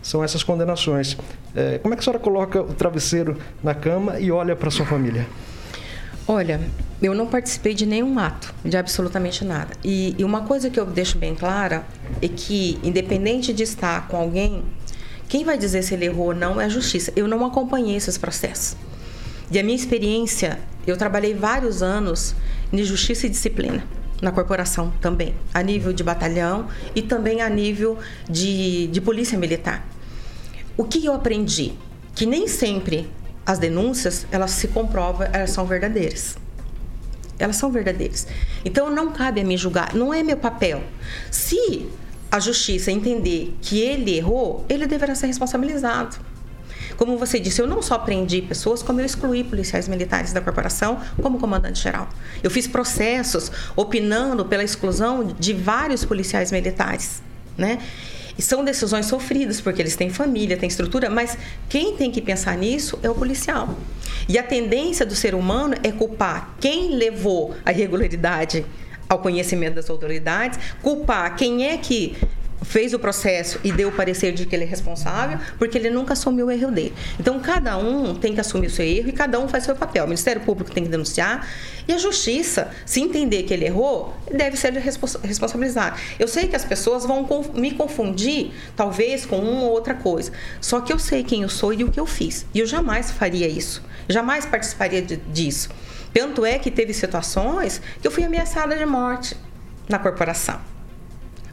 São 0.06 0.22
essas 0.22 0.44
condenações. 0.44 1.16
É, 1.52 1.78
como 1.78 1.92
é 1.92 1.96
que 1.96 2.00
a 2.00 2.04
senhora 2.04 2.20
coloca 2.20 2.62
o 2.62 2.72
travesseiro 2.72 3.36
na 3.60 3.74
cama 3.74 4.20
e 4.20 4.30
olha 4.30 4.54
para 4.54 4.70
sua 4.70 4.86
família? 4.86 5.26
Olha, 6.28 6.60
eu 7.02 7.12
não 7.12 7.26
participei 7.26 7.74
de 7.74 7.84
nenhum 7.84 8.16
ato, 8.16 8.54
de 8.64 8.76
absolutamente 8.76 9.44
nada. 9.44 9.74
E, 9.82 10.14
e, 10.16 10.22
uma 10.22 10.42
coisa 10.42 10.70
que 10.70 10.78
eu 10.78 10.86
deixo 10.86 11.18
bem 11.18 11.34
clara 11.34 11.84
é 12.22 12.28
que, 12.28 12.78
independente 12.84 13.52
de 13.52 13.64
estar 13.64 14.06
com 14.06 14.16
alguém, 14.16 14.62
quem 15.28 15.44
vai 15.44 15.58
dizer 15.58 15.82
se 15.82 15.94
ele 15.94 16.04
errou 16.04 16.26
ou 16.26 16.34
não 16.36 16.60
é 16.60 16.66
a 16.66 16.68
justiça. 16.68 17.12
Eu 17.16 17.26
não 17.26 17.44
acompanhei 17.44 17.96
esses 17.96 18.16
processos. 18.16 18.76
E 19.50 19.58
a 19.58 19.62
minha 19.64 19.74
experiência, 19.76 20.60
eu 20.86 20.96
trabalhei 20.96 21.34
vários 21.34 21.82
anos 21.82 22.32
em 22.72 22.80
justiça 22.84 23.26
e 23.26 23.28
disciplina 23.28 23.82
na 24.22 24.30
corporação 24.30 24.92
também, 25.00 25.34
a 25.52 25.64
nível 25.64 25.92
de 25.92 26.04
batalhão 26.04 26.68
e 26.94 27.02
também 27.02 27.42
a 27.42 27.50
nível 27.50 27.98
de, 28.30 28.86
de 28.86 29.00
polícia 29.00 29.36
militar. 29.36 29.95
O 30.76 30.84
que 30.84 31.04
eu 31.04 31.14
aprendi? 31.14 31.72
Que 32.14 32.26
nem 32.26 32.46
sempre 32.46 33.10
as 33.44 33.58
denúncias, 33.58 34.26
elas 34.30 34.50
se 34.50 34.68
comprovam, 34.68 35.26
elas 35.32 35.50
são 35.50 35.64
verdadeiras. 35.64 36.36
Elas 37.38 37.56
são 37.56 37.70
verdadeiras. 37.70 38.26
Então 38.64 38.90
não 38.90 39.12
cabe 39.12 39.40
a 39.40 39.44
mim 39.44 39.56
julgar, 39.56 39.94
não 39.94 40.12
é 40.12 40.22
meu 40.22 40.36
papel. 40.36 40.82
Se 41.30 41.88
a 42.30 42.40
justiça 42.40 42.90
entender 42.90 43.56
que 43.62 43.80
ele 43.80 44.16
errou, 44.16 44.64
ele 44.68 44.86
deverá 44.86 45.14
ser 45.14 45.26
responsabilizado. 45.26 46.16
Como 46.96 47.18
você 47.18 47.38
disse, 47.38 47.60
eu 47.60 47.66
não 47.66 47.82
só 47.82 47.98
prendi 47.98 48.40
pessoas, 48.40 48.82
como 48.82 49.00
eu 49.00 49.06
excluí 49.06 49.44
policiais 49.44 49.86
militares 49.86 50.32
da 50.32 50.40
corporação 50.40 50.98
como 51.20 51.38
comandante-geral. 51.38 52.08
Eu 52.42 52.50
fiz 52.50 52.66
processos 52.66 53.52
opinando 53.74 54.44
pela 54.46 54.64
exclusão 54.64 55.34
de 55.38 55.52
vários 55.52 56.04
policiais 56.04 56.50
militares, 56.50 57.22
né? 57.56 57.78
E 58.38 58.42
são 58.42 58.64
decisões 58.64 59.06
sofridas, 59.06 59.60
porque 59.60 59.80
eles 59.80 59.96
têm 59.96 60.10
família, 60.10 60.56
têm 60.56 60.68
estrutura, 60.68 61.08
mas 61.08 61.36
quem 61.68 61.96
tem 61.96 62.10
que 62.10 62.20
pensar 62.20 62.56
nisso 62.56 62.98
é 63.02 63.08
o 63.08 63.14
policial. 63.14 63.76
E 64.28 64.38
a 64.38 64.42
tendência 64.42 65.06
do 65.06 65.14
ser 65.14 65.34
humano 65.34 65.74
é 65.82 65.90
culpar 65.90 66.56
quem 66.60 66.96
levou 66.96 67.54
a 67.64 67.72
irregularidade 67.72 68.64
ao 69.08 69.20
conhecimento 69.20 69.74
das 69.74 69.88
autoridades, 69.88 70.58
culpar 70.82 71.36
quem 71.36 71.66
é 71.66 71.76
que 71.76 72.16
fez 72.68 72.92
o 72.92 72.98
processo 72.98 73.60
e 73.62 73.72
deu 73.72 73.88
o 73.88 73.92
parecer 73.92 74.32
de 74.32 74.44
que 74.44 74.54
ele 74.54 74.64
é 74.64 74.66
responsável, 74.66 75.38
porque 75.58 75.78
ele 75.78 75.90
nunca 75.90 76.12
assumiu 76.12 76.46
o 76.46 76.50
erro 76.50 76.70
dele. 76.70 76.94
Então, 77.18 77.38
cada 77.40 77.78
um 77.78 78.14
tem 78.14 78.34
que 78.34 78.40
assumir 78.40 78.66
o 78.66 78.70
seu 78.70 78.84
erro 78.84 79.08
e 79.08 79.12
cada 79.12 79.38
um 79.38 79.48
faz 79.48 79.64
seu 79.64 79.76
papel. 79.76 80.04
O 80.04 80.08
Ministério 80.08 80.42
Público 80.42 80.70
tem 80.70 80.82
que 80.84 80.90
denunciar 80.90 81.46
e 81.88 81.92
a 81.92 81.98
Justiça, 81.98 82.70
se 82.84 83.00
entender 83.00 83.44
que 83.44 83.54
ele 83.54 83.64
errou, 83.64 84.14
deve 84.30 84.56
ser 84.56 84.72
responsabilizado. 84.72 85.96
Eu 86.18 86.26
sei 86.26 86.48
que 86.48 86.56
as 86.56 86.64
pessoas 86.64 87.04
vão 87.04 87.26
me 87.54 87.72
confundir, 87.72 88.50
talvez, 88.74 89.24
com 89.24 89.38
uma 89.38 89.62
ou 89.62 89.70
outra 89.70 89.94
coisa. 89.94 90.32
Só 90.60 90.80
que 90.80 90.92
eu 90.92 90.98
sei 90.98 91.22
quem 91.22 91.42
eu 91.42 91.48
sou 91.48 91.72
e 91.72 91.84
o 91.84 91.90
que 91.90 92.00
eu 92.00 92.06
fiz. 92.06 92.44
E 92.52 92.58
eu 92.58 92.66
jamais 92.66 93.12
faria 93.12 93.46
isso. 93.46 93.82
Jamais 94.08 94.44
participaria 94.44 95.00
de, 95.00 95.16
disso. 95.16 95.68
Tanto 96.12 96.44
é 96.44 96.58
que 96.58 96.70
teve 96.70 96.92
situações 96.92 97.80
que 98.00 98.06
eu 98.06 98.10
fui 98.10 98.24
ameaçada 98.24 98.76
de 98.76 98.86
morte 98.86 99.36
na 99.88 99.98
corporação 99.98 100.75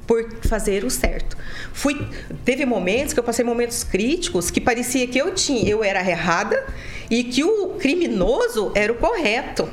por 0.06 0.38
fazer 0.42 0.84
o 0.84 0.90
certo. 0.90 1.38
Fui, 1.72 2.08
teve 2.44 2.66
momentos 2.66 3.14
que 3.14 3.20
eu 3.20 3.24
passei 3.24 3.44
momentos 3.44 3.84
críticos 3.84 4.52
que 4.52 4.60
parecia 4.60 5.08
que 5.08 5.18
eu 5.18 5.34
tinha, 5.34 5.70
eu 5.70 5.84
era 5.84 6.08
errada 6.08 6.66
e 7.10 7.24
que 7.24 7.44
o 7.44 7.70
criminoso 7.80 8.72
era 8.76 8.92
o 8.92 8.96
correto. 8.96 9.70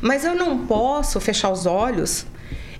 Mas 0.00 0.24
eu 0.24 0.34
não 0.34 0.66
posso 0.66 1.20
fechar 1.20 1.50
os 1.50 1.64
olhos 1.64 2.26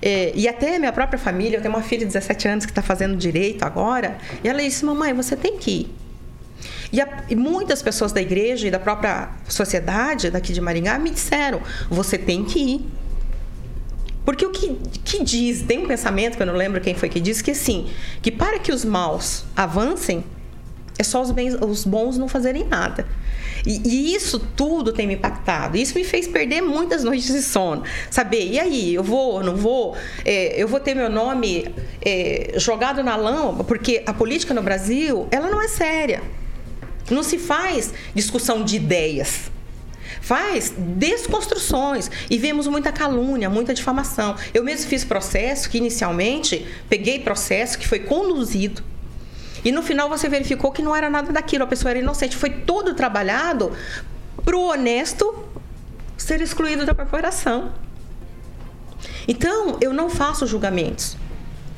é, 0.07 0.33
e 0.35 0.47
até 0.47 0.79
minha 0.79 0.93
própria 0.93 1.19
família, 1.19 1.57
eu 1.57 1.63
tenho 1.63 1.73
uma 1.73 1.83
filha 1.83 2.01
de 2.01 2.13
17 2.13 2.47
anos 2.47 2.67
que 2.67 2.73
está 2.73 2.83
fazendo 2.83 3.17
direito 3.17 3.65
agora, 3.65 4.19
e 4.43 4.49
ela 4.49 4.61
disse: 4.61 4.85
Mamãe, 4.85 5.15
você 5.15 5.35
tem 5.35 5.57
que 5.57 5.71
ir. 5.71 5.95
E, 6.93 7.01
a, 7.01 7.25
e, 7.31 7.35
muitas 7.35 7.83
pessoas 7.83 8.13
da 8.13 8.21
igreja 8.21 8.69
e 8.69 8.71
da 8.71 8.79
própria 8.79 9.31
sociedade 9.49 10.31
daqui 10.31 10.53
de 10.53 10.61
Maringá 10.61 10.99
me 10.99 11.09
disseram: 11.09 11.63
você 11.89 12.19
tem 12.19 12.45
que 12.45 12.59
ir. 12.59 12.87
Porque 14.25 14.47
o 14.47 14.51
que, 14.51 14.77
que 15.05 15.23
diz, 15.23 15.63
tem 15.63 15.79
um 15.79 15.87
pensamento 15.87 16.37
que 16.37 16.43
eu 16.43 16.47
não 16.47 16.55
lembro 16.55 16.81
quem 16.81 16.95
foi 16.95 17.09
que 17.09 17.21
disse, 17.21 17.45
que 17.45 17.51
assim, 17.51 17.89
que 18.23 18.31
para 18.31 18.59
que 18.59 18.73
os 18.73 18.85
maus 18.85 19.45
avancem, 19.55 20.25
é 20.99 21.03
só 21.03 21.21
os, 21.21 21.31
bens, 21.31 21.55
os 21.61 21.85
bons 21.85 22.17
não 22.17 22.29
fazerem 22.29 22.65
nada. 22.65 23.07
E, 23.67 23.81
e, 23.85 24.15
isso 24.15 24.39
tudo 24.39 24.93
tem 24.93 25.07
me 25.07 25.15
impactado. 25.15 25.77
Isso 25.77 25.95
me 25.95 26.05
fez 26.05 26.29
perder 26.29 26.61
muitas 26.61 27.03
noites 27.03 27.33
de 27.33 27.43
sono. 27.43 27.83
Saber, 28.11 28.47
e 28.47 28.59
aí, 28.59 28.95
eu 28.95 29.03
vou, 29.03 29.43
não 29.43 29.57
vou? 29.57 29.97
É, 30.25 30.61
eu 30.61 30.69
vou 30.69 30.79
ter 30.79 30.95
meu 30.95 31.09
nome 31.09 31.75
é, 32.05 32.55
jogado 32.57 33.03
na 33.03 33.17
lama? 33.17 33.65
Porque 33.65 34.03
a 34.07 34.13
política 34.13 34.53
no 34.53 34.63
Brasil, 34.63 35.27
ela 35.31 35.51
não 35.51 35.61
é 35.61 35.69
séria. 35.69 36.23
Não 37.11 37.23
se 37.23 37.39
faz 37.39 37.93
discussão 38.15 38.63
de 38.63 38.77
ideias 38.77 39.51
faz 40.25 40.73
desconstruções 40.79 42.11
e 42.31 42.39
vemos 42.39 42.67
muita 42.67 42.91
calúnia, 42.91 43.51
muita 43.51 43.75
difamação. 43.75 44.35
Eu 44.55 44.65
mesmo 44.65 44.89
fiz 44.89 45.05
processo 45.05 45.69
que 45.69 45.77
inicialmente 45.77 46.67
peguei 46.89 47.19
processo 47.19 47.79
que 47.79 47.87
foi 47.87 48.01
conduzido 48.01 48.83
e 49.63 49.71
no 49.71 49.83
final 49.83 50.09
você 50.09 50.27
verificou 50.27 50.73
que 50.73 50.81
não 50.81 50.97
era 50.97 51.11
nada 51.11 51.31
daquilo, 51.31 51.65
a 51.65 51.67
pessoa 51.67 51.91
era 51.91 51.99
inocente. 51.99 52.37
Foi 52.37 52.49
todo 52.49 52.95
trabalhado 52.95 53.73
para 54.43 54.57
o 54.57 54.69
honesto 54.69 55.45
ser 56.17 56.41
excluído 56.41 56.87
da 56.87 56.95
corporação. 56.95 57.73
Então, 59.29 59.77
eu 59.83 59.93
não 59.93 60.09
faço 60.09 60.47
julgamentos 60.47 61.19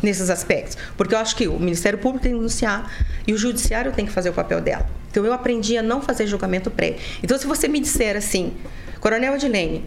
nesses 0.00 0.30
aspectos, 0.30 0.76
porque 0.96 1.14
eu 1.14 1.18
acho 1.18 1.34
que 1.34 1.48
o 1.48 1.58
Ministério 1.58 1.98
Público 1.98 2.22
tem 2.22 2.32
que 2.32 2.38
denunciar 2.38 2.92
e 3.26 3.32
o 3.32 3.38
Judiciário 3.38 3.92
tem 3.92 4.06
que 4.06 4.12
fazer 4.12 4.30
o 4.30 4.32
papel 4.32 4.60
dela. 4.60 4.88
Então 5.16 5.24
eu 5.24 5.32
aprendi 5.32 5.78
a 5.78 5.82
não 5.82 6.02
fazer 6.02 6.26
julgamento 6.26 6.70
prévio. 6.70 7.00
Então 7.22 7.38
se 7.38 7.46
você 7.46 7.66
me 7.66 7.80
disser 7.80 8.18
assim, 8.18 8.52
Coronel 9.00 9.32
Adilene, 9.32 9.82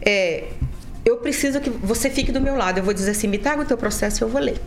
é, 0.00 0.44
eu 1.04 1.16
preciso 1.16 1.60
que 1.60 1.68
você 1.68 2.08
fique 2.08 2.30
do 2.30 2.40
meu 2.40 2.54
lado, 2.54 2.78
eu 2.78 2.84
vou 2.84 2.94
dizer 2.94 3.10
assim, 3.10 3.26
me 3.26 3.38
traga 3.38 3.62
o 3.62 3.64
teu 3.64 3.76
processo 3.76 4.22
e 4.22 4.24
eu 4.24 4.28
vou 4.28 4.40
ler. 4.40 4.60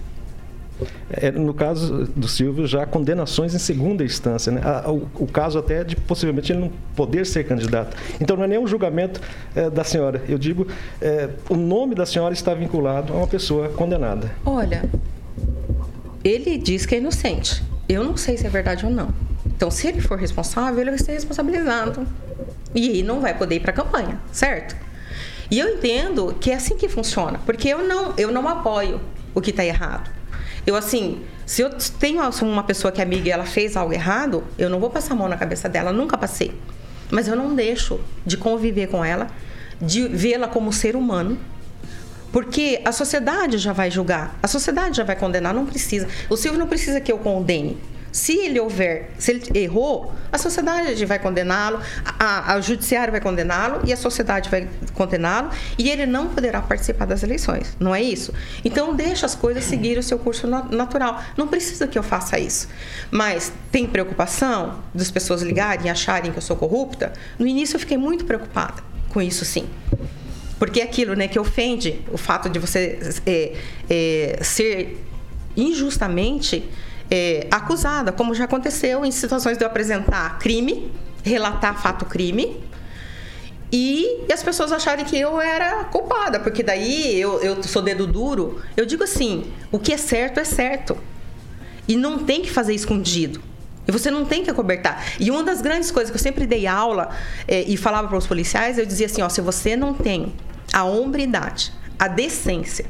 É, 1.10 1.32
no 1.32 1.54
caso 1.54 2.10
do 2.14 2.28
Silvio, 2.28 2.68
já 2.68 2.86
condenações 2.86 3.56
em 3.56 3.60
segunda 3.60 4.04
instância. 4.04 4.52
Né? 4.52 4.62
O, 4.86 5.24
o, 5.24 5.28
caso 5.28 5.58
até 5.58 5.82
de 5.86 5.96
possivelmente 5.96 6.52
ele 6.52 6.60
não 6.60 6.72
poder 6.94 7.26
ser 7.26 7.46
candidato. 7.46 7.96
Então 8.20 8.36
não 8.36 8.44
é 8.44 8.48
nem 8.48 8.60
um 8.60 8.68
julgamento 8.68 9.22
é, 9.56 9.70
da 9.70 9.86
senhora. 9.86 10.22
Eu 10.28 10.38
digo, 10.38 10.68
é, 11.02 11.30
o 11.48 11.56
nome 11.56 11.96
da 11.96 12.06
senhora 12.06 12.34
está 12.34 12.54
vinculado 12.54 13.14
a 13.14 13.16
uma 13.16 13.28
pessoa 13.28 13.70
condenada. 13.70 14.30
Olha, 14.46 14.84
ele 16.22 16.58
diz 16.58 16.86
que 16.86 16.96
é 16.96 16.98
inocente. 16.98 17.64
Eu 17.88 18.04
não 18.04 18.18
sei 18.18 18.36
se 18.36 18.46
é 18.46 18.50
verdade 18.50 18.86
ou 18.86 18.92
não. 18.92 19.31
Então, 19.62 19.70
se 19.70 19.88
ele 19.88 20.02
for 20.02 20.18
responsável, 20.18 20.80
ele 20.82 20.90
vai 20.90 20.98
ser 20.98 21.12
responsabilizado. 21.12 22.08
E 22.74 22.90
aí 22.90 23.04
não 23.04 23.22
vai 23.22 23.38
poder 23.38 23.58
ir 23.58 23.60
para 23.60 23.70
a 23.70 23.74
campanha, 23.76 24.20
certo? 24.32 24.76
E 25.52 25.60
eu 25.60 25.70
entendo 25.70 26.36
que 26.42 26.50
é 26.50 26.56
assim 26.56 26.76
que 26.76 26.90
funciona, 26.90 27.40
porque 27.46 27.68
eu 27.68 27.88
não, 27.88 28.12
eu 28.18 28.32
não 28.32 28.48
apoio 28.48 29.00
o 29.36 29.40
que 29.40 29.52
está 29.52 29.64
errado. 29.64 30.10
Eu, 30.66 30.76
assim, 30.76 31.22
se 31.46 31.62
eu 31.62 31.70
tenho 32.00 32.24
uma 32.42 32.64
pessoa 32.64 32.92
que 32.92 33.02
é 33.02 33.04
amiga 33.04 33.30
e 33.30 33.32
ela 33.32 33.46
fez 33.46 33.78
algo 33.78 33.94
errado, 33.94 34.44
eu 34.58 34.68
não 34.68 34.80
vou 34.80 34.90
passar 34.90 35.14
a 35.14 35.16
mão 35.16 35.28
na 35.28 35.38
cabeça 35.38 35.70
dela, 35.70 35.94
nunca 35.94 36.18
passei. 36.18 36.60
Mas 37.12 37.28
eu 37.28 37.36
não 37.36 37.54
deixo 37.54 38.00
de 38.26 38.38
conviver 38.38 38.88
com 38.88 39.06
ela, 39.06 39.28
de 39.80 40.08
vê-la 40.08 40.48
como 40.48 40.74
ser 40.74 40.96
humano, 40.96 41.38
porque 42.32 42.82
a 42.84 42.92
sociedade 42.92 43.60
já 43.60 43.74
vai 43.74 43.92
julgar, 43.92 44.40
a 44.42 44.48
sociedade 44.48 44.98
já 44.98 45.04
vai 45.04 45.16
condenar, 45.16 45.54
não 45.54 45.68
precisa. 45.68 46.08
O 46.32 46.36
Silvio 46.36 46.60
não 46.60 46.68
precisa 46.68 47.00
que 47.00 47.12
eu 47.12 47.20
condene. 47.20 47.78
Se 48.12 48.38
ele 48.38 48.60
houver, 48.60 49.12
se 49.18 49.32
ele 49.32 49.44
errou, 49.54 50.14
a 50.32 50.38
sociedade 50.38 51.06
vai 51.06 51.18
condená-lo, 51.18 51.80
o 52.58 52.62
judiciário 52.62 53.12
vai 53.12 53.22
condená-lo 53.22 53.82
e 53.86 53.94
a 53.94 53.98
sociedade 53.98 54.50
vai 54.50 54.68
condená-lo 54.94 55.50
e 55.78 55.90
ele 55.90 56.06
não 56.06 56.28
poderá 56.28 56.62
participar 56.62 57.06
das 57.06 57.24
eleições. 57.24 57.76
Não 57.80 57.96
é 57.96 58.02
isso? 58.02 58.34
Então 58.66 58.96
deixa 58.96 59.26
as 59.26 59.36
coisas 59.36 59.64
seguir 59.64 59.98
o 59.98 60.04
seu 60.04 60.20
curso 60.20 60.48
natural. 60.48 61.22
Não 61.38 61.48
precisa 61.48 61.88
que 61.88 61.98
eu 61.98 62.04
faça 62.04 62.38
isso. 62.38 62.68
Mas 63.10 63.52
tem 63.72 63.88
preocupação 63.88 64.80
das 64.94 65.10
pessoas 65.10 65.42
ligarem 65.42 65.88
e 65.88 65.90
acharem 65.90 66.32
que 66.32 66.38
eu 66.38 66.42
sou 66.42 66.58
corrupta? 66.58 67.14
No 67.40 67.48
início 67.48 67.76
eu 67.76 67.80
fiquei 67.80 67.98
muito 67.98 68.26
preocupada 68.26 68.84
com 69.10 69.22
isso, 69.22 69.46
sim. 69.46 69.68
Porque 70.60 70.80
é 70.80 70.84
aquilo 70.84 71.16
né, 71.16 71.28
que 71.28 71.40
ofende 71.40 72.02
o 72.12 72.18
fato 72.18 72.50
de 72.50 72.60
você 72.60 73.00
é, 73.26 73.54
é, 73.90 74.40
ser 74.44 75.04
injustamente 75.56 76.70
é, 77.12 77.46
acusada, 77.52 78.12
como 78.14 78.34
já 78.34 78.46
aconteceu 78.46 79.04
em 79.04 79.12
situações 79.12 79.58
de 79.58 79.64
eu 79.66 79.68
apresentar 79.68 80.40
crime, 80.40 80.90
relatar 81.24 81.80
fato 81.82 82.06
crime, 82.06 82.64
e, 83.72 84.26
as 84.32 84.44
pessoas 84.44 84.72
acharem 84.72 85.06
que 85.06 85.18
eu 85.18 85.40
era 85.40 85.86
culpada, 85.86 86.40
porque 86.40 86.62
daí 86.62 87.20
eu, 87.20 87.40
eu 87.42 87.64
sou 87.64 87.82
dedo 87.82 88.06
duro. 88.06 88.62
Eu 88.76 88.86
digo 88.86 89.04
assim: 89.04 89.52
o 89.72 89.80
que 89.80 89.94
é 89.94 89.98
certo 89.98 90.40
é 90.40 90.44
certo. 90.44 90.98
E 91.88 91.96
não 91.96 92.20
tem 92.20 92.42
que 92.42 92.52
fazer 92.52 92.74
escondido. 92.74 93.42
E 93.88 93.92
você 93.92 94.12
não 94.12 94.26
tem 94.26 94.44
que 94.44 94.50
acobertar. 94.50 95.14
E 95.20 95.32
uma 95.32 95.42
das 95.42 95.62
grandes 95.62 95.90
coisas 95.90 96.12
que 96.12 96.18
eu 96.18 96.22
sempre 96.22 96.46
dei 96.46 96.68
aula 96.68 97.10
é, 97.48 97.62
e 97.62 97.78
falava 97.78 98.10
para 98.10 98.18
os 98.18 98.28
policiais, 98.28 98.78
eu 98.78 98.86
dizia 98.86 99.06
assim: 99.06 99.22
ó, 99.22 99.30
se 99.30 99.40
você 99.40 99.78
não 99.78 99.94
tem 99.94 100.34
a 100.74 100.84
hombridade, 100.84 101.72
a 101.98 102.10
decência, 102.10 102.86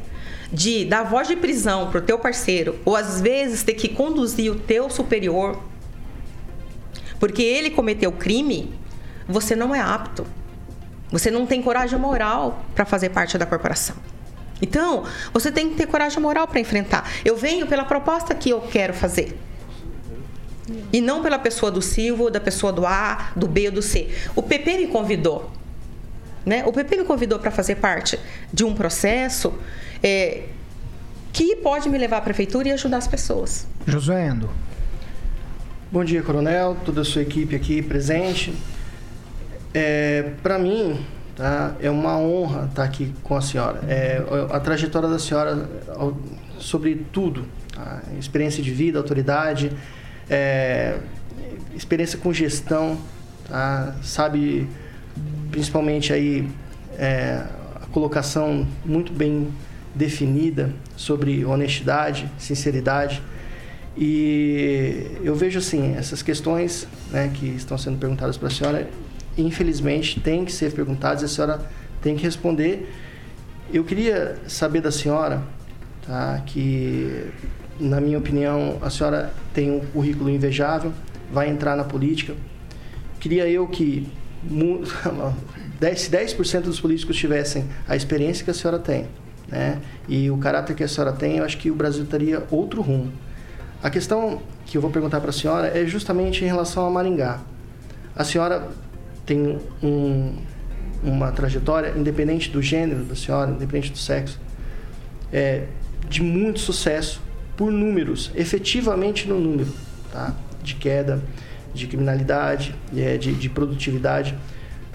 de 0.51 0.85
dar 0.85 1.03
voz 1.03 1.27
de 1.27 1.35
prisão 1.35 1.89
pro 1.89 2.01
teu 2.01 2.19
parceiro, 2.19 2.79
ou 2.83 2.95
às 2.95 3.21
vezes 3.21 3.63
ter 3.63 3.73
que 3.73 3.87
conduzir 3.87 4.51
o 4.51 4.55
teu 4.55 4.89
superior, 4.89 5.61
porque 7.19 7.41
ele 7.41 7.69
cometeu 7.69 8.11
crime, 8.11 8.73
você 9.27 9.55
não 9.55 9.73
é 9.73 9.79
apto. 9.79 10.25
Você 11.11 11.29
não 11.29 11.45
tem 11.45 11.61
coragem 11.61 11.99
moral 11.99 12.65
para 12.73 12.85
fazer 12.85 13.09
parte 13.09 13.37
da 13.37 13.45
corporação. 13.45 13.95
Então, 14.61 15.03
você 15.33 15.51
tem 15.51 15.69
que 15.69 15.75
ter 15.75 15.85
coragem 15.87 16.19
moral 16.19 16.47
para 16.47 16.59
enfrentar. 16.59 17.09
Eu 17.25 17.35
venho 17.35 17.67
pela 17.67 17.83
proposta 17.83 18.33
que 18.33 18.49
eu 18.49 18.61
quero 18.61 18.93
fazer. 18.93 19.37
E 20.93 21.01
não 21.01 21.21
pela 21.21 21.37
pessoa 21.37 21.71
do 21.71 21.81
Silvio, 21.81 22.29
da 22.29 22.39
pessoa 22.39 22.71
do 22.71 22.85
A, 22.85 23.31
do 23.35 23.47
B 23.47 23.67
ou 23.67 23.73
do 23.73 23.81
C. 23.81 24.09
O 24.35 24.41
PP 24.41 24.77
me 24.77 24.87
convidou. 24.87 25.51
Né? 26.45 26.63
O 26.65 26.71
PP 26.71 26.97
me 26.97 27.03
convidou 27.05 27.39
para 27.39 27.51
fazer 27.51 27.75
parte 27.75 28.19
de 28.51 28.63
um 28.63 28.73
processo 28.73 29.53
é, 30.01 30.43
que 31.31 31.55
pode 31.57 31.89
me 31.89 31.97
levar 31.97 32.17
à 32.17 32.21
prefeitura 32.21 32.69
e 32.69 32.71
ajudar 32.71 32.97
as 32.97 33.07
pessoas. 33.07 33.67
Josué 33.85 34.27
Endo. 34.27 34.49
Bom 35.91 36.03
dia, 36.03 36.21
coronel, 36.21 36.77
toda 36.85 37.01
a 37.01 37.03
sua 37.03 37.21
equipe 37.21 37.55
aqui 37.55 37.81
presente. 37.81 38.53
É, 39.73 40.31
para 40.41 40.57
mim, 40.57 41.05
tá, 41.35 41.75
é 41.81 41.89
uma 41.89 42.17
honra 42.17 42.65
estar 42.65 42.83
aqui 42.83 43.13
com 43.23 43.35
a 43.35 43.41
senhora. 43.41 43.81
É, 43.87 44.21
a 44.51 44.59
trajetória 44.59 45.09
da 45.09 45.19
senhora 45.19 45.69
sobre 46.57 47.05
tudo, 47.11 47.45
tá? 47.73 48.01
experiência 48.17 48.63
de 48.63 48.71
vida, 48.71 48.97
autoridade, 48.97 49.71
é, 50.29 50.97
experiência 51.75 52.17
com 52.17 52.31
gestão, 52.31 52.97
tá? 53.47 53.95
sabe 54.01 54.69
principalmente 55.51 56.13
aí 56.13 56.47
é, 56.97 57.43
colocação 57.91 58.65
muito 58.85 59.11
bem 59.11 59.49
definida 59.93 60.73
sobre 60.95 61.43
honestidade, 61.45 62.29
sinceridade. 62.37 63.21
E 63.97 65.17
eu 65.21 65.35
vejo 65.35 65.59
assim, 65.59 65.95
essas 65.95 66.21
questões 66.21 66.87
né, 67.11 67.29
que 67.33 67.47
estão 67.47 67.77
sendo 67.77 67.97
perguntadas 67.97 68.37
para 68.37 68.47
a 68.47 68.51
senhora, 68.51 68.89
infelizmente, 69.37 70.19
têm 70.19 70.45
que 70.45 70.51
ser 70.51 70.71
perguntadas 70.71 71.21
e 71.21 71.25
a 71.25 71.27
senhora 71.27 71.61
tem 72.01 72.15
que 72.15 72.23
responder. 72.23 72.89
Eu 73.73 73.83
queria 73.83 74.37
saber 74.47 74.81
da 74.81 74.91
senhora, 74.91 75.43
tá, 76.05 76.41
que, 76.45 77.27
na 77.79 77.99
minha 77.99 78.17
opinião, 78.17 78.77
a 78.81 78.89
senhora 78.89 79.33
tem 79.53 79.69
um 79.71 79.79
currículo 79.79 80.29
invejável, 80.29 80.93
vai 81.31 81.49
entrar 81.49 81.75
na 81.75 81.83
política. 81.83 82.33
Queria 83.19 83.47
eu 83.47 83.67
que 83.67 84.07
se 85.95 86.09
10% 86.11 86.61
dos 86.61 86.79
políticos 86.79 87.15
tivessem 87.15 87.65
a 87.87 87.95
experiência 87.95 88.43
que 88.43 88.51
a 88.51 88.53
senhora 88.53 88.79
tem, 88.79 89.07
né, 89.47 89.79
e 90.07 90.29
o 90.31 90.37
caráter 90.37 90.75
que 90.75 90.83
a 90.83 90.87
senhora 90.87 91.13
tem, 91.13 91.37
eu 91.37 91.45
acho 91.45 91.57
que 91.57 91.69
o 91.69 91.75
Brasil 91.75 92.05
teria 92.05 92.43
outro 92.49 92.81
rumo. 92.81 93.11
A 93.83 93.89
questão 93.89 94.41
que 94.65 94.77
eu 94.77 94.81
vou 94.81 94.91
perguntar 94.91 95.19
para 95.19 95.31
a 95.31 95.33
senhora 95.33 95.67
é 95.67 95.85
justamente 95.85 96.43
em 96.43 96.47
relação 96.47 96.85
a 96.85 96.89
Maringá. 96.89 97.39
A 98.15 98.23
senhora 98.23 98.69
tem 99.25 99.59
um, 99.81 100.35
uma 101.03 101.31
trajetória, 101.31 101.93
independente 101.97 102.49
do 102.49 102.61
gênero 102.61 103.03
da 103.03 103.15
senhora, 103.15 103.51
independente 103.51 103.91
do 103.91 103.97
sexo, 103.97 104.39
é, 105.33 105.65
de 106.07 106.21
muito 106.21 106.59
sucesso 106.59 107.21
por 107.57 107.71
números, 107.71 108.31
efetivamente 108.35 109.27
no 109.27 109.39
número, 109.39 109.73
tá? 110.11 110.35
de 110.63 110.75
queda, 110.75 111.21
de 111.73 111.87
criminalidade, 111.87 112.75
é, 112.95 113.17
de, 113.17 113.33
de 113.33 113.49
produtividade. 113.49 114.37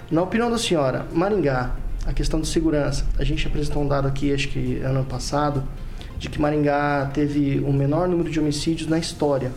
Na 0.09 0.21
opinião 0.21 0.49
da 0.49 0.57
senhora, 0.57 1.05
Maringá, 1.11 1.71
a 2.05 2.13
questão 2.13 2.39
de 2.39 2.47
segurança, 2.47 3.05
a 3.17 3.23
gente 3.23 3.45
apresentou 3.47 3.83
um 3.83 3.87
dado 3.87 4.07
aqui, 4.07 4.33
acho 4.33 4.47
que 4.47 4.79
ano 4.79 5.03
passado, 5.03 5.63
de 6.17 6.29
que 6.29 6.39
Maringá 6.41 7.09
teve 7.13 7.59
o 7.59 7.71
menor 7.73 8.07
número 8.07 8.29
de 8.29 8.39
homicídios 8.39 8.89
na 8.89 8.97
história. 8.97 9.51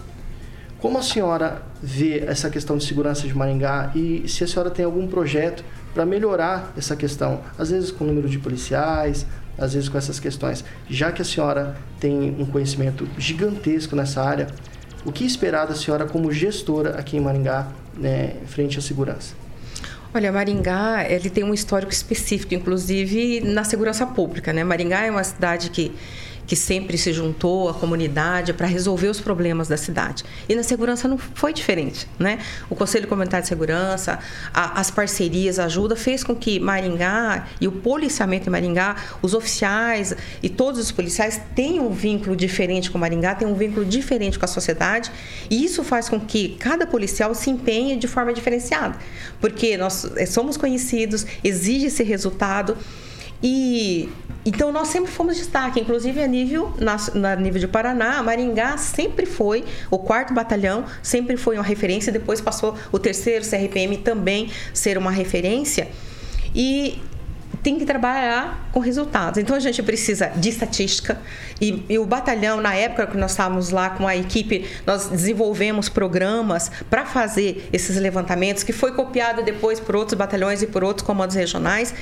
Como 0.81 0.99
a 0.99 1.03
senhora 1.03 1.63
vê 1.83 2.21
essa 2.21 2.49
questão 2.49 2.77
de 2.77 2.85
segurança 2.85 3.27
de 3.27 3.37
Maringá 3.37 3.93
e 3.95 4.27
se 4.27 4.43
a 4.45 4.47
senhora 4.47 4.71
tem 4.71 4.85
algum 4.85 5.07
projeto 5.07 5.63
para 5.93 6.07
melhorar 6.07 6.73
essa 6.77 6.97
questão, 6.97 7.41
às 7.59 7.71
vezes 7.71 7.91
com 7.91 8.05
o 8.05 8.07
número 8.07 8.29
de 8.29 8.39
policiais, 8.39 9.27
às 9.59 9.75
vezes 9.75 9.89
com 9.89 9.99
essas 9.99 10.19
questões, 10.19 10.65
já 10.89 11.13
que 11.13 11.21
a 11.21 11.25
senhora 11.25 11.77
tem 11.99 12.35
um 12.39 12.47
conhecimento 12.47 13.07
gigantesco 13.19 13.95
nessa 13.95 14.23
área, 14.23 14.47
o 15.05 15.13
que 15.13 15.25
esperar 15.25 15.67
da 15.67 15.75
senhora 15.75 16.07
como 16.07 16.31
gestora 16.33 16.99
aqui 16.99 17.17
em 17.17 17.21
Maringá, 17.21 17.69
né, 17.97 18.37
frente 18.47 18.79
à 18.79 18.83
segurança? 18.83 19.35
Olha, 20.13 20.33
Maringá, 20.33 21.05
ele 21.09 21.31
tem 21.31 21.45
um 21.45 21.55
histórico 21.55 21.93
específico, 21.93 22.53
inclusive 22.53 23.41
na 23.41 23.63
segurança 23.63 24.05
pública, 24.05 24.53
né? 24.53 24.65
Maringá 24.65 25.05
é 25.05 25.11
uma 25.11 25.23
cidade 25.23 25.71
que 25.71 25.93
que 26.51 26.57
sempre 26.57 26.99
se 26.99 27.13
juntou 27.13 27.69
à 27.69 27.75
comunidade 27.75 28.53
para 28.53 28.67
resolver 28.67 29.07
os 29.07 29.21
problemas 29.21 29.69
da 29.69 29.77
cidade. 29.77 30.25
E 30.49 30.55
na 30.57 30.65
segurança 30.65 31.07
não 31.07 31.17
foi 31.17 31.53
diferente, 31.53 32.09
né? 32.19 32.41
O 32.69 32.75
Conselho 32.75 33.07
Comunitário 33.07 33.45
de 33.45 33.49
Segurança, 33.49 34.19
a, 34.53 34.81
as 34.81 34.91
parcerias, 34.91 35.61
a 35.61 35.67
ajuda 35.67 35.95
fez 35.95 36.25
com 36.25 36.35
que 36.35 36.59
Maringá 36.59 37.47
e 37.61 37.69
o 37.69 37.71
policiamento 37.71 38.49
em 38.49 38.51
Maringá, 38.51 38.97
os 39.23 39.33
oficiais 39.33 40.13
e 40.43 40.49
todos 40.49 40.81
os 40.81 40.91
policiais 40.91 41.41
tenham 41.55 41.87
um 41.87 41.93
vínculo 41.93 42.35
diferente 42.35 42.91
com 42.91 42.99
Maringá, 42.99 43.37
tenham 43.37 43.53
um 43.53 43.57
vínculo 43.57 43.87
diferente 43.87 44.37
com 44.37 44.45
a 44.45 44.49
sociedade, 44.49 45.09
e 45.49 45.65
isso 45.65 45.85
faz 45.85 46.09
com 46.09 46.19
que 46.19 46.57
cada 46.59 46.85
policial 46.85 47.33
se 47.33 47.49
empenhe 47.49 47.95
de 47.95 48.09
forma 48.09 48.33
diferenciada, 48.33 48.99
porque 49.41 49.77
nós 49.77 50.05
eh, 50.17 50.27
somos 50.27 50.57
conhecidos, 50.57 51.25
exige 51.45 51.87
esse 51.87 52.03
resultado 52.03 52.77
e 53.43 54.09
então 54.45 54.73
nós 54.73 54.89
sempre 54.89 55.11
fomos 55.11 55.37
destaque, 55.37 55.79
inclusive 55.79 56.23
a 56.23 56.27
nível, 56.27 56.73
na, 56.79 56.97
na, 57.15 57.37
nível 57.37 57.61
de 57.61 57.69
Paraná, 57.69 58.23
Maringá 58.23 58.77
sempre 58.79 59.27
foi, 59.27 59.65
o 59.91 59.99
quarto 59.99 60.33
batalhão 60.33 60.85
sempre 61.03 61.37
foi 61.37 61.57
uma 61.57 61.65
referência, 61.65 62.11
depois 62.11 62.41
passou 62.41 62.75
o 62.91 62.99
terceiro 62.99 63.45
CRPM 63.45 63.99
também 63.99 64.51
ser 64.73 64.97
uma 64.97 65.11
referência. 65.11 65.89
E 66.55 67.01
tem 67.63 67.79
que 67.79 67.85
trabalhar 67.85 68.69
com 68.73 68.81
resultados. 68.81 69.39
Então 69.39 69.55
a 69.55 69.61
gente 69.61 69.83
precisa 69.83 70.29
de 70.29 70.49
estatística 70.49 71.21
e, 71.61 71.85
e, 71.89 71.99
o 71.99 72.07
batalhão 72.07 72.61
na 72.61 72.75
época 72.75 73.07
que 73.07 73.17
nós 73.17 73.33
estávamos 73.33 73.71
lá 73.71 73.91
com 73.91 74.07
a 74.07 74.17
equipe, 74.17 74.67
nós 74.87 75.09
desenvolvemos 75.09 75.89
programas 75.89 76.71
para 76.89 77.05
fazer 77.05 77.69
esses 77.73 77.97
levantamentos 77.97 78.63
que 78.63 78.73
foi 78.73 78.93
copiado 78.93 79.43
depois 79.43 79.79
por 79.79 79.95
outros 79.95 80.17
batalhões 80.17 80.63
e 80.63 80.67
por 80.67 80.83
outros 80.83 81.07
comandos 81.07 81.37
regionais 81.37 81.95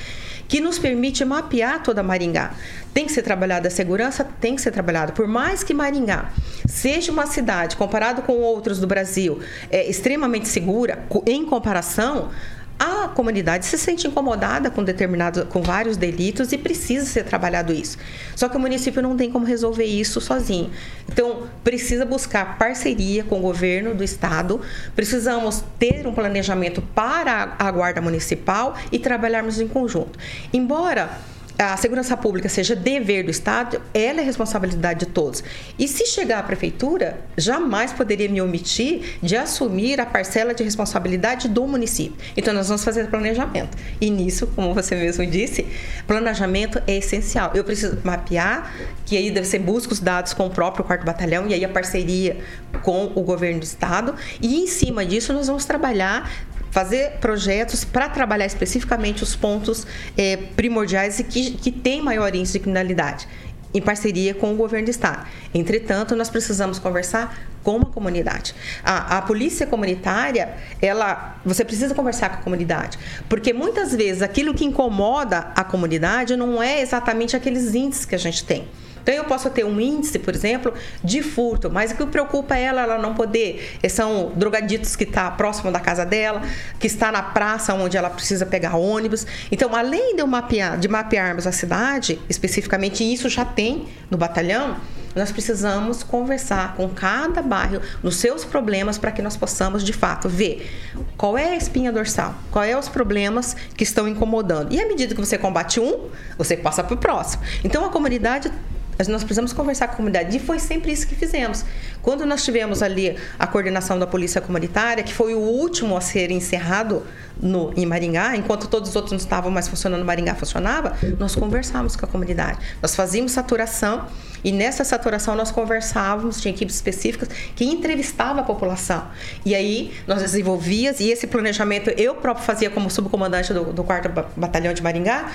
que 0.49 0.59
nos 0.59 0.79
permite 0.79 1.23
mapear 1.23 1.83
toda 1.83 2.01
Maringá. 2.01 2.55
Tem 2.91 3.05
que 3.05 3.11
ser 3.11 3.21
trabalhada 3.21 3.67
a 3.67 3.71
segurança, 3.71 4.27
tem 4.41 4.55
que 4.55 4.61
ser 4.61 4.71
trabalhada. 4.71 5.13
Por 5.13 5.27
mais 5.27 5.63
que 5.63 5.75
Maringá 5.75 6.31
seja 6.67 7.11
uma 7.11 7.27
cidade, 7.27 7.75
comparado 7.75 8.23
com 8.23 8.33
outros 8.33 8.79
do 8.79 8.87
Brasil, 8.87 9.39
é, 9.69 9.87
extremamente 9.87 10.47
segura, 10.47 11.05
em 11.27 11.45
comparação, 11.45 12.31
a 12.79 13.09
comunidade 13.09 13.65
se 13.65 13.77
sente 13.77 14.07
incomodada 14.07 14.71
com 14.71 14.81
determinados, 14.81 15.43
com 15.49 15.61
vários 15.61 15.97
delitos 15.97 16.53
e 16.53 16.57
precisa 16.57 17.05
ser 17.05 17.25
trabalhado 17.25 17.73
isso. 17.73 17.97
Só 18.37 18.47
que 18.47 18.55
o 18.55 18.59
município 18.59 19.01
não 19.01 19.17
tem 19.17 19.29
como 19.29 19.45
resolver 19.45 19.83
isso 19.83 20.21
sozinho. 20.21 20.71
Então, 21.11 21.49
precisa 21.61 22.05
buscar 22.05 22.57
parceria 22.57 23.23
com 23.25 23.39
o 23.39 23.41
governo 23.41 23.93
do 23.93 24.03
estado, 24.03 24.61
precisamos 24.95 25.61
ter 25.77 26.07
um 26.07 26.13
planejamento 26.13 26.81
para 26.81 27.55
a 27.59 27.69
guarda 27.69 27.99
municipal 27.99 28.75
e 28.91 28.97
trabalharmos 28.97 29.59
em 29.59 29.67
conjunto. 29.67 30.17
Embora 30.53 31.19
a 31.59 31.75
segurança 31.75 32.15
pública 32.15 32.47
seja 32.47 32.73
dever 32.73 33.25
do 33.25 33.31
Estado, 33.31 33.81
ela 33.93 34.21
é 34.21 34.23
responsabilidade 34.23 35.01
de 35.01 35.05
todos. 35.07 35.43
E 35.77 35.89
se 35.89 36.05
chegar 36.05 36.39
à 36.39 36.43
prefeitura, 36.43 37.19
jamais 37.37 37.91
poderia 37.91 38.29
me 38.29 38.41
omitir 38.41 39.17
de 39.21 39.35
assumir 39.35 39.99
a 39.99 40.05
parcela 40.05 40.53
de 40.53 40.63
responsabilidade 40.63 41.49
do 41.49 41.67
município. 41.67 42.15
Então, 42.37 42.53
nós 42.53 42.69
vamos 42.69 42.81
fazer 42.81 43.07
planejamento. 43.07 43.77
E 43.99 44.09
nisso, 44.09 44.47
como 44.55 44.73
você 44.73 44.95
mesmo 44.95 45.25
disse, 45.25 45.67
planejamento 46.07 46.81
é 46.87 46.95
essencial. 46.95 47.51
Eu 47.53 47.65
preciso 47.65 47.97
mapear, 48.05 48.73
que 49.05 49.17
aí 49.17 49.29
deve 49.29 49.45
ser 49.45 49.59
busca 49.59 49.91
os 49.91 49.99
dados 49.99 50.33
com 50.33 50.47
o 50.47 50.49
próprio 50.49 50.85
quarto 50.85 51.05
batalhão 51.05 51.45
e 51.45 51.53
aí 51.53 51.65
a 51.65 51.69
parceria 51.69 52.37
com 52.83 53.11
o 53.15 53.21
governo 53.21 53.59
do 53.59 53.63
estado. 53.63 54.15
E 54.41 54.61
em 54.61 54.67
cima 54.67 55.05
disso, 55.05 55.33
nós 55.33 55.47
vamos 55.47 55.65
trabalhar 55.65 56.31
fazer 56.71 57.17
projetos 57.19 57.83
para 57.83 58.09
trabalhar 58.09 58.45
especificamente 58.45 59.23
os 59.23 59.35
pontos 59.35 59.85
é, 60.17 60.37
primordiais 60.37 61.19
e 61.19 61.23
que, 61.23 61.51
que 61.51 61.71
têm 61.71 62.01
maior 62.01 62.33
índice 62.35 62.53
de 62.53 62.59
criminalidade, 62.59 63.27
em 63.73 63.81
parceria 63.81 64.33
com 64.33 64.53
o 64.53 64.55
governo 64.55 64.85
do 64.85 64.91
estado. 64.91 65.27
Entretanto, 65.53 66.15
nós 66.15 66.29
precisamos 66.29 66.79
conversar 66.79 67.37
com 67.63 67.77
a 67.77 67.85
comunidade. 67.85 68.55
A, 68.83 69.17
a, 69.17 69.21
polícia 69.21 69.67
comunitária, 69.67 70.55
ela, 70.81 71.37
você 71.45 71.63
precisa 71.65 71.93
conversar 71.93 72.29
com 72.29 72.35
a 72.35 72.43
comunidade, 72.43 72.97
porque 73.27 73.53
muitas 73.53 73.93
vezes 73.93 74.21
aquilo 74.21 74.53
que 74.53 74.65
incomoda 74.65 75.51
a 75.55 75.63
comunidade 75.63 76.35
não 76.35 76.61
é 76.61 76.81
exatamente 76.81 77.35
aqueles 77.35 77.75
índices 77.75 78.05
que 78.05 78.15
a 78.15 78.19
gente 78.19 78.43
tem. 78.43 78.67
Então 79.01 79.13
eu 79.13 79.23
posso 79.25 79.49
ter 79.49 79.65
um 79.65 79.79
índice, 79.79 80.19
por 80.19 80.33
exemplo, 80.33 80.73
de 81.03 81.21
furto, 81.21 81.69
mas 81.69 81.91
o 81.91 81.95
que 81.95 82.05
preocupa 82.05 82.57
ela, 82.57 82.81
ela 82.81 82.97
não 82.97 83.13
poder, 83.13 83.77
eh, 83.81 83.89
são 83.89 84.31
drogaditos 84.35 84.95
que 84.95 85.03
está 85.03 85.29
próximo 85.31 85.71
da 85.71 85.79
casa 85.79 86.05
dela, 86.05 86.41
que 86.79 86.87
está 86.87 87.11
na 87.11 87.21
praça 87.21 87.73
onde 87.73 87.97
ela 87.97 88.09
precisa 88.09 88.45
pegar 88.45 88.75
ônibus. 88.75 89.25
Então, 89.51 89.75
além 89.75 90.15
de 90.15 90.23
mapear, 90.23 90.77
de 90.77 90.87
mapearmos 90.87 91.47
a 91.47 91.51
cidade, 91.51 92.19
especificamente, 92.29 93.03
isso 93.03 93.29
já 93.29 93.45
tem 93.45 93.87
no 94.09 94.17
batalhão, 94.17 94.77
nós 95.15 95.31
precisamos 95.31 96.03
conversar 96.03 96.75
com 96.75 96.87
cada 96.89 97.41
bairro 97.41 97.81
nos 98.03 98.17
seus 98.17 98.45
problemas 98.45 98.97
para 98.97 99.11
que 99.11 99.21
nós 99.21 99.35
possamos, 99.35 99.83
de 99.83 99.91
fato, 99.93 100.29
ver 100.29 100.69
qual 101.17 101.37
é 101.37 101.51
a 101.51 101.55
espinha 101.55 101.91
dorsal, 101.91 102.35
quais 102.51 102.71
são 102.71 102.79
os 102.79 102.89
problemas 102.89 103.55
que 103.75 103.83
estão 103.83 104.07
incomodando. 104.07 104.71
E 104.71 104.79
à 104.79 104.87
medida 104.87 105.15
que 105.15 105.19
você 105.19 105.37
combate 105.37 105.79
um, 105.79 106.09
você 106.37 106.55
passa 106.55 106.83
para 106.83 106.93
o 106.93 106.97
próximo. 106.97 107.43
Então, 107.63 107.83
a 107.85 107.89
comunidade 107.89 108.51
mas 108.99 109.07
nós 109.07 109.23
precisamos 109.23 109.53
conversar 109.53 109.87
com 109.87 109.93
a 109.93 109.95
comunidade. 109.95 110.35
E 110.35 110.41
foi 110.41 110.59
sempre 110.59 110.91
isso 110.91 111.07
que 111.07 111.15
fizemos. 111.15 111.63
Quando 112.01 112.25
nós 112.25 112.43
tivemos 112.43 112.83
ali 112.83 113.17
a 113.39 113.47
coordenação 113.47 113.97
da 113.97 114.05
Polícia 114.05 114.41
Comunitária, 114.41 115.01
que 115.01 115.13
foi 115.13 115.33
o 115.33 115.39
último 115.39 115.95
a 115.95 116.01
ser 116.01 116.29
encerrado 116.31 117.01
no, 117.41 117.71
em 117.77 117.85
Maringá, 117.85 118.35
enquanto 118.35 118.67
todos 118.67 118.89
os 118.89 118.95
outros 118.97 119.13
não 119.13 119.17
estavam 119.17 119.49
mais 119.49 119.69
funcionando, 119.69 120.03
Maringá 120.03 120.35
funcionava, 120.35 120.97
nós 121.17 121.33
conversávamos 121.33 121.95
com 121.95 122.05
a 122.05 122.09
comunidade. 122.09 122.59
Nós 122.81 122.93
fazíamos 122.93 123.31
saturação 123.31 124.05
e 124.43 124.51
nessa 124.51 124.83
saturação 124.83 125.33
nós 125.33 125.49
conversávamos, 125.49 126.41
tinha 126.41 126.53
equipes 126.53 126.75
específicas 126.75 127.29
que 127.55 127.63
entrevistavam 127.63 128.43
a 128.43 128.45
população. 128.45 129.07
E 129.45 129.55
aí 129.55 129.93
nós 130.05 130.21
desenvolvíamos, 130.21 130.99
e 130.99 131.09
esse 131.09 131.25
planejamento 131.25 131.89
eu 131.91 132.15
próprio 132.15 132.45
fazia 132.45 132.69
como 132.69 132.89
subcomandante 132.89 133.53
do, 133.53 133.71
do 133.71 133.81
4 133.81 134.11
Batalhão 134.35 134.73
de 134.73 134.83
Maringá, 134.83 135.31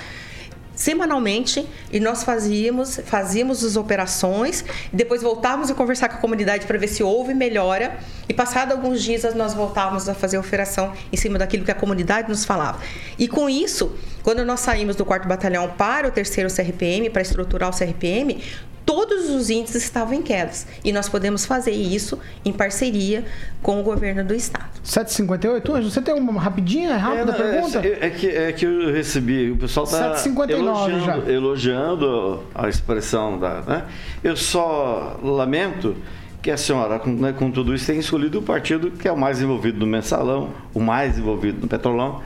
semanalmente 0.75 1.67
e 1.91 1.99
nós 1.99 2.23
fazíamos, 2.23 2.99
fazíamos 3.05 3.63
as 3.63 3.75
operações, 3.75 4.65
depois 4.91 5.21
voltávamos 5.21 5.71
a 5.71 5.73
conversar 5.73 6.09
com 6.09 6.15
a 6.15 6.19
comunidade 6.19 6.65
para 6.65 6.77
ver 6.77 6.87
se 6.87 7.01
houve 7.01 7.33
melhora 7.33 7.97
e 8.27 8.33
passado 8.33 8.71
alguns 8.71 9.01
dias 9.01 9.23
nós 9.35 9.53
voltávamos 9.53 10.09
a 10.09 10.13
fazer 10.13 10.37
a 10.37 10.39
operação 10.39 10.93
em 11.11 11.17
cima 11.17 11.37
daquilo 11.37 11.63
que 11.63 11.71
a 11.71 11.75
comunidade 11.75 12.27
nos 12.29 12.43
falava. 12.43 12.79
E 13.17 13.27
com 13.27 13.49
isso, 13.49 13.95
quando 14.23 14.43
nós 14.43 14.59
saímos 14.59 14.95
do 14.95 15.05
quarto 15.05 15.27
batalhão 15.27 15.69
para 15.77 16.07
o 16.07 16.11
terceiro 16.11 16.49
CRPM, 16.53 17.09
para 17.09 17.21
estruturar 17.21 17.69
o 17.69 17.77
CRPM, 17.77 18.41
todos 18.85 19.29
os 19.29 19.49
índices 19.49 19.83
estavam 19.83 20.13
em 20.13 20.21
quedas. 20.21 20.67
E 20.83 20.91
nós 20.91 21.09
podemos 21.09 21.45
fazer 21.45 21.71
isso 21.71 22.19
em 22.43 22.53
parceria 22.53 23.25
com 23.61 23.79
o 23.79 23.83
governo 23.83 24.23
do 24.23 24.33
estado. 24.33 24.69
758, 24.83 25.73
Anjo, 25.73 25.89
você 25.89 26.01
tem 26.01 26.13
uma 26.13 26.39
rapidinha, 26.39 26.95
rápida 26.95 27.31
é, 27.31 27.35
pergunta? 27.35 27.79
É, 27.79 28.05
é, 28.05 28.09
que, 28.09 28.27
é 28.27 28.53
que 28.53 28.65
eu 28.65 28.93
recebi, 28.93 29.51
o 29.51 29.57
pessoal 29.57 29.85
está 29.85 30.15
elogiando, 30.49 31.31
elogiando, 31.31 32.43
a 32.53 32.69
expressão 32.69 33.39
da. 33.39 33.61
Né? 33.61 33.83
Eu 34.23 34.37
só 34.37 35.19
lamento 35.23 35.95
que 36.41 36.51
a 36.51 36.57
senhora, 36.57 36.99
com, 36.99 37.09
né, 37.09 37.33
com 37.33 37.49
tudo 37.49 37.73
isso, 37.73 37.87
tenha 37.87 37.99
escolhido 37.99 38.37
o 38.37 38.41
partido 38.43 38.91
que 38.91 39.07
é 39.07 39.11
o 39.11 39.17
mais 39.17 39.41
envolvido 39.41 39.79
no 39.79 39.87
mensalão, 39.87 40.51
o 40.75 40.79
mais 40.79 41.17
envolvido 41.17 41.61
no 41.61 41.67
petrolão 41.67 42.21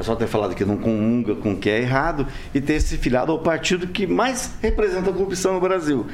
é 0.00 0.02
só 0.02 0.16
ter 0.16 0.26
falado 0.26 0.54
que 0.54 0.64
não 0.64 0.78
comunga 0.78 1.34
com 1.34 1.52
o 1.52 1.56
que 1.56 1.68
é 1.68 1.80
errado 1.80 2.26
e 2.54 2.60
ter 2.60 2.80
se 2.80 2.96
filiado 2.96 3.30
ao 3.30 3.38
partido 3.38 3.86
que 3.86 4.06
mais 4.06 4.54
representa 4.62 5.10
a 5.10 5.12
corrupção 5.12 5.54
no 5.54 5.60
Brasil. 5.60 6.06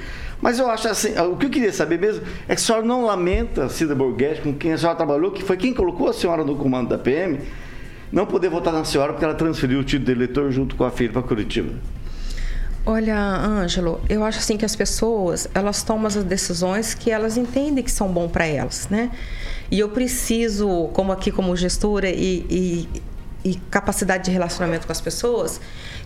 Mas 0.42 0.58
eu 0.58 0.68
acho 0.68 0.88
assim, 0.88 1.16
o 1.18 1.36
que 1.36 1.46
eu 1.46 1.50
queria 1.50 1.72
saber 1.72 1.98
mesmo 1.98 2.22
é 2.48 2.54
que 2.54 2.60
a 2.60 2.64
senhora 2.64 2.84
não 2.84 3.04
lamenta, 3.04 3.68
Cida 3.68 3.94
Borghetti, 3.94 4.42
com 4.42 4.52
quem 4.52 4.72
a 4.72 4.78
senhora 4.78 4.96
trabalhou, 4.96 5.30
que 5.30 5.42
foi 5.42 5.56
quem 5.56 5.72
colocou 5.72 6.08
a 6.08 6.12
senhora 6.12 6.44
no 6.44 6.56
comando 6.56 6.88
da 6.88 6.98
PM, 6.98 7.38
não 8.12 8.26
poder 8.26 8.48
votar 8.48 8.72
na 8.72 8.84
senhora 8.84 9.12
porque 9.12 9.24
ela 9.24 9.34
transferiu 9.34 9.78
o 9.78 9.84
título 9.84 10.06
de 10.06 10.12
eleitor 10.12 10.50
junto 10.50 10.74
com 10.74 10.84
a 10.84 10.90
filha 10.90 11.12
para 11.12 11.22
Curitiba. 11.22 11.72
Olha, 12.84 13.18
Ângelo, 13.18 14.00
eu 14.08 14.22
acho 14.24 14.38
assim 14.38 14.56
que 14.56 14.64
as 14.64 14.76
pessoas, 14.76 15.48
elas 15.54 15.82
tomam 15.82 16.06
as 16.06 16.14
decisões 16.22 16.94
que 16.94 17.10
elas 17.10 17.36
entendem 17.36 17.82
que 17.82 17.90
são 17.90 18.08
bom 18.08 18.28
para 18.28 18.46
elas, 18.46 18.88
né? 18.88 19.10
E 19.70 19.78
eu 19.80 19.88
preciso, 19.88 20.88
como 20.92 21.10
aqui 21.10 21.32
como 21.32 21.56
gestora 21.56 22.08
e, 22.08 22.46
e 22.48 22.88
e 23.46 23.54
capacidade 23.70 24.24
de 24.24 24.32
relacionamento 24.32 24.86
com 24.86 24.92
as 24.92 25.00
pessoas, 25.00 25.60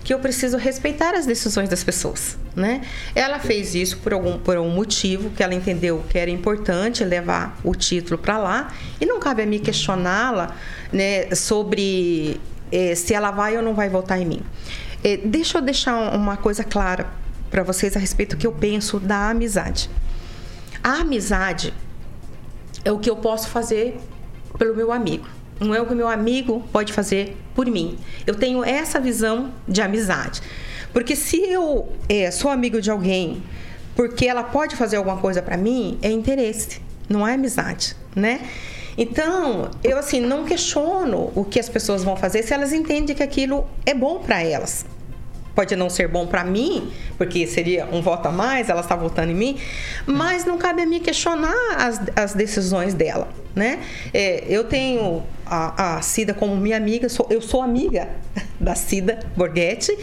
que 0.04 0.12
eu 0.12 0.18
preciso 0.18 0.58
respeitar 0.58 1.14
as 1.14 1.24
decisões 1.24 1.70
das 1.70 1.82
pessoas, 1.82 2.36
né? 2.54 2.82
Ela 3.14 3.38
fez 3.38 3.74
isso 3.74 3.96
por 3.98 4.12
algum 4.12 4.38
por 4.38 4.58
um 4.58 4.68
motivo 4.68 5.30
que 5.30 5.42
ela 5.42 5.54
entendeu 5.54 6.04
que 6.10 6.18
era 6.18 6.30
importante 6.30 7.02
levar 7.02 7.58
o 7.64 7.74
título 7.74 8.18
para 8.18 8.36
lá 8.36 8.74
e 9.00 9.06
não 9.06 9.18
cabe 9.18 9.42
a 9.42 9.46
mim 9.46 9.58
questioná-la, 9.58 10.54
né, 10.92 11.34
sobre 11.34 12.38
eh, 12.70 12.94
se 12.94 13.14
ela 13.14 13.30
vai 13.30 13.56
ou 13.56 13.62
não 13.62 13.72
vai 13.72 13.88
votar 13.88 14.20
em 14.20 14.26
mim. 14.26 14.42
Eh, 15.02 15.20
deixa 15.24 15.56
eu 15.56 15.62
deixar 15.62 16.14
uma 16.14 16.36
coisa 16.36 16.62
clara 16.62 17.06
para 17.50 17.62
vocês 17.62 17.96
a 17.96 17.98
respeito 17.98 18.36
do 18.36 18.38
que 18.38 18.46
eu 18.46 18.52
penso 18.52 19.00
da 19.00 19.30
amizade. 19.30 19.88
A 20.84 21.00
amizade 21.00 21.72
é 22.84 22.92
o 22.92 22.98
que 22.98 23.08
eu 23.08 23.16
posso 23.16 23.48
fazer 23.48 23.98
pelo 24.58 24.76
meu 24.76 24.92
amigo 24.92 25.39
não 25.60 25.74
é 25.74 25.80
o 25.80 25.86
que 25.86 25.94
meu 25.94 26.08
amigo 26.08 26.64
pode 26.72 26.92
fazer 26.92 27.36
por 27.54 27.66
mim. 27.66 27.98
Eu 28.26 28.34
tenho 28.34 28.64
essa 28.64 28.98
visão 28.98 29.52
de 29.68 29.82
amizade. 29.82 30.40
Porque 30.92 31.14
se 31.14 31.36
eu 31.36 31.92
é, 32.08 32.30
sou 32.30 32.50
amigo 32.50 32.80
de 32.80 32.90
alguém 32.90 33.42
porque 33.94 34.26
ela 34.26 34.42
pode 34.42 34.76
fazer 34.76 34.96
alguma 34.96 35.18
coisa 35.18 35.42
para 35.42 35.56
mim, 35.56 35.98
é 36.00 36.10
interesse, 36.10 36.80
não 37.08 37.26
é 37.26 37.34
amizade, 37.34 37.94
né? 38.16 38.40
Então, 38.96 39.70
eu 39.84 39.98
assim 39.98 40.20
não 40.20 40.44
questiono 40.44 41.30
o 41.34 41.44
que 41.44 41.60
as 41.60 41.68
pessoas 41.68 42.02
vão 42.02 42.16
fazer 42.16 42.42
se 42.42 42.54
elas 42.54 42.72
entendem 42.72 43.14
que 43.14 43.22
aquilo 43.22 43.66
é 43.84 43.92
bom 43.92 44.18
para 44.18 44.42
elas 44.42 44.84
pode 45.54 45.76
não 45.76 45.90
ser 45.90 46.08
bom 46.08 46.26
para 46.26 46.42
mim, 46.42 46.90
porque 47.18 47.46
seria 47.46 47.86
um 47.92 48.00
voto 48.00 48.28
a 48.28 48.32
mais, 48.32 48.70
ela 48.70 48.80
está 48.80 48.96
votando 48.96 49.30
em 49.30 49.34
mim, 49.34 49.58
mas 50.06 50.44
não 50.46 50.56
cabe 50.56 50.80
a 50.82 50.86
mim 50.86 51.00
questionar 51.00 51.54
as, 51.76 52.00
as 52.16 52.32
decisões 52.32 52.94
dela, 52.94 53.28
né? 53.54 53.80
É, 54.12 54.44
eu 54.48 54.64
tenho 54.64 55.22
a, 55.46 55.96
a 55.96 56.02
Cida 56.02 56.32
como 56.34 56.56
minha 56.56 56.76
amiga, 56.76 57.08
sou, 57.08 57.26
eu 57.30 57.40
sou 57.40 57.62
amiga 57.62 58.08
da 58.60 58.74
Cida 58.74 59.20
Borghetti, 59.36 59.96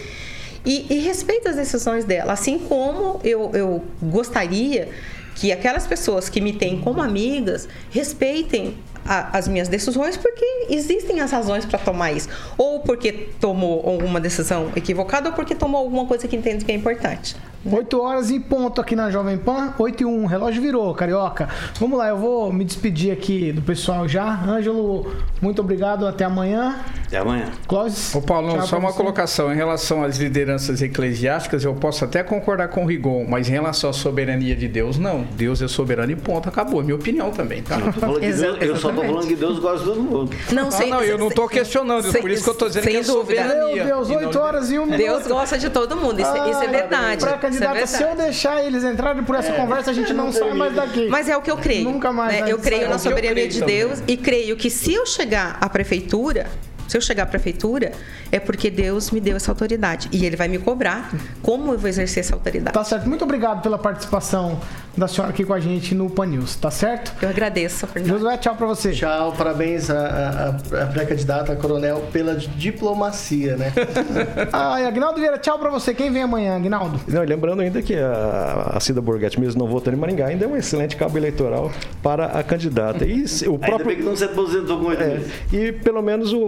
e, 0.65 0.85
e, 0.89 0.99
respeito 0.99 1.47
as 1.47 1.55
decisões 1.55 2.03
dela, 2.03 2.33
assim 2.33 2.59
como 2.59 3.21
eu, 3.23 3.51
eu 3.53 3.83
gostaria 4.01 4.89
que 5.33 5.51
aquelas 5.51 5.87
pessoas 5.87 6.27
que 6.27 6.41
me 6.41 6.51
têm 6.51 6.81
como 6.81 7.01
amigas 7.01 7.69
respeitem 7.89 8.75
a, 9.05 9.37
as 9.37 9.47
minhas 9.47 9.69
decisões 9.69 10.17
porque 10.17 10.67
existem 10.69 11.21
as 11.21 11.31
razões 11.31 11.65
para 11.65 11.79
tomar 11.79 12.11
isso. 12.11 12.27
Ou 12.57 12.81
porque 12.81 13.29
tomou 13.39 13.87
alguma 13.87 14.19
decisão 14.19 14.71
equivocada 14.75 15.29
ou 15.29 15.35
porque 15.35 15.55
tomou 15.55 15.79
alguma 15.79 16.05
coisa 16.05 16.27
que 16.27 16.35
entende 16.35 16.65
que 16.65 16.71
é 16.71 16.75
importante. 16.75 17.35
8 17.65 18.01
horas 18.01 18.31
em 18.31 18.39
ponto 18.39 18.79
aqui 18.79 18.95
na 18.95 19.09
Jovem 19.09 19.37
Pan, 19.37 19.73
8 19.77 20.01
e 20.01 20.05
1, 20.05 20.25
relógio 20.25 20.61
virou, 20.61 20.93
carioca. 20.93 21.49
Vamos 21.79 21.97
lá, 21.97 22.09
eu 22.09 22.17
vou 22.17 22.51
me 22.51 22.63
despedir 22.63 23.11
aqui 23.11 23.51
do 23.51 23.61
pessoal 23.61 24.07
já. 24.07 24.41
Ângelo, 24.47 25.11
muito 25.41 25.61
obrigado, 25.61 26.05
até 26.05 26.23
amanhã. 26.23 26.77
Até 27.05 27.17
amanhã. 27.17 27.51
Clóvis. 27.67 28.13
Ô 28.15 28.21
Paulo, 28.21 28.61
só 28.65 28.77
uma 28.77 28.91
você. 28.91 28.97
colocação. 28.97 29.51
Em 29.51 29.55
relação 29.55 30.03
às 30.03 30.17
lideranças 30.17 30.81
eclesiásticas, 30.81 31.63
eu 31.63 31.73
posso 31.73 32.05
até 32.05 32.23
concordar 32.23 32.69
com 32.69 32.83
o 32.83 32.87
Rigon, 32.87 33.25
mas 33.27 33.49
em 33.49 33.51
relação 33.51 33.89
à 33.89 33.93
soberania 33.93 34.55
de 34.55 34.67
Deus, 34.67 34.97
não. 34.97 35.23
Deus 35.35 35.61
é 35.61 35.67
soberano 35.67 36.11
e 36.11 36.15
ponto, 36.15 36.47
acabou. 36.49 36.81
É 36.81 36.83
minha 36.83 36.95
opinião 36.95 37.31
também, 37.31 37.61
tá? 37.61 37.77
Deus, 38.19 38.41
eu 38.61 38.75
só 38.77 38.91
tô 38.91 39.01
falando 39.01 39.27
que 39.27 39.35
Deus 39.35 39.59
gosta 39.59 39.79
de 39.79 39.85
todo 39.85 40.01
mundo. 40.01 40.31
Não, 40.51 40.71
sem, 40.71 40.91
ah, 40.91 40.95
não, 40.95 41.03
eu 41.03 41.17
não 41.17 41.29
tô 41.29 41.47
questionando, 41.47 42.11
sem, 42.11 42.21
por 42.21 42.29
isso 42.29 42.43
que 42.43 42.49
eu 42.49 42.55
tô 42.55 42.67
dizendo 42.67 42.87
que 42.87 42.97
é 42.97 43.01
dúvida. 43.01 43.43
soberania. 43.43 43.85
Meu 43.85 44.05
Deus, 44.05 44.09
8 44.09 44.39
horas 44.39 44.71
e 44.71 44.79
1 44.79 44.85
minuto. 44.85 44.97
Deus 44.97 45.27
gosta 45.27 45.57
de 45.57 45.69
todo 45.69 45.95
mundo, 45.95 46.19
isso, 46.21 46.29
ah, 46.29 46.49
isso 46.49 46.61
é 46.61 46.67
verdade. 46.67 47.25
Pra 47.25 47.37
candidata, 47.49 47.79
é 47.79 47.85
se 47.85 48.03
eu 48.03 48.15
deixar 48.15 48.63
eles 48.63 48.83
entrarem 48.83 49.23
por 49.23 49.35
essa 49.35 49.51
é. 49.51 49.55
conversa, 49.55 49.91
a 49.91 49.93
gente 49.93 50.13
não 50.13 50.31
sai 50.31 50.53
mais 50.53 50.73
daqui. 50.73 51.07
Mas 51.07 51.29
é 51.29 51.35
o 51.35 51.41
que 51.41 51.51
eu 51.51 51.57
creio. 51.57 51.83
Nunca 51.83 52.11
mais. 52.11 52.41
Né? 52.41 52.51
Eu 52.51 52.59
creio 52.59 52.89
na 52.89 52.97
soberania 52.97 53.47
de 53.47 53.61
Deus 53.61 53.99
também. 53.99 54.15
e 54.15 54.17
creio 54.17 54.55
que 54.55 54.69
se 54.69 54.93
eu 54.93 55.05
chegar 55.05 55.57
à 55.59 55.69
prefeitura, 55.69 56.47
Se 56.87 56.97
eu 56.97 57.01
chegar 57.01 57.23
à 57.23 57.25
prefeitura, 57.25 57.91
é 58.31 58.39
porque 58.39 58.69
Deus 58.69 59.11
me 59.11 59.19
deu 59.19 59.35
essa 59.35 59.51
autoridade. 59.51 60.07
E 60.11 60.25
ele 60.25 60.35
vai 60.35 60.47
me 60.47 60.57
cobrar 60.57 61.11
como 61.41 61.73
eu 61.73 61.77
vou 61.77 61.89
exercer 61.89 62.21
essa 62.21 62.33
autoridade. 62.35 62.73
Tá 62.73 62.83
certo. 62.83 63.07
Muito 63.07 63.23
obrigado 63.23 63.61
pela 63.61 63.77
participação 63.77 64.59
da 64.95 65.07
senhora 65.07 65.31
aqui 65.31 65.43
com 65.43 65.53
a 65.53 65.59
gente 65.59 65.93
no 65.93 66.09
Pan 66.09 66.25
News, 66.25 66.55
tá 66.55 66.71
certo? 66.71 67.13
Eu 67.21 67.29
agradeço. 67.29 67.87
Josué, 68.03 68.35
tchau 68.37 68.55
pra 68.55 68.65
você. 68.65 68.91
Tchau, 68.93 69.31
parabéns 69.37 69.89
à, 69.91 70.55
à, 70.73 70.83
à 70.83 70.85
pré-candidata, 70.87 71.55
coronel, 71.55 72.03
pela 72.11 72.35
diplomacia, 72.35 73.55
né? 73.57 73.71
Ai, 74.51 74.85
Agnaldo 74.87 75.19
Vieira, 75.19 75.37
tchau 75.37 75.59
pra 75.59 75.69
você. 75.69 75.93
Quem 75.93 76.11
vem 76.11 76.23
amanhã, 76.23 76.55
Agnaldo? 76.55 76.99
Não, 77.07 77.23
e 77.23 77.25
lembrando 77.27 77.61
ainda 77.61 77.81
que 77.81 77.95
a, 77.95 78.71
a 78.75 78.79
Cida 78.79 79.01
Borghetti, 79.01 79.39
mesmo 79.39 79.59
não 79.59 79.67
votando 79.67 79.95
em 79.97 79.99
Maringá, 79.99 80.27
ainda 80.27 80.45
é 80.45 80.47
um 80.47 80.55
excelente 80.57 80.95
cabo 80.95 81.17
eleitoral 81.17 81.71
para 82.01 82.25
a 82.27 82.43
candidata. 82.43 83.05
E 83.05 83.27
se- 83.27 83.47
o 83.47 83.53
Ainda 83.53 83.65
próprio. 83.67 83.87
bem 83.87 83.97
que 83.97 84.03
não 84.03 84.15
se 84.15 84.23
aposentou 84.23 84.79
com 84.79 84.91
ele. 84.91 85.03
É, 85.03 85.21
e 85.55 85.71
pelo 85.71 86.01
menos 86.01 86.33
o 86.33 86.39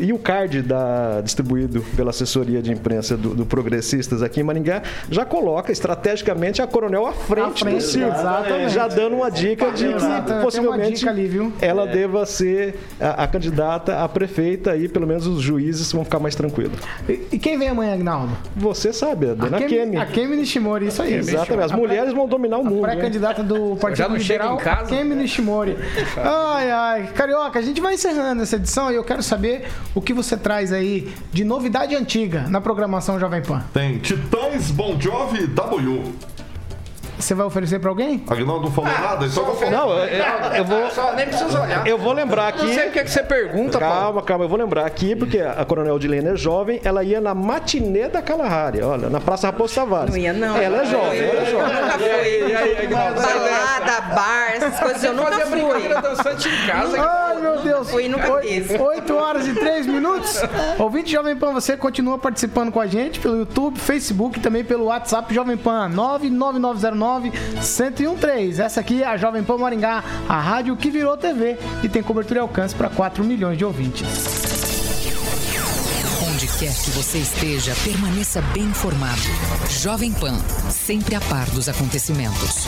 e 0.00 0.12
o 0.12 0.18
card 0.18 0.62
da, 0.62 1.20
distribuído 1.20 1.82
pela 1.96 2.10
assessoria 2.10 2.62
de 2.62 2.72
imprensa 2.72 3.16
do, 3.16 3.34
do 3.34 3.46
Progressistas 3.46 4.22
aqui 4.22 4.40
em 4.40 4.42
Maringá 4.42 4.82
já 5.10 5.24
coloca 5.24 5.70
estrategicamente 5.72 6.60
a 6.62 6.66
Coronel 6.66 7.06
à 7.06 7.12
frente, 7.12 7.46
À 7.46 7.50
frente, 7.50 7.76
do 7.76 7.80
circo, 7.82 8.14
exatamente. 8.14 8.72
já 8.72 8.88
dando 8.88 9.16
uma 9.16 9.30
dica 9.30 9.70
de 9.70 9.86
que 9.88 10.42
possivelmente 10.42 10.98
dica 11.00 11.10
ali, 11.10 11.26
viu? 11.26 11.52
ela 11.60 11.86
deva 11.86 12.24
ser 12.26 12.74
a, 13.00 13.24
a 13.24 13.26
candidata 13.26 14.02
a 14.02 14.08
prefeita 14.08 14.76
e 14.76 14.88
pelo 14.88 15.06
menos 15.06 15.26
os 15.26 15.42
juízes 15.42 15.90
vão 15.92 16.04
ficar 16.04 16.18
mais 16.18 16.34
tranquilos. 16.34 16.78
E, 17.08 17.20
e 17.32 17.38
quem 17.38 17.58
vem 17.58 17.68
amanhã, 17.68 17.94
Agnaldo? 17.94 18.36
Você 18.56 18.92
sabe, 18.92 19.30
a 19.30 19.34
dona 19.34 19.58
Kemi. 19.60 19.96
A 19.96 20.06
Kemi 20.06 20.36
Nishimori, 20.36 20.86
isso 20.86 21.02
aí. 21.02 21.14
Exatamente, 21.14 21.64
as 21.64 21.72
mulheres 21.72 22.12
vão 22.12 22.26
dominar 22.26 22.58
o 22.58 22.64
mundo. 22.64 22.82
né? 22.86 22.92
Pré-candidata 22.92 23.42
do 23.42 23.74
já 23.74 23.80
Partido 23.80 24.08
não 24.10 24.18
chego 24.18 24.42
Liberal, 24.44 24.54
em 24.54 24.58
casa. 24.58 24.88
Kemi 24.88 25.14
Nishimori. 25.14 25.76
Ai, 26.16 26.70
ai. 26.70 27.08
Carioca, 27.14 27.58
a 27.58 27.62
gente 27.62 27.80
vai 27.80 27.94
encerrando 27.94 28.42
essa 28.42 28.56
edição 28.56 28.90
e 28.90 28.94
eu 28.94 29.04
quero 29.04 29.22
saber 29.22 29.51
o 29.94 30.00
que 30.00 30.12
você 30.12 30.36
traz 30.36 30.72
aí 30.72 31.12
de 31.32 31.44
novidade 31.44 31.94
antiga 31.94 32.42
na 32.48 32.60
programação 32.60 33.18
Jovem 33.18 33.42
Pan. 33.42 33.62
Tem 33.72 33.98
Titãs, 33.98 34.70
Bon 34.70 34.98
Jovi 35.00 35.44
e 35.44 35.46
W. 35.46 36.12
Você 37.22 37.34
vai 37.34 37.46
oferecer 37.46 37.78
pra 37.78 37.88
alguém? 37.90 38.22
Agnaldo 38.28 38.64
não 38.64 38.72
falou 38.72 38.90
nada, 38.90 39.24
então 39.26 39.42
eu 39.42 39.46
vou 39.46 39.56
falar. 39.56 39.70
Não, 39.70 39.90
eu, 39.90 40.04
eu- 40.06 40.52
eu 40.56 40.64
vou. 40.64 40.90
Só 40.90 41.12
nem 41.14 41.26
precisa 41.26 41.60
olhar. 41.62 41.86
Eu 41.86 41.96
vou 41.98 42.12
lembrar 42.12 42.48
aqui. 42.48 42.66
Não 42.66 42.74
sei 42.74 42.88
o 42.88 42.92
que, 42.92 42.98
é 42.98 43.04
que 43.04 43.10
você 43.10 43.22
pergunta, 43.22 43.78
Paulo. 43.78 43.94
Calma, 44.02 44.22
calma, 44.22 44.44
eu 44.44 44.48
vou 44.48 44.58
lembrar 44.58 44.84
aqui, 44.86 45.14
porque 45.14 45.38
a 45.38 45.64
Coronel 45.64 45.98
Dilene 45.98 46.28
é 46.30 46.36
jovem, 46.36 46.80
ela 46.84 47.02
ia 47.04 47.20
na 47.20 47.34
matinê 47.34 48.08
da 48.08 48.20
Kalahari, 48.20 48.82
olha, 48.82 49.08
na 49.08 49.20
Praça 49.20 49.46
Raposo 49.46 49.74
Tavares. 49.74 50.10
Não 50.10 50.20
ia, 50.20 50.32
não. 50.32 50.56
Ela 50.56 50.82
é 50.82 50.84
jovem, 50.86 51.18
ela 51.20 51.40
é 51.40 51.42
Eu 51.42 51.46
jovem. 51.50 51.74
nunca 51.74 51.98
fui. 51.98 52.86
Balada, 52.88 54.00
bar, 54.14 54.52
essas 54.54 54.80
coisas 54.80 55.04
eu 55.04 55.12
nunca 55.14 55.32
fui. 55.46 55.60
brincadeira 55.60 56.00
dançante 56.02 56.48
em 56.48 56.66
casa. 56.66 57.00
Ai, 57.00 57.36
meu 57.40 57.58
Deus. 57.62 57.90
Fui 57.90 58.04
e 58.06 58.08
nunca 58.08 58.40
fiz. 58.40 58.70
8 58.78 59.14
horas 59.16 59.46
e 59.46 59.54
3 59.54 59.86
minutos. 59.86 60.40
Ouvinte 60.78 61.12
Jovem 61.12 61.36
Pan, 61.36 61.52
você 61.52 61.76
continua 61.76 62.18
participando 62.18 62.70
com 62.72 62.80
a 62.80 62.86
gente 62.86 63.20
pelo 63.20 63.38
YouTube, 63.38 63.78
Facebook 63.78 64.38
e 64.38 64.42
também 64.42 64.64
pelo 64.64 64.84
WhatsApp 64.86 65.32
Jovem 65.34 65.56
Pan 65.56 65.88
99909-1013. 67.20 68.58
Essa 68.60 68.80
aqui 68.80 69.02
é 69.02 69.06
a 69.06 69.16
Jovem 69.16 69.42
Pan 69.42 69.58
Maringá, 69.58 70.02
a 70.28 70.40
rádio 70.40 70.76
que 70.76 70.90
virou 70.90 71.16
TV 71.16 71.58
e 71.82 71.88
tem 71.88 72.02
cobertura 72.02 72.40
e 72.40 72.42
alcance 72.42 72.74
para 72.74 72.88
4 72.88 73.24
milhões 73.24 73.58
de 73.58 73.64
ouvintes. 73.64 74.06
Onde 76.30 76.46
quer 76.46 76.72
que 76.72 76.90
você 76.90 77.18
esteja, 77.18 77.74
permaneça 77.84 78.40
bem 78.54 78.64
informado. 78.64 79.20
Jovem 79.68 80.12
Pan, 80.12 80.38
sempre 80.70 81.14
a 81.14 81.20
par 81.20 81.48
dos 81.50 81.68
acontecimentos. 81.68 82.66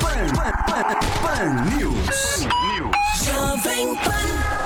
Pan, 0.00 0.26
Pan, 0.34 0.52
Pan, 0.66 0.84
Pan 1.22 1.76
News. 1.76 2.46
Jovem 3.24 3.94
Pan. 3.96 4.63